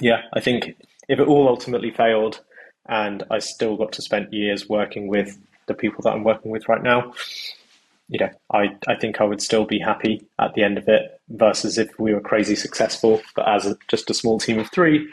yeah, 0.00 0.22
I 0.32 0.40
think 0.40 0.76
if 1.08 1.18
it 1.18 1.28
all 1.28 1.48
ultimately 1.48 1.90
failed 1.90 2.40
and 2.88 3.24
I 3.30 3.38
still 3.38 3.76
got 3.76 3.92
to 3.92 4.02
spend 4.02 4.32
years 4.32 4.68
working 4.68 5.08
with 5.08 5.38
the 5.66 5.74
people 5.74 6.02
that 6.02 6.12
I'm 6.12 6.24
working 6.24 6.50
with 6.50 6.68
right 6.68 6.82
now, 6.82 7.12
you 8.08 8.20
know, 8.20 8.30
I, 8.52 8.76
I 8.86 8.94
think 8.94 9.20
I 9.20 9.24
would 9.24 9.42
still 9.42 9.64
be 9.64 9.80
happy 9.80 10.26
at 10.38 10.54
the 10.54 10.62
end 10.62 10.78
of 10.78 10.88
it 10.88 11.20
versus 11.28 11.78
if 11.78 11.98
we 11.98 12.14
were 12.14 12.20
crazy 12.20 12.54
successful, 12.54 13.20
but 13.34 13.48
as 13.48 13.66
a, 13.66 13.76
just 13.88 14.10
a 14.10 14.14
small 14.14 14.38
team 14.38 14.58
of 14.58 14.70
three, 14.70 15.08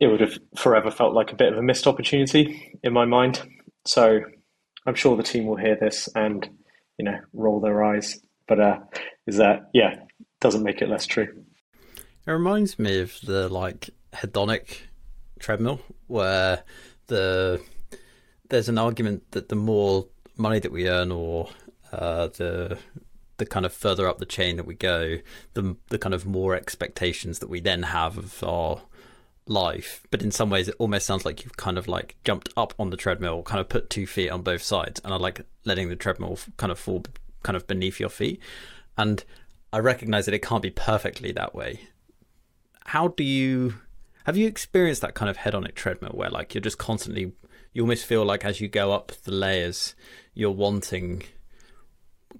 it 0.00 0.08
would 0.08 0.20
have 0.20 0.38
forever 0.56 0.90
felt 0.90 1.14
like 1.14 1.32
a 1.32 1.36
bit 1.36 1.52
of 1.52 1.58
a 1.58 1.62
missed 1.62 1.86
opportunity 1.86 2.78
in 2.82 2.92
my 2.92 3.04
mind. 3.04 3.42
So 3.86 4.20
I'm 4.84 4.94
sure 4.94 5.16
the 5.16 5.22
team 5.22 5.46
will 5.46 5.56
hear 5.56 5.76
this 5.76 6.08
and, 6.14 6.48
you 6.98 7.04
know, 7.04 7.18
roll 7.32 7.60
their 7.60 7.84
eyes. 7.84 8.18
But 8.48 8.60
uh, 8.60 8.78
is 9.26 9.36
that, 9.36 9.70
yeah, 9.72 10.00
doesn't 10.40 10.62
make 10.62 10.82
it 10.82 10.88
less 10.88 11.06
true. 11.06 11.44
It 12.26 12.30
reminds 12.30 12.78
me 12.78 13.00
of 13.00 13.18
the 13.22 13.48
like 13.48 13.90
hedonic 14.20 14.78
treadmill 15.38 15.80
where 16.06 16.62
the 17.06 17.60
there's 18.48 18.68
an 18.68 18.78
argument 18.78 19.30
that 19.32 19.48
the 19.48 19.56
more 19.56 20.06
money 20.36 20.58
that 20.58 20.72
we 20.72 20.88
earn 20.88 21.10
or 21.10 21.48
uh, 21.92 22.28
the 22.28 22.78
the 23.38 23.46
kind 23.46 23.66
of 23.66 23.72
further 23.72 24.08
up 24.08 24.18
the 24.18 24.26
chain 24.26 24.56
that 24.56 24.66
we 24.66 24.74
go, 24.74 25.18
the 25.54 25.76
the 25.88 25.98
kind 25.98 26.14
of 26.14 26.26
more 26.26 26.54
expectations 26.54 27.38
that 27.40 27.50
we 27.50 27.60
then 27.60 27.82
have 27.82 28.16
of 28.16 28.42
our 28.42 28.82
life. 29.46 30.06
But 30.10 30.22
in 30.22 30.30
some 30.30 30.50
ways, 30.50 30.68
it 30.68 30.74
almost 30.78 31.06
sounds 31.06 31.24
like 31.24 31.44
you've 31.44 31.56
kind 31.56 31.78
of 31.78 31.86
like 31.86 32.16
jumped 32.24 32.48
up 32.56 32.74
on 32.78 32.90
the 32.90 32.96
treadmill, 32.96 33.42
kind 33.42 33.60
of 33.60 33.68
put 33.68 33.90
two 33.90 34.06
feet 34.06 34.30
on 34.30 34.42
both 34.42 34.62
sides, 34.62 35.00
and 35.04 35.12
I 35.12 35.16
like 35.16 35.42
letting 35.64 35.88
the 35.88 35.96
treadmill 35.96 36.38
kind 36.56 36.72
of 36.72 36.78
fall 36.78 37.04
kind 37.42 37.56
of 37.56 37.66
beneath 37.66 38.00
your 38.00 38.08
feet. 38.08 38.40
And 38.96 39.24
I 39.72 39.78
recognize 39.78 40.24
that 40.26 40.34
it 40.34 40.42
can't 40.42 40.62
be 40.62 40.70
perfectly 40.70 41.32
that 41.32 41.54
way. 41.54 41.80
How 42.86 43.08
do 43.08 43.24
you 43.24 43.74
have 44.26 44.36
you 44.36 44.48
experienced 44.48 45.02
that 45.02 45.14
kind 45.14 45.30
of 45.30 45.38
hedonic 45.38 45.76
treadmill 45.76 46.10
where 46.12 46.30
like 46.30 46.52
you're 46.52 46.60
just 46.60 46.78
constantly 46.78 47.32
you 47.72 47.82
almost 47.82 48.04
feel 48.04 48.24
like 48.24 48.44
as 48.44 48.60
you 48.60 48.66
go 48.66 48.90
up 48.90 49.12
the 49.22 49.30
layers 49.30 49.94
you're 50.34 50.50
wanting 50.50 51.22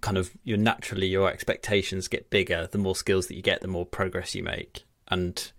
kind 0.00 0.18
of 0.18 0.36
your 0.42 0.58
naturally 0.58 1.06
your 1.06 1.30
expectations 1.30 2.08
get 2.08 2.28
bigger 2.28 2.68
the 2.72 2.78
more 2.78 2.96
skills 2.96 3.28
that 3.28 3.36
you 3.36 3.42
get 3.42 3.60
the 3.60 3.68
more 3.68 3.86
progress 3.86 4.34
you 4.34 4.42
make? 4.42 4.84
And 5.06 5.52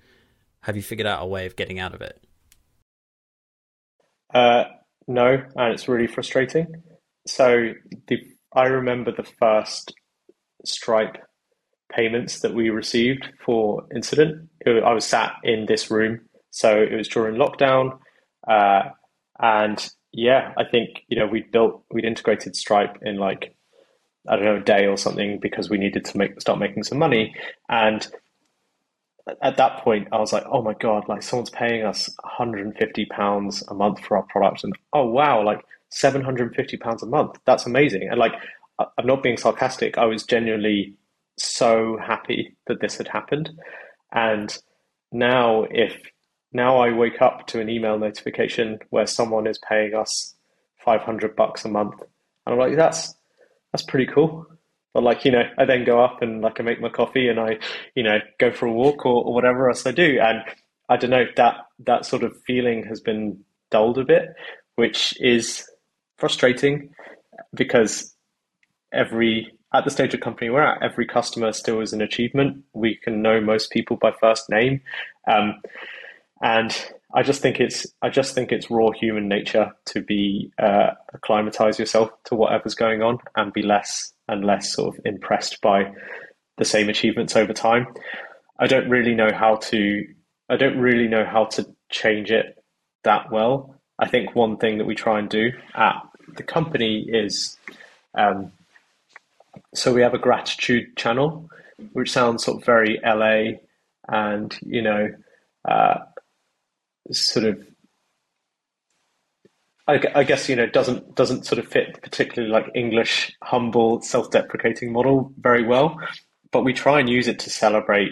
have 0.63 0.75
you 0.75 0.81
figured 0.81 1.07
out 1.07 1.23
a 1.23 1.25
way 1.25 1.45
of 1.45 1.55
getting 1.55 1.79
out 1.79 1.95
of 1.95 2.01
it? 2.01 2.21
Uh, 4.33 4.65
no 5.07 5.41
and 5.55 5.73
it's 5.73 5.87
really 5.87 6.07
frustrating. 6.07 6.67
So 7.25 7.73
the 8.07 8.19
i 8.53 8.65
remember 8.65 9.13
the 9.13 9.27
first 9.39 9.93
stripe 10.65 11.17
payments 11.89 12.41
that 12.41 12.53
we 12.53 12.69
received 12.69 13.29
for 13.43 13.85
incident. 13.95 14.49
I 14.65 14.93
was 14.93 15.05
sat 15.05 15.33
in 15.43 15.65
this 15.65 15.89
room, 15.89 16.21
so 16.51 16.81
it 16.81 16.95
was 16.95 17.07
during 17.07 17.35
lockdown, 17.35 17.99
uh, 18.47 18.89
and 19.39 19.89
yeah, 20.11 20.53
I 20.57 20.63
think 20.65 21.03
you 21.07 21.17
know 21.19 21.27
we'd 21.27 21.51
built 21.51 21.83
we'd 21.91 22.05
integrated 22.05 22.55
Stripe 22.55 22.97
in 23.01 23.17
like 23.17 23.55
I 24.27 24.35
don't 24.35 24.45
know 24.45 24.57
a 24.57 24.61
day 24.61 24.87
or 24.87 24.97
something 24.97 25.39
because 25.39 25.69
we 25.69 25.77
needed 25.77 26.05
to 26.05 26.17
make 26.17 26.41
start 26.41 26.59
making 26.59 26.83
some 26.83 26.97
money, 26.97 27.35
and 27.69 28.05
at 29.41 29.57
that 29.57 29.83
point 29.83 30.07
I 30.11 30.19
was 30.19 30.33
like, 30.33 30.45
oh 30.51 30.61
my 30.61 30.73
god, 30.73 31.07
like 31.07 31.21
someone's 31.23 31.49
paying 31.49 31.85
us 31.85 32.09
150 32.23 33.05
pounds 33.05 33.63
a 33.69 33.73
month 33.73 33.99
for 34.01 34.17
our 34.17 34.23
product, 34.23 34.63
and 34.63 34.73
oh 34.93 35.07
wow, 35.07 35.43
like 35.43 35.63
750 35.89 36.77
pounds 36.77 37.03
a 37.03 37.07
month, 37.07 37.37
that's 37.45 37.65
amazing, 37.65 38.07
and 38.09 38.19
like 38.19 38.33
I'm 38.79 39.05
not 39.05 39.23
being 39.23 39.37
sarcastic, 39.37 39.97
I 39.97 40.05
was 40.05 40.23
genuinely 40.23 40.95
so 41.37 41.97
happy 42.03 42.55
that 42.67 42.81
this 42.81 42.97
had 42.97 43.07
happened, 43.07 43.51
and 44.11 44.57
now 45.11 45.65
if 45.69 45.95
now 46.53 46.77
I 46.77 46.91
wake 46.91 47.21
up 47.21 47.47
to 47.47 47.59
an 47.59 47.69
email 47.69 47.99
notification 47.99 48.79
where 48.89 49.05
someone 49.05 49.47
is 49.47 49.59
paying 49.59 49.93
us 49.93 50.35
500 50.83 51.35
bucks 51.35 51.65
a 51.65 51.69
month. 51.69 51.99
And 52.45 52.53
I'm 52.53 52.57
like, 52.57 52.75
that's, 52.75 53.13
that's 53.71 53.83
pretty 53.83 54.07
cool. 54.11 54.45
But 54.93 55.03
like, 55.03 55.25
you 55.25 55.31
know, 55.31 55.43
I 55.57 55.65
then 55.65 55.83
go 55.83 56.03
up 56.03 56.21
and 56.21 56.41
like 56.41 56.59
I 56.59 56.63
make 56.63 56.81
my 56.81 56.89
coffee 56.89 57.27
and 57.27 57.39
I, 57.39 57.59
you 57.95 58.03
know, 58.03 58.19
go 58.39 58.51
for 58.51 58.65
a 58.65 58.71
walk 58.71 59.05
or, 59.05 59.25
or 59.25 59.33
whatever 59.33 59.69
else 59.69 59.85
I 59.85 59.91
do. 59.91 60.19
And 60.21 60.39
I 60.89 60.97
don't 60.97 61.09
know, 61.09 61.25
that, 61.35 61.55
that 61.85 62.05
sort 62.05 62.23
of 62.23 62.35
feeling 62.47 62.85
has 62.85 63.01
been 63.01 63.43
dulled 63.69 63.97
a 63.97 64.05
bit, 64.05 64.29
which 64.77 65.13
is 65.19 65.69
frustrating 66.17 66.89
because 67.53 68.15
every 68.93 69.51
at 69.77 69.85
the 69.85 69.91
stage 69.91 70.13
of 70.13 70.19
company 70.21 70.49
we're 70.49 70.63
at, 70.63 70.81
every 70.81 71.05
customer 71.05 71.51
still 71.53 71.81
is 71.81 71.93
an 71.93 72.01
achievement. 72.01 72.63
We 72.73 72.95
can 72.95 73.21
know 73.21 73.39
most 73.39 73.71
people 73.71 73.95
by 73.95 74.11
first 74.19 74.49
name. 74.49 74.81
Um, 75.31 75.61
and 76.41 76.75
I 77.13 77.23
just 77.23 77.41
think 77.41 77.59
it's 77.59 77.85
I 78.01 78.09
just 78.09 78.33
think 78.35 78.51
it's 78.51 78.69
raw 78.69 78.91
human 78.91 79.27
nature 79.27 79.71
to 79.85 80.01
be 80.01 80.51
uh, 80.61 80.91
acclimatize 81.13 81.79
yourself 81.79 82.09
to 82.25 82.35
whatever's 82.35 82.75
going 82.75 83.01
on 83.01 83.19
and 83.35 83.53
be 83.53 83.61
less 83.61 84.13
and 84.27 84.43
less 84.43 84.73
sort 84.73 84.95
of 84.95 85.05
impressed 85.05 85.61
by 85.61 85.91
the 86.57 86.65
same 86.65 86.89
achievements 86.89 87.35
over 87.35 87.53
time. 87.53 87.87
I 88.59 88.67
don't 88.67 88.89
really 88.89 89.13
know 89.13 89.29
how 89.33 89.57
to 89.57 90.05
I 90.49 90.57
don't 90.57 90.79
really 90.79 91.07
know 91.07 91.25
how 91.25 91.45
to 91.45 91.67
change 91.89 92.31
it 92.31 92.63
that 93.03 93.31
well. 93.31 93.75
I 93.99 94.07
think 94.07 94.35
one 94.35 94.57
thing 94.57 94.77
that 94.79 94.85
we 94.85 94.95
try 94.95 95.19
and 95.19 95.29
do 95.29 95.51
at 95.75 95.95
the 96.35 96.43
company 96.43 97.07
is 97.09 97.57
um, 98.17 98.51
so 99.73 99.93
we 99.93 100.01
have 100.01 100.13
a 100.13 100.19
gratitude 100.19 100.95
channel, 100.95 101.49
which 101.93 102.11
sounds 102.11 102.43
sort 102.43 102.61
of 102.61 102.65
very 102.65 102.99
LA 103.03 103.57
and 104.09 104.57
you 104.61 104.81
know 104.81 105.09
uh, 105.65 105.97
sort 107.11 107.45
of 107.45 107.67
I, 109.89 110.25
guess 110.25 110.49
you 110.49 110.55
know 110.57 110.65
doesn't 110.65 111.15
doesn't 111.15 111.45
sort 111.45 111.59
of 111.59 111.67
fit 111.67 112.01
particularly 112.01 112.51
like 112.51 112.69
English 112.75 113.31
humble 113.41 114.01
self-deprecating 114.01 114.91
model 114.91 115.31
very 115.39 115.63
well, 115.63 115.97
but 116.51 116.65
we 116.65 116.73
try 116.73 116.99
and 116.99 117.09
use 117.09 117.29
it 117.29 117.39
to 117.39 117.49
celebrate, 117.49 118.11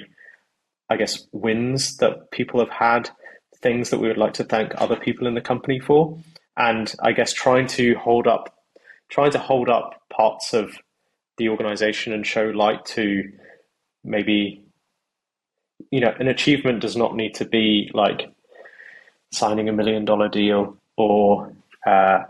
I 0.90 0.96
guess, 0.96 1.28
wins 1.34 1.98
that 1.98 2.32
people 2.32 2.62
have 2.62 2.70
had, 2.70 3.10
things 3.58 3.90
that 3.90 4.00
we 4.00 4.08
would 4.08 4.18
like 4.18 4.34
to 4.36 4.46
thank 4.46 4.72
other 4.78 4.96
people 4.96 5.28
in 5.28 5.34
the 5.34 5.42
company 5.42 5.82
for, 5.82 6.18
and 6.56 6.94
I 7.02 7.12
guess 7.12 7.34
trying 7.34 7.68
to 7.68 7.96
hold 7.96 8.26
up, 8.26 8.58
trying 9.10 9.32
to 9.32 9.40
hold 9.40 9.68
up 9.68 10.02
parts 10.10 10.54
of 10.54 10.78
the 11.38 11.50
organization 11.50 12.14
and 12.14 12.26
show 12.26 12.46
light 12.46 12.86
to 12.86 13.32
maybe, 14.04 14.64
you 15.92 16.00
know, 16.00 16.14
an 16.20 16.28
achievement 16.28 16.82
does 16.82 16.96
not 16.96 17.16
need 17.16 17.36
to 17.36 17.46
be 17.46 17.90
like 17.94 18.32
signing 19.32 19.68
a 19.68 19.74
million 19.74 20.06
dollar 20.06 20.30
deal 20.30 20.78
or 20.98 21.54
uh, 21.86 22.24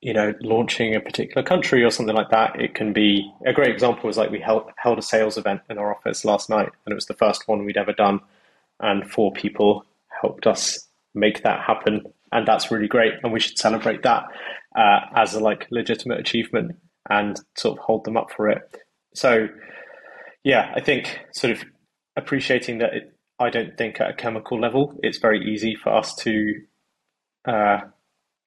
you 0.00 0.14
know 0.14 0.34
launching 0.40 0.94
a 0.94 1.00
particular 1.00 1.42
country 1.42 1.84
or 1.84 1.90
something 1.90 2.14
like 2.14 2.30
that. 2.30 2.60
It 2.60 2.74
can 2.74 2.92
be 2.92 3.32
a 3.46 3.52
great 3.52 3.70
example 3.70 4.06
was 4.06 4.16
like 4.16 4.30
we 4.30 4.40
held, 4.40 4.70
held 4.76 4.98
a 4.98 5.02
sales 5.02 5.36
event 5.36 5.62
in 5.68 5.78
our 5.78 5.94
office 5.94 6.24
last 6.24 6.48
night 6.48 6.70
and 6.84 6.92
it 6.92 6.94
was 6.94 7.06
the 7.06 7.14
first 7.14 7.48
one 7.48 7.64
we'd 7.64 7.76
ever 7.76 7.92
done 7.92 8.20
and 8.80 9.10
four 9.10 9.32
people 9.32 9.84
helped 10.22 10.46
us 10.46 10.88
make 11.14 11.42
that 11.42 11.60
happen 11.60 12.04
and 12.32 12.46
that's 12.46 12.70
really 12.70 12.88
great 12.88 13.14
and 13.22 13.32
we 13.32 13.40
should 13.40 13.58
celebrate 13.58 14.02
that 14.02 14.24
uh, 14.76 15.00
as 15.16 15.34
a 15.34 15.40
like 15.40 15.66
legitimate 15.70 16.20
achievement 16.20 16.76
and 17.10 17.40
sort 17.56 17.78
of 17.78 17.84
hold 17.84 18.04
them 18.04 18.16
up 18.16 18.30
for 18.34 18.48
it 18.48 18.62
so 19.14 19.48
yeah 20.44 20.72
i 20.74 20.80
think 20.80 21.20
sort 21.32 21.52
of 21.52 21.62
appreciating 22.16 22.78
that 22.78 22.94
it, 22.94 23.14
I 23.38 23.48
don't 23.48 23.76
think 23.78 24.00
at 24.00 24.10
a 24.10 24.14
chemical 24.14 24.60
level 24.60 24.98
it's 25.02 25.18
very 25.18 25.52
easy 25.52 25.74
for 25.74 25.94
us 25.94 26.14
to 26.16 26.54
uh, 27.46 27.78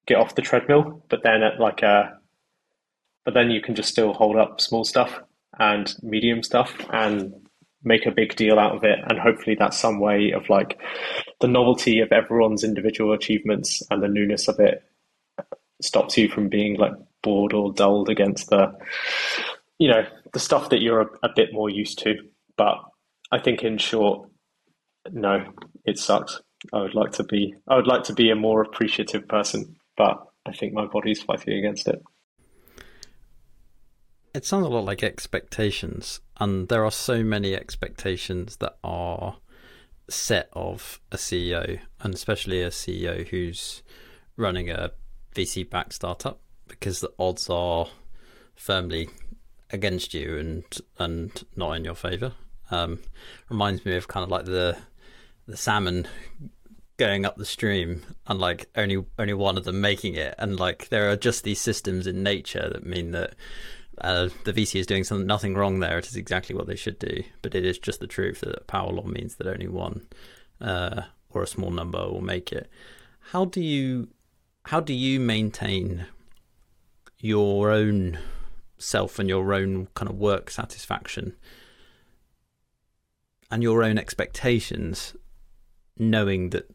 get 0.05 0.17
off 0.17 0.35
the 0.35 0.41
treadmill. 0.41 1.03
But 1.09 1.23
then 1.23 1.43
at 1.43 1.59
like 1.59 1.81
a, 1.81 2.17
but 3.25 3.33
then 3.33 3.51
you 3.51 3.61
can 3.61 3.75
just 3.75 3.89
still 3.89 4.13
hold 4.13 4.37
up 4.37 4.61
small 4.61 4.83
stuff 4.83 5.19
and 5.59 5.93
medium 6.01 6.43
stuff 6.43 6.73
and 6.91 7.33
make 7.83 8.05
a 8.05 8.11
big 8.11 8.35
deal 8.35 8.59
out 8.59 8.75
of 8.75 8.83
it. 8.83 8.99
And 9.09 9.19
hopefully 9.19 9.55
that's 9.57 9.77
some 9.77 9.99
way 9.99 10.31
of 10.31 10.49
like 10.49 10.79
the 11.41 11.47
novelty 11.47 11.99
of 11.99 12.11
everyone's 12.11 12.63
individual 12.63 13.13
achievements 13.13 13.81
and 13.89 14.01
the 14.01 14.07
newness 14.07 14.47
of 14.47 14.59
it 14.59 14.83
stops 15.83 16.17
you 16.17 16.29
from 16.29 16.49
being 16.49 16.77
like 16.77 16.93
bored 17.21 17.53
or 17.53 17.73
dulled 17.73 18.09
against 18.09 18.49
the, 18.49 18.73
you 19.79 19.87
know, 19.87 20.05
the 20.33 20.39
stuff 20.39 20.69
that 20.69 20.81
you're 20.81 21.01
a, 21.01 21.07
a 21.23 21.29
bit 21.35 21.49
more 21.53 21.69
used 21.69 21.99
to. 21.99 22.15
But 22.57 22.83
I 23.31 23.39
think 23.39 23.63
in 23.63 23.77
short, 23.77 24.29
no, 25.11 25.45
it 25.85 25.97
sucks. 25.97 26.41
I 26.71 26.81
would 26.81 26.95
like 26.95 27.11
to 27.13 27.23
be 27.23 27.53
I 27.67 27.75
would 27.75 27.87
like 27.87 28.03
to 28.03 28.13
be 28.13 28.29
a 28.29 28.35
more 28.35 28.61
appreciative 28.61 29.27
person, 29.27 29.75
but 29.97 30.25
I 30.45 30.53
think 30.53 30.73
my 30.73 30.85
body's 30.85 31.21
fighting 31.21 31.57
against 31.57 31.87
it. 31.87 32.01
It 34.33 34.45
sounds 34.45 34.65
a 34.65 34.69
lot 34.69 34.85
like 34.85 35.03
expectations, 35.03 36.21
and 36.39 36.69
there 36.69 36.85
are 36.85 36.91
so 36.91 37.23
many 37.23 37.53
expectations 37.53 38.57
that 38.57 38.77
are 38.83 39.37
set 40.09 40.49
of 40.53 40.99
a 41.11 41.17
CEO, 41.17 41.79
and 42.01 42.13
especially 42.13 42.61
a 42.61 42.69
CEO 42.69 43.27
who's 43.27 43.83
running 44.35 44.69
a 44.69 44.91
VC 45.33 45.69
backed 45.69 45.93
startup, 45.93 46.39
because 46.67 46.99
the 46.99 47.11
odds 47.19 47.49
are 47.49 47.87
firmly 48.55 49.09
against 49.71 50.13
you 50.13 50.37
and 50.37 50.63
and 50.99 51.43
not 51.55 51.73
in 51.73 51.85
your 51.85 51.95
favor. 51.95 52.33
Um, 52.71 52.99
reminds 53.49 53.85
me 53.85 53.95
of 53.95 54.07
kind 54.07 54.23
of 54.23 54.29
like 54.29 54.45
the 54.45 54.77
the 55.47 55.57
salmon 55.57 56.07
going 56.97 57.25
up 57.25 57.35
the 57.37 57.45
stream 57.45 58.03
and 58.27 58.39
like 58.39 58.69
only 58.75 59.03
only 59.17 59.33
one 59.33 59.57
of 59.57 59.63
them 59.63 59.81
making 59.81 60.13
it 60.13 60.35
and 60.37 60.59
like 60.59 60.89
there 60.89 61.09
are 61.09 61.15
just 61.15 61.43
these 61.43 61.59
systems 61.59 62.05
in 62.05 62.21
nature 62.21 62.69
that 62.69 62.85
mean 62.85 63.11
that 63.11 63.33
uh, 63.99 64.29
the 64.43 64.53
VC 64.53 64.79
is 64.79 64.87
doing 64.87 65.03
something 65.03 65.27
nothing 65.27 65.55
wrong 65.55 65.79
there. 65.79 65.99
It 65.99 66.07
is 66.07 66.15
exactly 66.15 66.55
what 66.55 66.67
they 66.67 66.75
should 66.75 66.97
do, 66.99 67.23
but 67.41 67.55
it 67.55 67.65
is 67.65 67.77
just 67.77 67.99
the 67.99 68.07
truth 68.07 68.41
that 68.41 68.67
power 68.67 68.91
law 68.91 69.05
means 69.05 69.35
that 69.35 69.47
only 69.47 69.67
one 69.67 70.07
uh, 70.59 71.03
or 71.29 71.43
a 71.43 71.47
small 71.47 71.69
number 71.69 71.99
will 71.99 72.21
make 72.21 72.51
it. 72.51 72.69
How 73.31 73.45
do 73.45 73.61
you 73.61 74.09
how 74.65 74.79
do 74.79 74.93
you 74.93 75.19
maintain 75.19 76.05
your 77.19 77.71
own 77.71 78.19
self 78.77 79.19
and 79.19 79.29
your 79.29 79.53
own 79.53 79.87
kind 79.93 80.09
of 80.09 80.17
work 80.17 80.49
satisfaction 80.49 81.35
and 83.49 83.63
your 83.63 83.83
own 83.83 83.97
expectations 83.97 85.15
knowing 85.97 86.49
that 86.49 86.69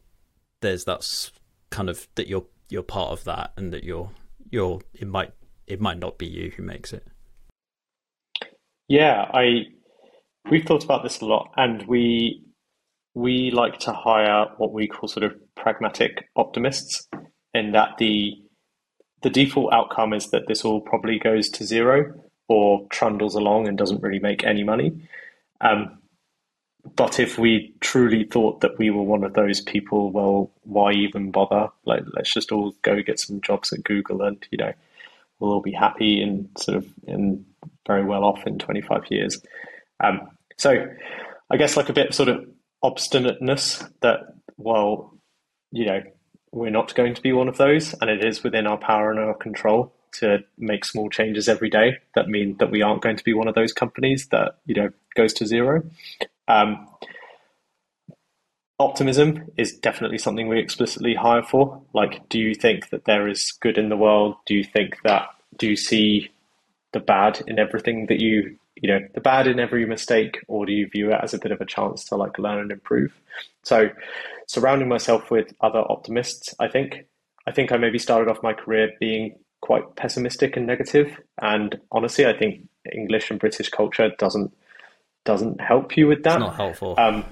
there's 0.61 0.85
that 0.85 1.31
kind 1.69 1.89
of 1.89 2.07
that 2.15 2.27
you're 2.27 2.45
you're 2.69 2.83
part 2.83 3.11
of 3.11 3.23
that 3.25 3.51
and 3.57 3.73
that 3.73 3.83
you're 3.83 4.09
you're 4.49 4.79
it 4.93 5.07
might 5.07 5.31
it 5.67 5.79
might 5.79 5.99
not 5.99 6.17
be 6.17 6.25
you 6.25 6.51
who 6.55 6.63
makes 6.63 6.93
it? 6.93 7.05
Yeah 8.87 9.29
i 9.33 9.63
we've 10.49 10.65
thought 10.65 10.83
about 10.83 11.03
this 11.03 11.21
a 11.21 11.25
lot 11.25 11.51
and 11.57 11.85
we 11.87 12.43
we 13.13 13.51
like 13.51 13.79
to 13.79 13.91
hire 13.91 14.45
what 14.57 14.71
we 14.71 14.87
call 14.87 15.09
sort 15.09 15.23
of 15.23 15.33
pragmatic 15.55 16.29
optimists 16.35 17.07
in 17.53 17.71
that 17.71 17.97
the 17.97 18.33
the 19.21 19.29
default 19.29 19.73
outcome 19.73 20.13
is 20.13 20.29
that 20.31 20.47
this 20.47 20.63
all 20.63 20.79
probably 20.79 21.19
goes 21.19 21.49
to 21.49 21.63
zero 21.65 22.13
or 22.47 22.87
trundles 22.89 23.35
along 23.35 23.67
and 23.67 23.77
doesn't 23.77 24.01
really 24.01 24.19
make 24.19 24.43
any 24.43 24.63
money 24.63 24.93
um, 25.61 25.99
but 26.95 27.19
if 27.19 27.37
we 27.37 27.73
truly 27.81 28.23
thought 28.23 28.61
that 28.61 28.77
we 28.77 28.89
were 28.89 29.03
one 29.03 29.23
of 29.23 29.33
those 29.33 29.61
people, 29.61 30.11
well, 30.11 30.51
why 30.63 30.91
even 30.93 31.31
bother? 31.31 31.69
Like, 31.85 32.03
let's 32.13 32.33
just 32.33 32.51
all 32.51 32.73
go 32.81 33.01
get 33.01 33.19
some 33.19 33.41
jobs 33.41 33.73
at 33.73 33.83
Google, 33.83 34.21
and 34.21 34.43
you 34.51 34.57
know, 34.57 34.73
we'll 35.39 35.51
all 35.51 35.61
be 35.61 35.73
happy 35.73 36.21
and 36.21 36.49
sort 36.57 36.77
of 36.77 36.87
and 37.07 37.45
very 37.85 38.03
well 38.03 38.23
off 38.23 38.45
in 38.47 38.59
25 38.59 39.03
years. 39.09 39.41
Um, 39.99 40.29
so, 40.57 40.87
I 41.51 41.57
guess 41.57 41.75
like 41.75 41.89
a 41.89 41.93
bit 41.93 42.13
sort 42.13 42.29
of 42.29 42.45
obstinateness 42.81 43.83
that, 44.01 44.33
well, 44.57 45.13
you 45.71 45.85
know, 45.85 46.01
we're 46.51 46.69
not 46.71 46.95
going 46.95 47.13
to 47.13 47.21
be 47.21 47.33
one 47.33 47.47
of 47.47 47.57
those, 47.57 47.93
and 48.01 48.09
it 48.09 48.23
is 48.23 48.43
within 48.43 48.67
our 48.67 48.77
power 48.77 49.11
and 49.11 49.19
our 49.19 49.33
control 49.33 49.93
to 50.11 50.39
make 50.57 50.85
small 50.85 51.09
changes 51.09 51.47
every 51.47 51.69
day 51.69 51.97
that 52.15 52.27
mean 52.27 52.55
that 52.59 52.71
we 52.71 52.81
aren't 52.81 53.01
going 53.01 53.15
to 53.15 53.23
be 53.23 53.33
one 53.33 53.47
of 53.47 53.53
those 53.55 53.71
companies 53.71 54.27
that 54.31 54.57
you 54.65 54.75
know 54.75 54.89
goes 55.15 55.33
to 55.33 55.45
zero. 55.45 55.83
Um, 56.47 56.87
optimism 58.79 59.51
is 59.57 59.77
definitely 59.77 60.17
something 60.17 60.47
we 60.47 60.59
explicitly 60.59 61.13
hire 61.13 61.43
for. 61.43 61.81
Like, 61.93 62.27
do 62.29 62.39
you 62.39 62.55
think 62.55 62.89
that 62.89 63.05
there 63.05 63.27
is 63.27 63.51
good 63.61 63.77
in 63.77 63.89
the 63.89 63.97
world? 63.97 64.35
Do 64.45 64.55
you 64.55 64.63
think 64.63 64.97
that, 65.03 65.27
do 65.57 65.67
you 65.67 65.75
see 65.75 66.31
the 66.93 66.99
bad 66.99 67.41
in 67.45 67.59
everything 67.59 68.07
that 68.07 68.19
you, 68.19 68.57
you 68.81 68.89
know, 68.89 68.99
the 69.13 69.21
bad 69.21 69.47
in 69.47 69.59
every 69.59 69.85
mistake, 69.85 70.39
or 70.47 70.65
do 70.65 70.73
you 70.73 70.87
view 70.87 71.11
it 71.11 71.19
as 71.21 71.33
a 71.33 71.39
bit 71.39 71.51
of 71.51 71.61
a 71.61 71.65
chance 71.65 72.05
to 72.05 72.15
like 72.15 72.37
learn 72.39 72.59
and 72.59 72.71
improve? 72.71 73.13
So, 73.63 73.89
surrounding 74.47 74.87
myself 74.87 75.31
with 75.31 75.53
other 75.61 75.79
optimists, 75.79 76.53
I 76.59 76.67
think, 76.67 77.05
I 77.47 77.51
think 77.51 77.71
I 77.71 77.77
maybe 77.77 77.99
started 77.99 78.29
off 78.29 78.43
my 78.43 78.53
career 78.53 78.91
being 78.99 79.35
quite 79.61 79.95
pessimistic 79.95 80.55
and 80.55 80.65
negative, 80.65 81.19
and 81.41 81.79
honestly, 81.91 82.25
I 82.25 82.37
think 82.37 82.67
English 82.93 83.29
and 83.29 83.39
British 83.39 83.69
culture 83.69 84.11
doesn't 84.17 84.53
doesn't 85.25 85.59
help 85.61 85.97
you 85.97 86.07
with 86.07 86.23
that. 86.23 86.35
It's 86.35 86.39
not 86.39 86.55
helpful. 86.55 86.95
Um, 86.97 87.25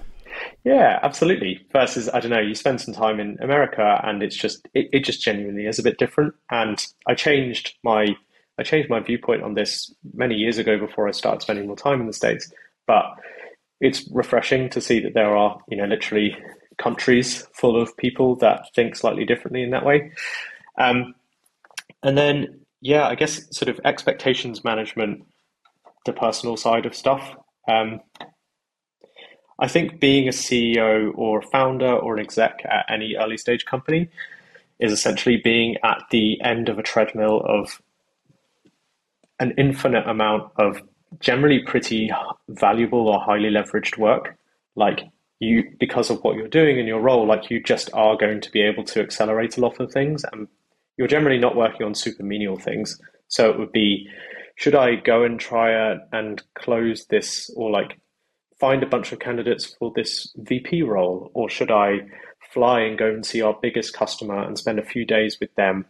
yeah, 0.63 0.99
absolutely. 1.01 1.65
Versus, 1.71 2.09
I 2.09 2.19
don't 2.19 2.31
know, 2.31 2.39
you 2.39 2.55
spend 2.55 2.81
some 2.81 2.93
time 2.93 3.19
in 3.19 3.37
America 3.41 3.99
and 4.03 4.21
it's 4.21 4.35
just 4.35 4.67
it, 4.73 4.89
it 4.91 5.03
just 5.03 5.21
genuinely 5.21 5.65
is 5.65 5.79
a 5.79 5.83
bit 5.83 5.97
different. 5.97 6.33
And 6.51 6.85
I 7.07 7.15
changed 7.15 7.75
my 7.83 8.15
I 8.59 8.63
changed 8.63 8.89
my 8.89 8.99
viewpoint 8.99 9.43
on 9.43 9.53
this 9.53 9.93
many 10.13 10.35
years 10.35 10.57
ago 10.57 10.77
before 10.77 11.07
I 11.07 11.11
started 11.11 11.41
spending 11.41 11.67
more 11.67 11.75
time 11.75 12.01
in 12.01 12.07
the 12.07 12.13
States. 12.13 12.51
But 12.87 13.05
it's 13.79 14.07
refreshing 14.11 14.69
to 14.71 14.81
see 14.81 14.99
that 15.01 15.13
there 15.13 15.35
are, 15.35 15.59
you 15.69 15.77
know, 15.77 15.85
literally 15.85 16.35
countries 16.77 17.45
full 17.53 17.79
of 17.79 17.95
people 17.97 18.35
that 18.37 18.67
think 18.75 18.95
slightly 18.95 19.25
differently 19.25 19.63
in 19.63 19.71
that 19.71 19.85
way. 19.85 20.11
Um, 20.77 21.13
and 22.03 22.17
then, 22.17 22.61
yeah, 22.81 23.07
I 23.07 23.15
guess 23.15 23.43
sort 23.55 23.69
of 23.69 23.79
expectations 23.83 24.63
management, 24.63 25.23
the 26.05 26.13
personal 26.13 26.57
side 26.57 26.85
of 26.85 26.95
stuff. 26.95 27.35
Um, 27.67 27.99
I 29.59 29.67
think 29.67 29.99
being 29.99 30.27
a 30.27 30.31
CEO 30.31 31.11
or 31.15 31.39
a 31.39 31.47
founder 31.47 31.91
or 31.91 32.15
an 32.15 32.23
exec 32.23 32.61
at 32.65 32.85
any 32.89 33.15
early 33.15 33.37
stage 33.37 33.65
company 33.65 34.09
is 34.79 34.91
essentially 34.91 35.37
being 35.43 35.77
at 35.83 36.03
the 36.11 36.39
end 36.41 36.69
of 36.69 36.77
a 36.77 36.83
treadmill 36.83 37.41
of 37.43 37.81
an 39.39 39.53
infinite 39.57 40.07
amount 40.07 40.51
of 40.57 40.81
generally 41.19 41.59
pretty 41.59 42.11
valuable 42.49 43.07
or 43.07 43.19
highly 43.19 43.49
leveraged 43.49 43.97
work. 43.97 44.37
Like 44.75 45.01
you, 45.39 45.63
because 45.79 46.09
of 46.09 46.23
what 46.23 46.35
you're 46.35 46.47
doing 46.47 46.79
in 46.79 46.87
your 46.87 47.01
role, 47.01 47.25
like 47.27 47.49
you 47.49 47.61
just 47.61 47.89
are 47.93 48.17
going 48.17 48.41
to 48.41 48.51
be 48.51 48.61
able 48.61 48.83
to 48.85 49.01
accelerate 49.01 49.57
a 49.57 49.61
lot 49.61 49.79
of 49.79 49.91
things 49.91 50.25
and 50.31 50.47
you're 50.97 51.07
generally 51.07 51.39
not 51.39 51.55
working 51.55 51.85
on 51.85 51.93
super 51.93 52.23
menial 52.23 52.57
things. 52.57 52.99
So 53.27 53.49
it 53.49 53.59
would 53.59 53.71
be, 53.71 54.07
should 54.55 54.75
I 54.75 54.95
go 54.95 55.23
and 55.23 55.39
try 55.39 55.97
and 56.11 56.41
close 56.55 57.05
this 57.05 57.51
or 57.55 57.69
like 57.69 57.97
find 58.59 58.81
a 58.81 58.87
bunch 58.87 59.11
of 59.11 59.19
candidates 59.19 59.75
for 59.77 59.91
this 59.95 60.33
VP 60.35 60.81
role, 60.81 61.29
or 61.33 61.49
should 61.49 61.71
I 61.71 61.99
fly 62.51 62.81
and 62.81 62.97
go 62.97 63.07
and 63.07 63.25
see 63.25 63.41
our 63.41 63.57
biggest 63.61 63.93
customer 63.93 64.41
and 64.41 64.57
spend 64.57 64.79
a 64.79 64.85
few 64.85 65.05
days 65.05 65.37
with 65.39 65.53
them? 65.55 65.85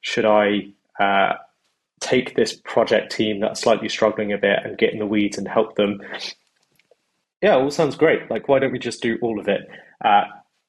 Should 0.00 0.24
I 0.24 0.68
uh, 0.98 1.34
take 2.00 2.36
this 2.36 2.54
project 2.54 3.12
team 3.12 3.40
that's 3.40 3.62
slightly 3.62 3.88
struggling 3.88 4.32
a 4.32 4.38
bit 4.38 4.58
and 4.64 4.78
get 4.78 4.92
in 4.92 4.98
the 4.98 5.06
weeds 5.06 5.38
and 5.38 5.48
help 5.48 5.76
them? 5.76 6.00
Yeah, 7.42 7.56
all 7.56 7.70
sounds 7.70 7.96
great. 7.96 8.30
Like, 8.30 8.48
why 8.48 8.58
don't 8.58 8.72
we 8.72 8.78
just 8.78 9.02
do 9.02 9.18
all 9.22 9.38
of 9.38 9.48
it? 9.48 9.68
Uh, 10.04 10.24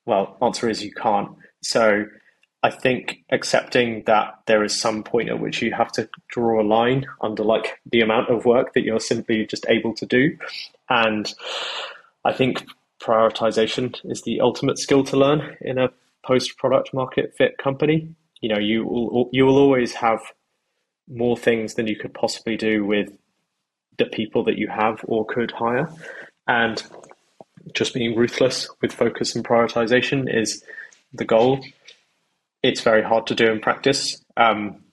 well, 0.06 0.38
answer 0.42 0.70
is 0.70 0.84
you 0.84 0.94
can't. 0.94 1.30
So 1.62 2.06
I 2.64 2.72
think 2.72 3.24
accepting 3.32 4.04
that 4.08 4.40
there 4.48 4.64
is 4.64 4.80
some 4.80 5.04
point 5.04 5.30
at 5.30 5.40
which 5.40 5.62
you 5.62 5.74
have 5.74 5.92
to 5.94 6.10
draw 6.30 6.62
a 6.62 6.66
line 6.66 7.06
under 7.22 7.44
like 7.44 7.80
the 7.92 8.02
amount 8.02 8.30
of 8.30 8.46
work 8.46 8.74
that 8.74 8.84
you're 8.84 9.00
simply 9.00 9.46
just 9.46 9.66
able 9.70 9.94
to 9.96 10.06
do. 10.06 10.38
And 10.90 11.32
I 12.26 12.34
think 12.34 12.66
prioritization 13.02 13.96
is 14.06 14.24
the 14.24 14.42
ultimate 14.42 14.80
skill 14.80 15.04
to 15.06 15.18
learn 15.18 15.56
in 15.62 15.78
a 15.78 15.90
post 16.26 16.58
product 16.58 16.94
market 16.94 17.34
fit 17.38 17.58
company. 17.58 18.10
You 18.42 18.50
know, 18.50 18.60
you 18.60 18.86
will 18.86 19.30
you 19.32 19.46
will 19.46 19.58
always 19.58 19.94
have 19.94 20.20
more 21.08 21.38
things 21.38 21.76
than 21.76 21.88
you 21.88 21.96
could 21.96 22.14
possibly 22.14 22.58
do 22.58 22.86
with 22.86 23.12
the 23.98 24.06
people 24.06 24.44
that 24.44 24.58
you 24.58 24.68
have 24.68 25.02
or 25.06 25.26
could 25.26 25.52
hire. 25.52 25.90
And 26.48 26.82
just 27.74 27.94
being 27.94 28.16
ruthless 28.16 28.70
with 28.82 28.94
focus 28.94 29.36
and 29.36 29.46
prioritization 29.46 30.34
is 30.34 30.64
the 31.14 31.26
goal 31.26 31.62
it's 32.64 32.82
very 32.82 33.04
hard 33.04 33.28
to 33.28 33.36
do 33.36 33.52
in 33.52 33.60
practice. 33.60 34.22
Um, 34.36 34.84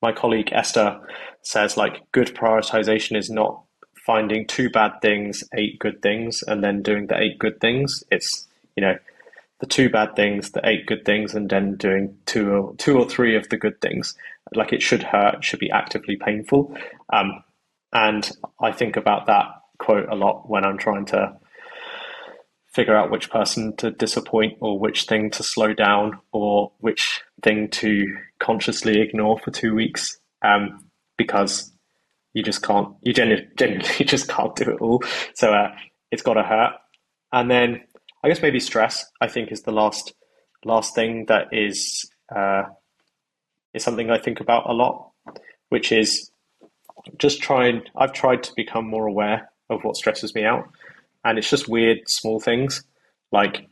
my 0.00 0.12
colleague 0.12 0.50
Esther 0.52 1.00
says 1.42 1.76
like 1.76 2.00
good 2.12 2.34
prioritization 2.34 3.16
is 3.16 3.30
not 3.30 3.62
finding 4.06 4.46
two 4.46 4.68
bad 4.70 4.92
things, 5.00 5.44
eight 5.56 5.78
good 5.78 6.02
things, 6.02 6.42
and 6.42 6.62
then 6.62 6.82
doing 6.82 7.06
the 7.06 7.18
eight 7.18 7.38
good 7.38 7.60
things. 7.60 8.02
It's 8.10 8.46
you 8.76 8.82
know 8.82 8.96
the 9.62 9.66
two 9.68 9.88
bad 9.88 10.16
things, 10.16 10.50
the 10.50 10.68
eight 10.68 10.86
good 10.86 11.04
things, 11.04 11.36
and 11.36 11.48
then 11.48 11.76
doing 11.76 12.16
two 12.26 12.50
or 12.50 12.74
two 12.76 12.98
or 12.98 13.08
three 13.08 13.36
of 13.36 13.48
the 13.48 13.56
good 13.56 13.80
things. 13.80 14.16
Like 14.52 14.72
it 14.72 14.82
should 14.82 15.04
hurt, 15.04 15.44
should 15.44 15.60
be 15.60 15.70
actively 15.70 16.16
painful. 16.16 16.76
Um, 17.12 17.44
and 17.92 18.28
I 18.60 18.72
think 18.72 18.96
about 18.96 19.26
that 19.26 19.46
quote 19.78 20.08
a 20.08 20.16
lot 20.16 20.50
when 20.50 20.64
I'm 20.64 20.78
trying 20.78 21.06
to 21.06 21.36
figure 22.74 22.96
out 22.96 23.12
which 23.12 23.30
person 23.30 23.76
to 23.76 23.92
disappoint 23.92 24.54
or 24.60 24.80
which 24.80 25.04
thing 25.04 25.30
to 25.30 25.44
slow 25.44 25.72
down 25.72 26.18
or 26.32 26.72
which 26.78 27.20
thing 27.44 27.68
to 27.68 28.16
consciously 28.40 29.00
ignore 29.00 29.38
for 29.38 29.52
two 29.52 29.76
weeks 29.76 30.18
um, 30.44 30.88
because 31.16 31.70
you 32.34 32.42
just 32.42 32.62
can't 32.62 32.88
you 33.02 33.12
genuinely 33.12 33.86
just 34.04 34.26
can't 34.28 34.56
do 34.56 34.70
it 34.70 34.80
all 34.80 35.02
so 35.34 35.52
uh, 35.52 35.68
it's 36.10 36.22
got 36.22 36.34
to 36.34 36.42
hurt 36.42 36.72
and 37.30 37.50
then 37.50 37.82
i 38.22 38.28
guess 38.28 38.42
maybe 38.42 38.60
stress 38.60 39.04
i 39.20 39.28
think 39.28 39.52
is 39.52 39.62
the 39.62 39.72
last 39.72 40.14
last 40.64 40.94
thing 40.94 41.26
that 41.26 41.48
is 41.52 42.08
uh, 42.34 42.64
is 43.74 43.82
something 43.82 44.10
i 44.10 44.18
think 44.18 44.40
about 44.40 44.68
a 44.68 44.72
lot 44.72 45.10
which 45.68 45.92
is 45.92 46.30
just 47.18 47.42
trying 47.42 47.82
i've 47.96 48.12
tried 48.12 48.42
to 48.42 48.52
become 48.56 48.86
more 48.86 49.06
aware 49.06 49.50
of 49.72 49.82
what 49.84 49.96
stresses 49.96 50.34
me 50.34 50.44
out. 50.44 50.68
And 51.24 51.38
it's 51.38 51.50
just 51.50 51.68
weird 51.68 52.00
small 52.06 52.40
things 52.40 52.82
like 53.30 53.68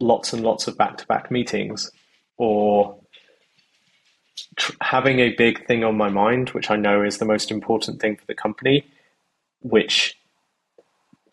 lots 0.00 0.32
and 0.32 0.42
lots 0.42 0.66
of 0.66 0.76
back-to-back 0.76 1.30
meetings 1.30 1.90
or 2.36 2.98
having 4.80 5.18
a 5.20 5.34
big 5.34 5.66
thing 5.66 5.84
on 5.84 5.96
my 5.96 6.08
mind 6.08 6.50
which 6.50 6.70
i 6.70 6.76
know 6.76 7.02
is 7.02 7.18
the 7.18 7.24
most 7.24 7.50
important 7.50 8.00
thing 8.00 8.16
for 8.16 8.24
the 8.26 8.34
company 8.34 8.84
which 9.60 10.16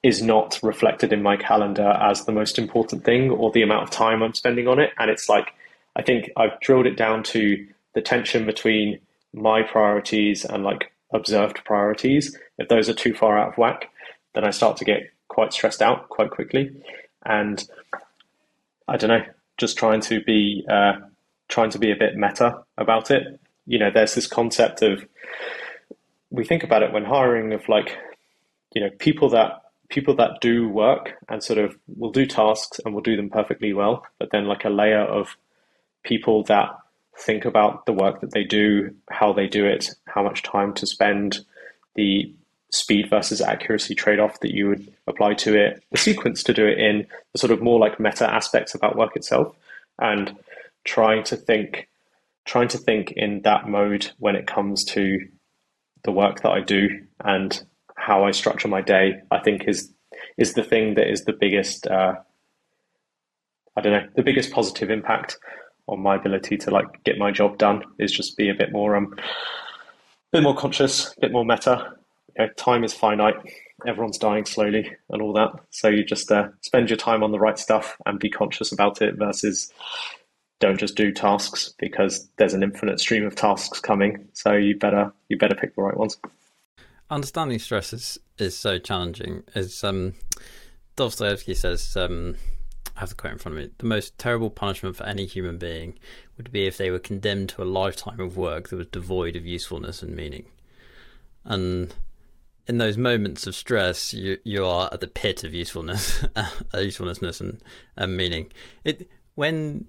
is 0.02 0.22
not 0.22 0.60
reflected 0.64 1.12
in 1.12 1.22
my 1.22 1.36
calendar 1.36 1.90
as 2.02 2.26
the 2.26 2.32
most 2.32 2.58
important 2.58 3.04
thing 3.04 3.30
or 3.30 3.52
the 3.52 3.62
amount 3.62 3.84
of 3.84 3.90
time 3.90 4.22
i'm 4.22 4.34
spending 4.34 4.68
on 4.68 4.80
it 4.80 4.92
and 4.98 5.10
it's 5.10 5.28
like 5.28 5.54
i 5.96 6.02
think 6.02 6.30
i've 6.38 6.60
drilled 6.62 6.86
it 6.86 6.98
down 6.98 7.24
to 7.24 7.66
the 7.96 8.02
tension 8.02 8.46
between 8.46 9.00
my 9.34 9.62
priorities 9.62 10.46
and 10.46 10.64
like 10.64 10.92
observed 11.14 11.60
priorities 11.66 12.38
if 12.58 12.68
those 12.70 12.88
are 12.88 12.94
too 12.94 13.14
far 13.14 13.38
out 13.38 13.50
of 13.50 13.58
whack 13.58 13.90
then 14.34 14.44
I 14.44 14.52
start 14.52 14.78
to 14.78 14.86
get 14.86 15.12
quite 15.28 15.54
stressed 15.54 15.82
out 15.82 16.10
quite 16.10 16.32
quickly. 16.32 16.72
And 17.26 17.66
I 18.88 18.98
don't 18.98 19.10
know, 19.10 19.26
just 19.58 19.78
trying 19.78 20.02
to 20.02 20.22
be 20.24 20.66
uh, 20.70 20.94
trying 21.48 21.70
to 21.72 21.80
be 21.80 21.92
a 21.92 21.96
bit 21.96 22.16
meta 22.16 22.64
about 22.78 23.12
it. 23.12 23.40
You 23.66 23.80
know, 23.80 23.92
there's 23.94 24.16
this 24.16 24.28
concept 24.28 24.82
of 24.82 25.06
we 26.32 26.46
think 26.46 26.64
about 26.64 26.84
it 26.84 26.94
when 26.94 27.06
hiring 27.06 27.54
of 27.54 27.68
like, 27.68 27.98
you 28.74 28.82
know, 28.82 28.90
people 29.00 29.30
that 29.30 29.62
people 29.90 30.16
that 30.16 30.40
do 30.40 30.70
work 30.70 31.18
and 31.28 31.44
sort 31.44 31.60
of 31.60 31.78
will 31.98 32.12
do 32.12 32.26
tasks 32.26 32.80
and 32.86 32.94
will 32.94 33.02
do 33.02 33.16
them 33.16 33.30
perfectly 33.30 33.74
well, 33.74 34.06
but 34.20 34.30
then 34.32 34.46
like 34.46 34.66
a 34.66 34.70
layer 34.70 35.02
of 35.02 35.36
people 36.04 36.44
that 36.44 36.78
think 37.18 37.44
about 37.44 37.86
the 37.86 37.94
work 37.94 38.22
that 38.22 38.32
they 38.32 38.44
do, 38.44 38.96
how 39.10 39.34
they 39.34 39.48
do 39.48 39.66
it, 39.66 39.90
how 40.06 40.24
much 40.24 40.44
time 40.44 40.74
to 40.74 40.88
spend, 40.88 41.40
the 41.96 42.34
speed 42.72 43.10
versus 43.10 43.42
accuracy 43.42 43.96
trade 43.96 44.20
off 44.20 44.40
that 44.42 44.54
you 44.54 44.68
would 44.70 44.94
apply 45.08 45.34
to 45.34 45.60
it, 45.60 45.84
the 45.92 45.98
sequence 45.98 46.44
to 46.44 46.54
do 46.54 46.66
it 46.66 46.78
in, 46.78 47.06
the 47.34 47.40
sort 47.40 47.52
of 47.52 47.62
more 47.62 47.80
like 47.80 48.00
meta 48.00 48.32
aspects 48.32 48.76
about 48.76 48.96
work 48.96 49.16
itself, 49.16 49.56
and 50.00 50.36
trying 50.86 51.24
to 51.24 51.36
think 51.36 51.88
trying 52.46 52.68
to 52.68 52.78
think 52.80 53.12
in 53.12 53.42
that 53.42 53.68
mode 53.68 54.10
when 54.18 54.36
it 54.36 54.48
comes 54.48 54.84
to 54.84 55.28
the 56.04 56.12
work 56.12 56.42
that 56.42 56.50
I 56.50 56.62
do 56.62 57.06
and 57.20 57.64
how 58.10 58.26
I 58.26 58.32
structure 58.32 58.68
my 58.68 58.82
day, 58.82 59.22
I 59.30 59.40
think 59.40 59.68
is 59.68 59.94
is 60.38 60.54
the 60.54 60.64
thing 60.64 60.96
that 60.96 61.08
is 61.14 61.26
the 61.26 61.38
biggest 61.46 61.88
uh, 61.88 62.16
I 63.78 63.82
don't 63.82 63.94
know, 63.94 64.08
the 64.16 64.24
biggest 64.24 64.52
positive 64.52 64.90
impact 64.90 65.38
on 65.88 66.02
my 66.02 66.16
ability 66.16 66.58
to 66.58 66.72
like 66.72 66.88
get 67.04 67.18
my 67.18 67.32
job 67.32 67.58
done 67.58 67.84
is 68.00 68.12
just 68.12 68.36
be 68.36 68.50
a 68.50 68.54
bit 68.62 68.72
more 68.72 68.96
um 68.96 69.14
a 69.18 70.32
bit 70.34 70.44
more 70.44 70.56
conscious, 70.56 71.14
a 71.18 71.22
bit 71.22 71.32
more 71.32 71.46
meta, 71.46 71.76
you 72.38 72.46
know, 72.46 72.52
time 72.54 72.84
is 72.84 72.94
finite. 72.94 73.38
Everyone's 73.88 74.18
dying 74.18 74.46
slowly 74.46 74.92
and 75.10 75.22
all 75.22 75.34
that. 75.34 75.52
So 75.70 75.88
you 75.88 76.04
just 76.04 76.32
uh, 76.32 76.50
spend 76.62 76.90
your 76.90 76.98
time 76.98 77.24
on 77.24 77.32
the 77.32 77.40
right 77.40 77.58
stuff 77.58 77.96
and 78.06 78.20
be 78.20 78.30
conscious 78.30 78.72
about 78.72 79.02
it 79.02 79.16
versus 79.16 79.72
don't 80.60 80.80
just 80.80 80.96
do 80.98 81.14
tasks 81.14 81.74
because 81.80 82.30
there's 82.38 82.54
an 82.54 82.64
infinite 82.64 83.00
stream 83.00 83.26
of 83.26 83.36
tasks 83.36 83.80
coming. 83.80 84.28
So 84.34 84.54
you 84.54 84.78
better 84.78 85.12
you 85.30 85.38
better 85.38 85.56
pick 85.56 85.76
the 85.76 85.82
right 85.82 85.98
ones. 85.98 86.18
Understanding 87.10 87.60
stress 87.60 87.94
is, 87.94 88.20
is 88.38 88.56
so 88.56 88.78
challenging. 88.78 89.44
As 89.56 89.84
um, 89.84 90.14
Dostoevsky 90.96 91.56
says, 91.56 91.98
um, 91.98 92.36
I 92.96 93.02
have 93.02 93.10
the 93.10 93.16
quote 93.16 93.34
in 93.34 93.40
front 93.40 93.58
of 93.58 93.64
me. 93.64 93.72
The 93.78 93.86
most 93.86 94.18
terrible 94.18 94.50
punishment 94.50 94.96
for 94.96 95.06
any 95.06 95.26
human 95.26 95.58
being 95.58 95.98
would 96.38 96.52
be 96.52 96.68
if 96.68 96.78
they 96.78 96.92
were 96.92 97.00
condemned 97.00 97.50
to 97.50 97.64
a 97.64 97.66
lifetime 97.66 98.20
of 98.20 98.38
work 98.38 98.70
that 98.70 98.76
was 98.76 98.88
devoid 98.88 99.36
of 99.36 99.46
usefulness 99.46 100.04
and 100.04 100.16
meaning. 100.16 100.46
And 101.46 101.94
in 102.68 102.78
those 102.78 102.98
moments 102.98 103.48
of 103.48 103.56
stress, 103.56 104.14
you 104.14 104.38
you 104.44 104.66
are 104.66 104.90
at 104.94 105.00
the 105.00 105.08
pit 105.08 105.44
of 105.44 105.54
usefulness, 105.54 106.24
usefulness 106.74 107.42
and, 107.42 107.62
and 107.98 108.16
meaning. 108.16 108.52
It 108.84 109.10
when 109.36 109.88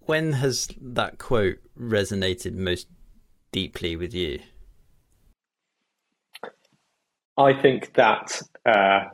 when 0.00 0.32
has 0.34 0.68
that 0.80 1.18
quote 1.18 1.58
resonated 1.78 2.54
most 2.54 2.88
deeply 3.52 3.96
with 3.96 4.12
you? 4.12 4.40
I 7.36 7.54
think 7.54 7.94
that 7.94 8.42
uh, 8.66 9.04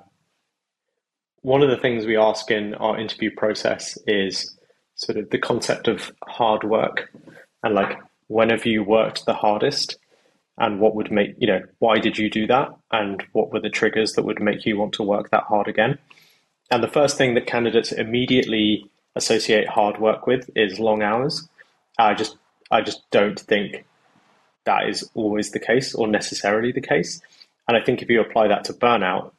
one 1.43 1.63
of 1.63 1.71
the 1.71 1.77
things 1.77 2.05
we 2.05 2.17
ask 2.17 2.51
in 2.51 2.75
our 2.75 2.99
interview 2.99 3.31
process 3.37 3.97
is 4.07 4.57
sort 4.97 5.19
of 5.19 5.31
the 5.31 5.39
concept 5.39 5.87
of 5.87 6.11
hard 6.27 6.65
work 6.65 7.13
and 7.63 7.75
like 7.75 7.99
when 8.27 8.51
have 8.51 8.67
you 8.67 8.83
worked 8.83 9.25
the 9.25 9.35
hardest 9.35 9.97
and 10.59 10.81
what 10.81 10.95
would 10.97 11.11
make 11.11 11.35
you 11.39 11.47
know 11.47 11.61
why 11.79 11.99
did 11.99 12.19
you 12.19 12.29
do 12.29 12.47
that 12.47 12.69
and 12.91 13.25
what 13.33 13.53
were 13.53 13.61
the 13.61 13.71
triggers 13.71 14.13
that 14.15 14.25
would 14.25 14.43
make 14.43 14.67
you 14.67 14.77
want 14.77 14.93
to 14.95 15.03
work 15.03 15.31
that 15.31 15.45
hard 15.45 15.69
again? 15.69 15.99
And 16.71 16.83
the 16.83 16.89
first 16.89 17.17
thing 17.17 17.35
that 17.35 17.47
candidates 17.47 17.93
immediately 17.93 18.91
associate 19.15 19.69
hard 19.69 19.99
work 20.01 20.27
with 20.27 20.51
is 20.55 20.81
long 20.81 21.03
hours. 21.03 21.49
I 21.99 22.15
just 22.15 22.37
i 22.71 22.81
just 22.81 23.09
don't 23.11 23.39
think 23.39 23.85
that 24.65 24.89
is 24.89 25.09
always 25.15 25.53
the 25.53 25.61
case 25.61 25.95
or 25.95 26.07
necessarily 26.07 26.73
the 26.73 26.81
case 26.81 27.23
and 27.69 27.77
i 27.77 27.81
think 27.81 28.03
if 28.03 28.09
you 28.09 28.21
apply 28.21 28.49
that 28.49 28.65
to 28.65 28.73
burnout 28.73 29.33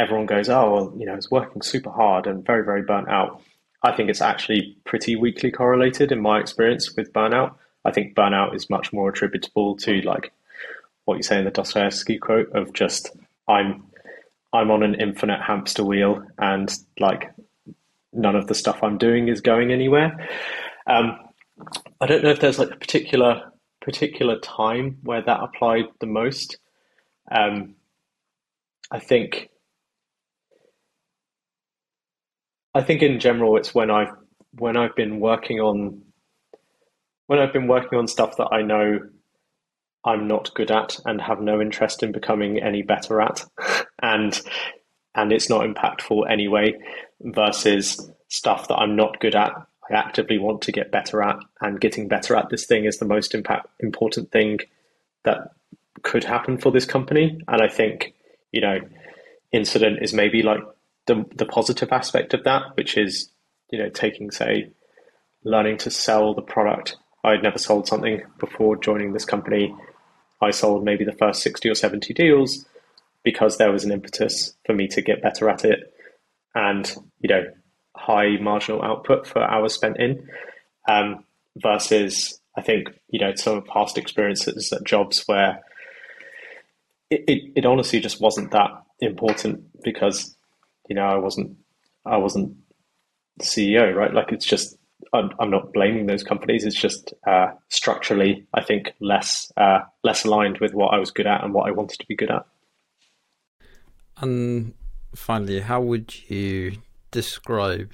everyone 0.00 0.26
goes, 0.26 0.48
oh, 0.48 0.72
well, 0.72 0.94
you 0.96 1.06
know, 1.06 1.14
it's 1.14 1.30
working 1.30 1.62
super 1.62 1.90
hard 1.90 2.26
and 2.26 2.44
very, 2.44 2.64
very 2.64 2.82
burnt 2.82 3.08
out. 3.08 3.42
I 3.82 3.92
think 3.92 4.10
it's 4.10 4.20
actually 4.20 4.76
pretty 4.84 5.16
weakly 5.16 5.50
correlated 5.50 6.12
in 6.12 6.20
my 6.20 6.38
experience 6.38 6.94
with 6.96 7.12
burnout. 7.12 7.54
I 7.84 7.92
think 7.92 8.14
burnout 8.14 8.54
is 8.54 8.70
much 8.70 8.92
more 8.92 9.08
attributable 9.08 9.76
to 9.78 10.00
like 10.02 10.32
what 11.04 11.16
you 11.16 11.22
say 11.22 11.38
in 11.38 11.44
the 11.44 11.50
Dostoevsky 11.50 12.18
quote 12.18 12.52
of 12.52 12.72
just 12.72 13.10
I'm 13.48 13.84
I'm 14.52 14.70
on 14.70 14.82
an 14.82 14.96
infinite 15.00 15.40
hamster 15.40 15.84
wheel 15.84 16.22
and 16.38 16.70
like 16.98 17.32
none 18.12 18.36
of 18.36 18.48
the 18.48 18.54
stuff 18.54 18.82
I'm 18.82 18.98
doing 18.98 19.28
is 19.28 19.40
going 19.40 19.72
anywhere. 19.72 20.28
Um, 20.86 21.18
I 22.00 22.06
don't 22.06 22.22
know 22.22 22.30
if 22.30 22.40
there's 22.40 22.58
like 22.58 22.70
a 22.70 22.76
particular 22.76 23.50
particular 23.80 24.38
time 24.40 24.98
where 25.02 25.22
that 25.22 25.42
applied 25.42 25.86
the 26.00 26.06
most. 26.06 26.58
Um, 27.30 27.74
I 28.90 28.98
think 28.98 29.50
I 32.74 32.82
think 32.82 33.02
in 33.02 33.18
general, 33.18 33.56
it's 33.56 33.74
when 33.74 33.90
I've 33.90 34.12
when 34.52 34.76
I've 34.76 34.94
been 34.94 35.20
working 35.20 35.60
on 35.60 36.02
when 37.26 37.38
I've 37.38 37.52
been 37.52 37.68
working 37.68 37.98
on 37.98 38.06
stuff 38.06 38.36
that 38.36 38.48
I 38.52 38.62
know 38.62 39.00
I'm 40.04 40.26
not 40.26 40.54
good 40.54 40.70
at 40.70 40.98
and 41.04 41.20
have 41.20 41.40
no 41.40 41.60
interest 41.60 42.02
in 42.02 42.12
becoming 42.12 42.62
any 42.62 42.82
better 42.82 43.20
at, 43.20 43.44
and 44.02 44.40
and 45.14 45.32
it's 45.32 45.50
not 45.50 45.66
impactful 45.66 46.30
anyway, 46.30 46.74
versus 47.20 48.10
stuff 48.28 48.68
that 48.68 48.76
I'm 48.76 48.94
not 48.94 49.20
good 49.20 49.34
at. 49.34 49.52
I 49.90 49.94
actively 49.94 50.38
want 50.38 50.62
to 50.62 50.72
get 50.72 50.92
better 50.92 51.22
at, 51.22 51.36
and 51.60 51.80
getting 51.80 52.06
better 52.06 52.36
at 52.36 52.48
this 52.50 52.66
thing 52.66 52.84
is 52.84 52.98
the 52.98 53.04
most 53.04 53.34
impact 53.34 53.66
important 53.80 54.30
thing 54.30 54.60
that 55.24 55.50
could 56.02 56.24
happen 56.24 56.58
for 56.58 56.70
this 56.70 56.84
company. 56.84 57.40
And 57.48 57.62
I 57.62 57.68
think 57.68 58.14
you 58.52 58.60
know, 58.60 58.80
incident 59.52 60.00
is 60.02 60.12
maybe 60.12 60.42
like 60.42 60.60
the 61.06 61.24
the 61.34 61.46
positive 61.46 61.92
aspect 61.92 62.34
of 62.34 62.44
that, 62.44 62.76
which 62.76 62.96
is 62.96 63.30
you 63.70 63.78
know 63.78 63.88
taking 63.88 64.30
say 64.30 64.70
learning 65.44 65.78
to 65.78 65.90
sell 65.90 66.34
the 66.34 66.42
product. 66.42 66.96
I'd 67.24 67.42
never 67.42 67.58
sold 67.58 67.86
something 67.86 68.22
before 68.38 68.76
joining 68.76 69.12
this 69.12 69.24
company. 69.24 69.74
I 70.42 70.50
sold 70.50 70.84
maybe 70.84 71.04
the 71.04 71.12
first 71.12 71.42
sixty 71.42 71.68
or 71.68 71.74
seventy 71.74 72.14
deals 72.14 72.66
because 73.22 73.58
there 73.58 73.72
was 73.72 73.84
an 73.84 73.92
impetus 73.92 74.54
for 74.64 74.74
me 74.74 74.88
to 74.88 75.02
get 75.02 75.22
better 75.22 75.48
at 75.48 75.64
it, 75.64 75.92
and 76.54 76.94
you 77.20 77.28
know 77.28 77.44
high 77.96 78.36
marginal 78.40 78.82
output 78.82 79.26
for 79.26 79.42
hours 79.42 79.74
spent 79.74 79.98
in. 79.98 80.26
Um, 80.88 81.24
versus, 81.56 82.40
I 82.56 82.62
think 82.62 82.88
you 83.08 83.20
know 83.20 83.34
some 83.34 83.58
of 83.58 83.66
past 83.66 83.98
experiences 83.98 84.72
at 84.72 84.84
jobs 84.84 85.22
where 85.26 85.62
it, 87.10 87.24
it, 87.26 87.52
it 87.56 87.66
honestly 87.66 88.00
just 88.00 88.20
wasn't 88.20 88.52
that 88.52 88.70
important 89.00 89.64
because 89.82 90.36
you 90.90 90.96
know, 90.96 91.06
I 91.06 91.16
wasn't, 91.16 91.56
I 92.04 92.16
wasn't 92.18 92.56
the 93.38 93.44
CEO, 93.44 93.94
right? 93.94 94.12
Like 94.12 94.32
it's 94.32 94.44
just, 94.44 94.76
I'm, 95.14 95.30
I'm 95.38 95.48
not 95.48 95.72
blaming 95.72 96.06
those 96.06 96.24
companies. 96.24 96.66
It's 96.66 96.78
just 96.78 97.14
uh, 97.26 97.52
structurally, 97.68 98.46
I 98.52 98.62
think 98.62 98.92
less, 99.00 99.50
uh, 99.56 99.80
less 100.02 100.24
aligned 100.24 100.58
with 100.58 100.74
what 100.74 100.92
I 100.92 100.98
was 100.98 101.12
good 101.12 101.28
at 101.28 101.44
and 101.44 101.54
what 101.54 101.68
I 101.68 101.70
wanted 101.70 102.00
to 102.00 102.06
be 102.06 102.16
good 102.16 102.30
at. 102.32 102.44
And 104.16 104.74
finally, 105.14 105.60
how 105.60 105.80
would 105.80 106.28
you 106.28 106.78
describe 107.12 107.92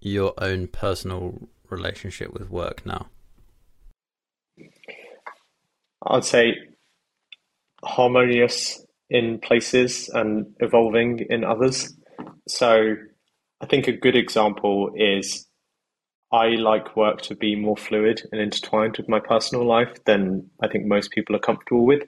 your 0.00 0.32
own 0.38 0.68
personal 0.68 1.48
relationship 1.68 2.32
with 2.32 2.48
work 2.48 2.86
now? 2.86 3.08
I'd 6.06 6.24
say 6.24 6.54
harmonious 7.84 8.84
in 9.10 9.38
places 9.38 10.08
and 10.10 10.54
evolving 10.60 11.20
in 11.30 11.44
others. 11.44 11.94
So 12.46 12.96
I 13.60 13.66
think 13.66 13.88
a 13.88 13.92
good 13.92 14.16
example 14.16 14.90
is 14.94 15.46
I 16.30 16.48
like 16.48 16.94
work 16.96 17.22
to 17.22 17.34
be 17.34 17.56
more 17.56 17.76
fluid 17.76 18.22
and 18.32 18.40
intertwined 18.40 18.96
with 18.98 19.08
my 19.08 19.18
personal 19.18 19.64
life 19.64 20.04
than 20.04 20.50
I 20.62 20.68
think 20.68 20.84
most 20.84 21.10
people 21.10 21.34
are 21.34 21.40
comfortable 21.40 21.86
with. 21.86 22.02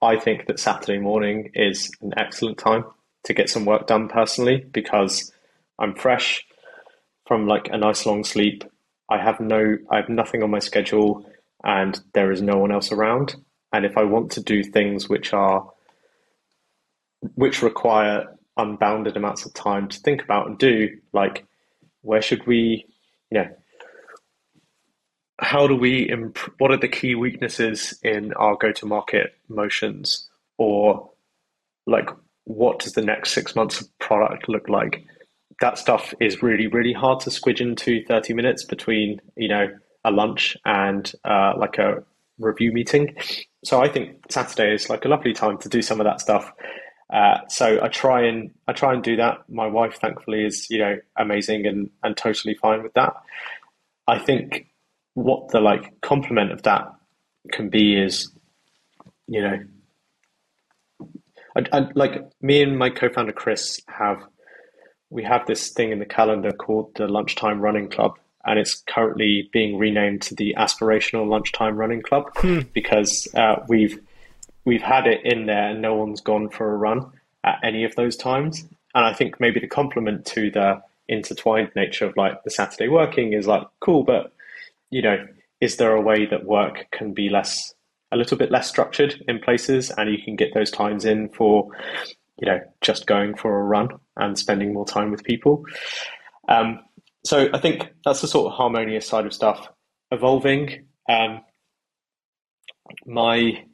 I 0.00 0.16
think 0.16 0.46
that 0.46 0.60
Saturday 0.60 0.98
morning 0.98 1.50
is 1.54 1.90
an 2.02 2.12
excellent 2.16 2.58
time 2.58 2.84
to 3.24 3.34
get 3.34 3.48
some 3.48 3.64
work 3.64 3.86
done 3.88 4.08
personally 4.08 4.64
because 4.72 5.32
I'm 5.78 5.94
fresh 5.94 6.46
from 7.26 7.48
like 7.48 7.68
a 7.72 7.78
nice 7.78 8.06
long 8.06 8.22
sleep. 8.22 8.62
I 9.10 9.18
have 9.18 9.40
no 9.40 9.76
I 9.90 9.96
have 9.96 10.08
nothing 10.08 10.42
on 10.42 10.50
my 10.50 10.60
schedule 10.60 11.26
and 11.64 12.00
there 12.14 12.30
is 12.30 12.42
no 12.42 12.58
one 12.58 12.70
else 12.70 12.92
around. 12.92 13.34
And 13.72 13.84
if 13.84 13.96
I 13.96 14.04
want 14.04 14.32
to 14.32 14.42
do 14.42 14.62
things 14.62 15.08
which 15.08 15.32
are 15.32 15.70
which 17.34 17.62
require 17.62 18.26
unbounded 18.56 19.16
amounts 19.16 19.44
of 19.44 19.52
time 19.54 19.88
to 19.88 19.98
think 20.00 20.22
about 20.22 20.46
and 20.46 20.58
do 20.58 20.88
like 21.12 21.44
where 22.02 22.22
should 22.22 22.46
we 22.46 22.86
you 23.30 23.38
know 23.38 23.48
how 25.38 25.66
do 25.66 25.76
we 25.76 26.08
imp- 26.08 26.38
what 26.58 26.70
are 26.70 26.78
the 26.78 26.88
key 26.88 27.14
weaknesses 27.14 27.98
in 28.02 28.32
our 28.34 28.56
go 28.56 28.72
to 28.72 28.86
market 28.86 29.34
motions? 29.48 30.28
Or 30.58 31.10
like 31.86 32.08
what 32.44 32.78
does 32.78 32.94
the 32.94 33.02
next 33.02 33.32
six 33.32 33.54
months 33.54 33.80
of 33.80 33.98
product 33.98 34.48
look 34.48 34.68
like? 34.68 35.04
That 35.60 35.78
stuff 35.78 36.14
is 36.20 36.42
really 36.42 36.66
really 36.66 36.92
hard 36.92 37.20
to 37.20 37.30
squidge 37.30 37.60
into 37.60 38.04
30 38.04 38.34
minutes 38.34 38.64
between 38.64 39.20
you 39.36 39.48
know 39.48 39.68
a 40.04 40.10
lunch 40.10 40.56
and 40.64 41.10
uh, 41.24 41.54
like 41.58 41.78
a 41.78 42.02
review 42.38 42.72
meeting 42.72 43.14
so 43.64 43.80
i 43.80 43.88
think 43.88 44.16
saturday 44.30 44.72
is 44.72 44.88
like 44.90 45.04
a 45.04 45.08
lovely 45.08 45.32
time 45.32 45.58
to 45.58 45.68
do 45.68 45.80
some 45.82 46.00
of 46.00 46.04
that 46.04 46.20
stuff 46.20 46.52
uh, 47.12 47.38
so 47.48 47.78
I 47.82 47.88
try 47.88 48.26
and 48.26 48.50
I 48.66 48.72
try 48.72 48.92
and 48.92 49.02
do 49.02 49.16
that. 49.16 49.48
My 49.48 49.66
wife, 49.66 49.96
thankfully, 50.00 50.44
is 50.44 50.68
you 50.70 50.78
know 50.78 50.96
amazing 51.16 51.66
and 51.66 51.90
and 52.02 52.16
totally 52.16 52.54
fine 52.54 52.82
with 52.82 52.94
that. 52.94 53.12
I 54.08 54.18
think 54.18 54.66
what 55.14 55.48
the 55.48 55.60
like 55.60 56.00
complement 56.00 56.52
of 56.52 56.62
that 56.64 56.92
can 57.52 57.68
be 57.68 57.96
is, 57.96 58.32
you 59.28 59.40
know, 59.40 59.58
I, 61.56 61.62
I, 61.72 61.88
like 61.94 62.22
me 62.42 62.62
and 62.62 62.76
my 62.76 62.90
co-founder 62.90 63.32
Chris 63.32 63.80
have 63.88 64.22
we 65.08 65.22
have 65.22 65.46
this 65.46 65.70
thing 65.70 65.92
in 65.92 66.00
the 66.00 66.06
calendar 66.06 66.52
called 66.52 66.92
the 66.96 67.06
Lunchtime 67.06 67.60
Running 67.60 67.88
Club, 67.88 68.18
and 68.46 68.58
it's 68.58 68.82
currently 68.86 69.50
being 69.52 69.76
renamed 69.76 70.22
to 70.22 70.34
the 70.34 70.54
Aspirational 70.56 71.28
Lunchtime 71.28 71.76
Running 71.76 72.00
Club 72.00 72.30
hmm. 72.36 72.60
because 72.72 73.28
uh, 73.34 73.56
we've 73.68 73.98
we've 74.64 74.82
had 74.82 75.06
it 75.06 75.20
in 75.24 75.46
there 75.46 75.70
and 75.70 75.82
no 75.82 75.94
one's 75.94 76.20
gone 76.20 76.48
for 76.48 76.72
a 76.72 76.76
run 76.76 77.10
at 77.44 77.58
any 77.62 77.84
of 77.84 77.94
those 77.96 78.16
times. 78.16 78.64
And 78.94 79.04
I 79.04 79.12
think 79.12 79.38
maybe 79.38 79.60
the 79.60 79.68
complement 79.68 80.24
to 80.26 80.50
the 80.50 80.82
intertwined 81.08 81.70
nature 81.76 82.06
of 82.06 82.16
like 82.16 82.42
the 82.44 82.50
Saturday 82.50 82.88
working 82.88 83.32
is 83.32 83.46
like 83.46 83.66
cool, 83.80 84.02
but 84.02 84.32
you 84.90 85.02
know, 85.02 85.26
is 85.60 85.76
there 85.76 85.92
a 85.92 86.00
way 86.00 86.26
that 86.26 86.44
work 86.44 86.86
can 86.90 87.12
be 87.12 87.28
less 87.28 87.74
a 88.12 88.16
little 88.16 88.36
bit 88.36 88.50
less 88.50 88.68
structured 88.68 89.22
in 89.26 89.40
places 89.40 89.90
and 89.90 90.10
you 90.10 90.22
can 90.22 90.36
get 90.36 90.54
those 90.54 90.70
times 90.70 91.04
in 91.04 91.28
for 91.30 91.68
you 92.38 92.46
know 92.46 92.60
just 92.80 93.06
going 93.06 93.34
for 93.34 93.58
a 93.58 93.64
run 93.64 93.88
and 94.16 94.38
spending 94.38 94.72
more 94.72 94.86
time 94.86 95.10
with 95.10 95.24
people 95.24 95.64
um, 96.48 96.78
so 97.26 97.48
i 97.52 97.58
think 97.58 97.92
that's 98.04 98.20
the 98.20 98.28
sort 98.28 98.46
of 98.46 98.56
harmonious 98.56 99.06
side 99.06 99.26
of 99.26 99.34
stuff 99.34 99.68
evolving. 100.10 100.86
Um, 101.08 101.40
my 103.06 103.64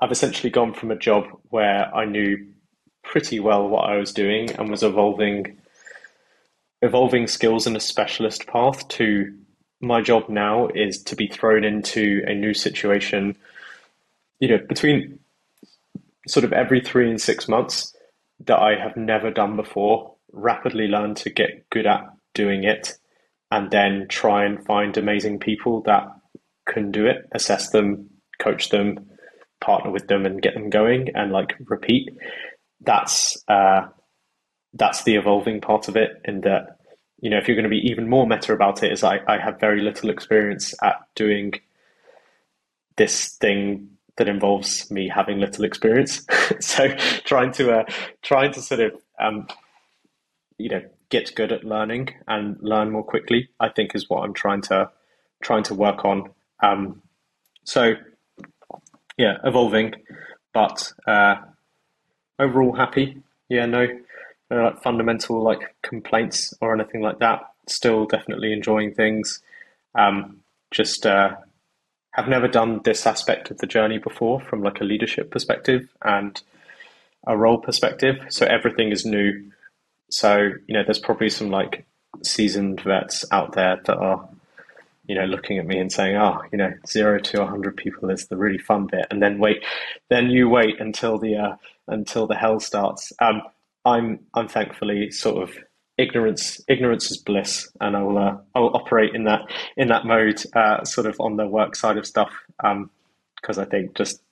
I've 0.00 0.12
essentially 0.12 0.50
gone 0.50 0.74
from 0.74 0.90
a 0.90 0.96
job 0.96 1.24
where 1.50 1.94
I 1.94 2.04
knew 2.04 2.48
pretty 3.04 3.38
well 3.38 3.68
what 3.68 3.88
I 3.88 3.96
was 3.96 4.12
doing 4.12 4.50
and 4.52 4.70
was 4.70 4.82
evolving 4.82 5.58
evolving 6.80 7.28
skills 7.28 7.66
in 7.66 7.76
a 7.76 7.80
specialist 7.80 8.46
path 8.48 8.88
to 8.88 9.32
my 9.80 10.00
job 10.00 10.28
now 10.28 10.68
is 10.68 11.00
to 11.04 11.14
be 11.14 11.28
thrown 11.28 11.62
into 11.62 12.22
a 12.26 12.34
new 12.34 12.54
situation, 12.54 13.36
you 14.40 14.48
know, 14.48 14.58
between 14.68 15.18
sort 16.26 16.44
of 16.44 16.52
every 16.52 16.80
three 16.80 17.08
and 17.08 17.20
six 17.20 17.48
months 17.48 17.96
that 18.46 18.58
I 18.58 18.76
have 18.76 18.96
never 18.96 19.30
done 19.30 19.54
before, 19.54 20.14
rapidly 20.32 20.88
learn 20.88 21.14
to 21.16 21.30
get 21.30 21.68
good 21.70 21.86
at 21.86 22.11
doing 22.34 22.64
it, 22.64 22.94
and 23.50 23.70
then 23.70 24.06
try 24.08 24.44
and 24.44 24.64
find 24.64 24.96
amazing 24.96 25.38
people 25.38 25.82
that 25.82 26.08
can 26.66 26.90
do 26.90 27.06
it, 27.06 27.28
assess 27.32 27.70
them, 27.70 28.08
coach 28.38 28.70
them, 28.70 29.06
partner 29.60 29.90
with 29.90 30.08
them, 30.08 30.26
and 30.26 30.42
get 30.42 30.54
them 30.54 30.70
going, 30.70 31.08
and 31.14 31.32
like 31.32 31.54
repeat. 31.68 32.10
That's 32.80 33.42
uh, 33.48 33.82
that's 34.74 35.04
the 35.04 35.16
evolving 35.16 35.60
part 35.60 35.88
of 35.88 35.96
it, 35.96 36.10
in 36.24 36.40
that 36.42 36.78
you 37.20 37.30
know 37.30 37.38
if 37.38 37.46
you're 37.46 37.56
going 37.56 37.64
to 37.64 37.70
be 37.70 37.88
even 37.90 38.08
more 38.08 38.26
meta 38.26 38.52
about 38.52 38.82
it, 38.82 38.92
is 38.92 39.04
I, 39.04 39.20
I 39.26 39.38
have 39.38 39.60
very 39.60 39.80
little 39.80 40.10
experience 40.10 40.74
at 40.82 40.96
doing 41.14 41.52
this 42.96 43.36
thing 43.36 43.88
that 44.16 44.28
involves 44.28 44.90
me 44.90 45.08
having 45.08 45.40
little 45.40 45.64
experience. 45.64 46.26
so 46.60 46.88
trying 47.24 47.52
to 47.52 47.78
uh, 47.78 47.84
trying 48.22 48.52
to 48.52 48.60
sort 48.60 48.80
of 48.80 48.92
um, 49.20 49.46
you 50.58 50.68
know 50.68 50.82
get 51.12 51.34
good 51.36 51.52
at 51.52 51.62
learning 51.62 52.08
and 52.26 52.56
learn 52.60 52.90
more 52.90 53.04
quickly, 53.04 53.50
I 53.60 53.68
think 53.68 53.94
is 53.94 54.08
what 54.08 54.24
I'm 54.24 54.32
trying 54.32 54.62
to 54.62 54.90
trying 55.42 55.62
to 55.64 55.74
work 55.74 56.04
on. 56.04 56.30
Um, 56.62 57.02
so 57.64 57.94
yeah, 59.18 59.36
evolving, 59.44 59.94
but 60.54 60.92
uh, 61.06 61.36
overall 62.38 62.74
happy. 62.74 63.22
Yeah, 63.48 63.66
no, 63.66 63.86
no 64.50 64.64
like 64.64 64.82
fundamental 64.82 65.42
like 65.42 65.76
complaints 65.82 66.54
or 66.62 66.74
anything 66.74 67.02
like 67.02 67.18
that. 67.18 67.42
Still 67.68 68.06
definitely 68.06 68.52
enjoying 68.52 68.94
things. 68.94 69.40
Um, 69.94 70.38
just 70.70 71.04
uh, 71.04 71.36
have 72.12 72.26
never 72.26 72.48
done 72.48 72.80
this 72.84 73.06
aspect 73.06 73.50
of 73.50 73.58
the 73.58 73.66
journey 73.66 73.98
before 73.98 74.40
from 74.40 74.62
like 74.62 74.80
a 74.80 74.84
leadership 74.84 75.30
perspective 75.30 75.88
and 76.02 76.42
a 77.26 77.36
role 77.36 77.58
perspective. 77.58 78.16
So 78.30 78.46
everything 78.46 78.90
is 78.90 79.04
new. 79.04 79.51
So, 80.12 80.50
you 80.66 80.74
know, 80.74 80.82
there's 80.84 80.98
probably 80.98 81.30
some 81.30 81.50
like 81.50 81.86
seasoned 82.22 82.82
vets 82.82 83.24
out 83.32 83.52
there 83.54 83.80
that 83.84 83.96
are, 83.96 84.28
you 85.06 85.14
know, 85.14 85.24
looking 85.24 85.58
at 85.58 85.66
me 85.66 85.78
and 85.78 85.90
saying, 85.90 86.16
oh, 86.16 86.42
you 86.52 86.58
know, 86.58 86.72
zero 86.86 87.18
to 87.18 87.40
100 87.40 87.76
people 87.76 88.10
is 88.10 88.26
the 88.26 88.36
really 88.36 88.58
fun 88.58 88.86
bit. 88.86 89.06
And 89.10 89.22
then 89.22 89.38
wait, 89.38 89.64
then 90.10 90.28
you 90.30 90.48
wait 90.48 90.80
until 90.80 91.18
the, 91.18 91.36
uh, 91.36 91.56
until 91.88 92.26
the 92.26 92.34
hell 92.34 92.60
starts. 92.60 93.12
Um, 93.20 93.42
I'm, 93.84 94.20
I'm 94.34 94.48
thankfully 94.48 95.10
sort 95.10 95.42
of 95.42 95.56
ignorance 95.98 96.60
ignorance 96.68 97.10
is 97.10 97.18
bliss 97.18 97.70
and 97.80 97.94
I'll 97.96 98.16
uh, 98.16 98.36
I'll 98.54 98.74
operate 98.74 99.14
in 99.14 99.24
that 99.24 99.42
in 99.76 99.88
that 99.88 100.06
mode 100.06 100.42
uh, 100.56 100.84
sort 100.84 101.06
of 101.06 101.20
on 101.20 101.36
the 101.36 101.46
work 101.46 101.76
side 101.76 101.98
of 101.98 102.06
stuff 102.06 102.32
because 102.56 103.58
um, 103.58 103.62
I 103.62 103.64
think 103.66 103.94
just 103.94 104.22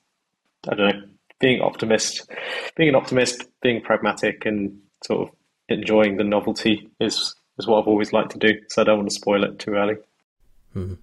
I 0.67 0.73
don't 0.73 0.95
know 0.95 1.03
being 1.39 1.61
optimist 1.61 2.29
being 2.75 2.89
an 2.89 2.95
optimist 2.95 3.45
being 3.61 3.79
pragmatic 3.81 4.45
and 4.45 4.81
sort 5.03 5.29
of 5.29 5.35
enjoying 5.71 6.17
the 6.17 6.23
novelty 6.23 6.89
is 6.99 7.35
is 7.57 7.67
what 7.67 7.81
I've 7.81 7.87
always 7.87 8.13
liked 8.13 8.31
to 8.31 8.39
do 8.39 8.59
so 8.69 8.81
I 8.81 8.85
don't 8.85 8.97
want 8.99 9.09
to 9.09 9.15
spoil 9.15 9.43
it 9.43 9.59
too 9.59 9.75
early 9.75 9.95
hmm 10.73 10.93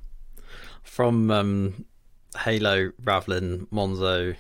from 0.83 1.31
um, 1.31 1.85
Hailo 2.35 2.93
Ravelin 3.03 3.69
Monzo 3.69 4.37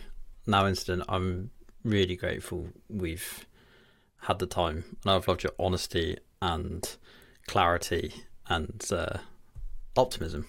now 0.46 0.66
incident 0.66 1.04
I'm 1.08 1.50
really 1.84 2.16
grateful 2.16 2.68
we've 2.88 3.46
had 4.22 4.38
the 4.38 4.46
time, 4.46 4.96
and 5.04 5.12
I've 5.12 5.28
loved 5.28 5.42
your 5.42 5.52
honesty 5.58 6.18
and 6.42 6.96
clarity 7.46 8.12
and 8.48 8.84
uh, 8.90 9.18
optimism. 9.96 10.46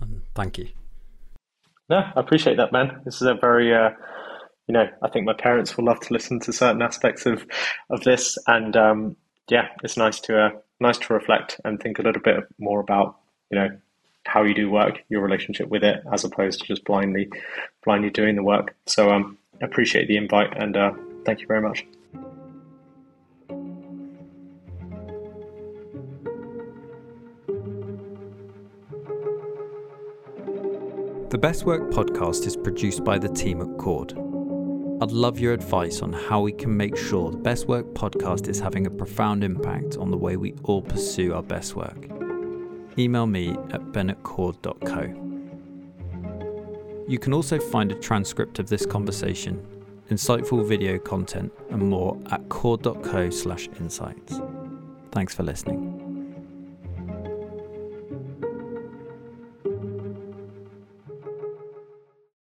And 0.00 0.22
thank 0.34 0.58
you. 0.58 0.68
No, 1.88 1.98
I 1.98 2.20
appreciate 2.20 2.56
that, 2.56 2.72
man. 2.72 3.02
This 3.04 3.16
is 3.16 3.22
a 3.22 3.34
very, 3.34 3.74
uh, 3.74 3.90
you 4.72 4.78
know, 4.78 4.88
I 5.02 5.10
think 5.10 5.26
my 5.26 5.34
parents 5.34 5.76
will 5.76 5.84
love 5.84 6.00
to 6.00 6.14
listen 6.14 6.40
to 6.40 6.50
certain 6.50 6.80
aspects 6.80 7.26
of 7.26 7.44
of 7.90 8.04
this, 8.04 8.38
and 8.46 8.74
um, 8.74 9.16
yeah, 9.50 9.68
it's 9.84 9.98
nice 9.98 10.18
to 10.20 10.46
uh, 10.46 10.50
nice 10.80 10.96
to 10.96 11.12
reflect 11.12 11.60
and 11.62 11.78
think 11.78 11.98
a 11.98 12.02
little 12.02 12.22
bit 12.22 12.38
more 12.58 12.80
about, 12.80 13.16
you 13.50 13.58
know, 13.58 13.68
how 14.24 14.42
you 14.42 14.54
do 14.54 14.70
work, 14.70 15.04
your 15.10 15.20
relationship 15.20 15.68
with 15.68 15.84
it, 15.84 16.02
as 16.10 16.24
opposed 16.24 16.60
to 16.60 16.66
just 16.66 16.86
blindly 16.86 17.28
blindly 17.84 18.08
doing 18.08 18.34
the 18.34 18.42
work. 18.42 18.74
So, 18.86 19.10
um, 19.10 19.36
appreciate 19.60 20.08
the 20.08 20.16
invite, 20.16 20.56
and 20.56 20.74
uh, 20.74 20.92
thank 21.26 21.42
you 21.42 21.46
very 21.46 21.60
much. 21.60 21.84
The 31.28 31.38
Best 31.38 31.66
Work 31.66 31.90
podcast 31.90 32.46
is 32.46 32.56
produced 32.56 33.04
by 33.04 33.18
the 33.18 33.28
team 33.28 33.60
at 33.60 33.76
Cord. 33.76 34.31
I'd 35.02 35.10
love 35.10 35.40
your 35.40 35.52
advice 35.52 36.00
on 36.00 36.12
how 36.12 36.42
we 36.42 36.52
can 36.52 36.76
make 36.76 36.96
sure 36.96 37.32
the 37.32 37.36
Best 37.36 37.66
Work 37.66 37.86
podcast 37.86 38.46
is 38.46 38.60
having 38.60 38.86
a 38.86 38.90
profound 38.90 39.42
impact 39.42 39.96
on 39.96 40.12
the 40.12 40.16
way 40.16 40.36
we 40.36 40.54
all 40.62 40.80
pursue 40.80 41.34
our 41.34 41.42
best 41.42 41.74
work. 41.74 42.08
Email 42.96 43.26
me 43.26 43.56
at 43.72 43.90
ben@cord.co. 43.90 45.02
You 47.08 47.18
can 47.18 47.34
also 47.34 47.58
find 47.58 47.90
a 47.90 47.96
transcript 47.96 48.60
of 48.60 48.68
this 48.68 48.86
conversation, 48.86 49.60
insightful 50.08 50.64
video 50.64 51.00
content, 51.00 51.52
and 51.70 51.82
more 51.82 52.16
at 52.30 52.48
cord.co/slash-insights. 52.48 54.40
Thanks 55.10 55.34
for 55.34 55.42
listening. 55.42 56.01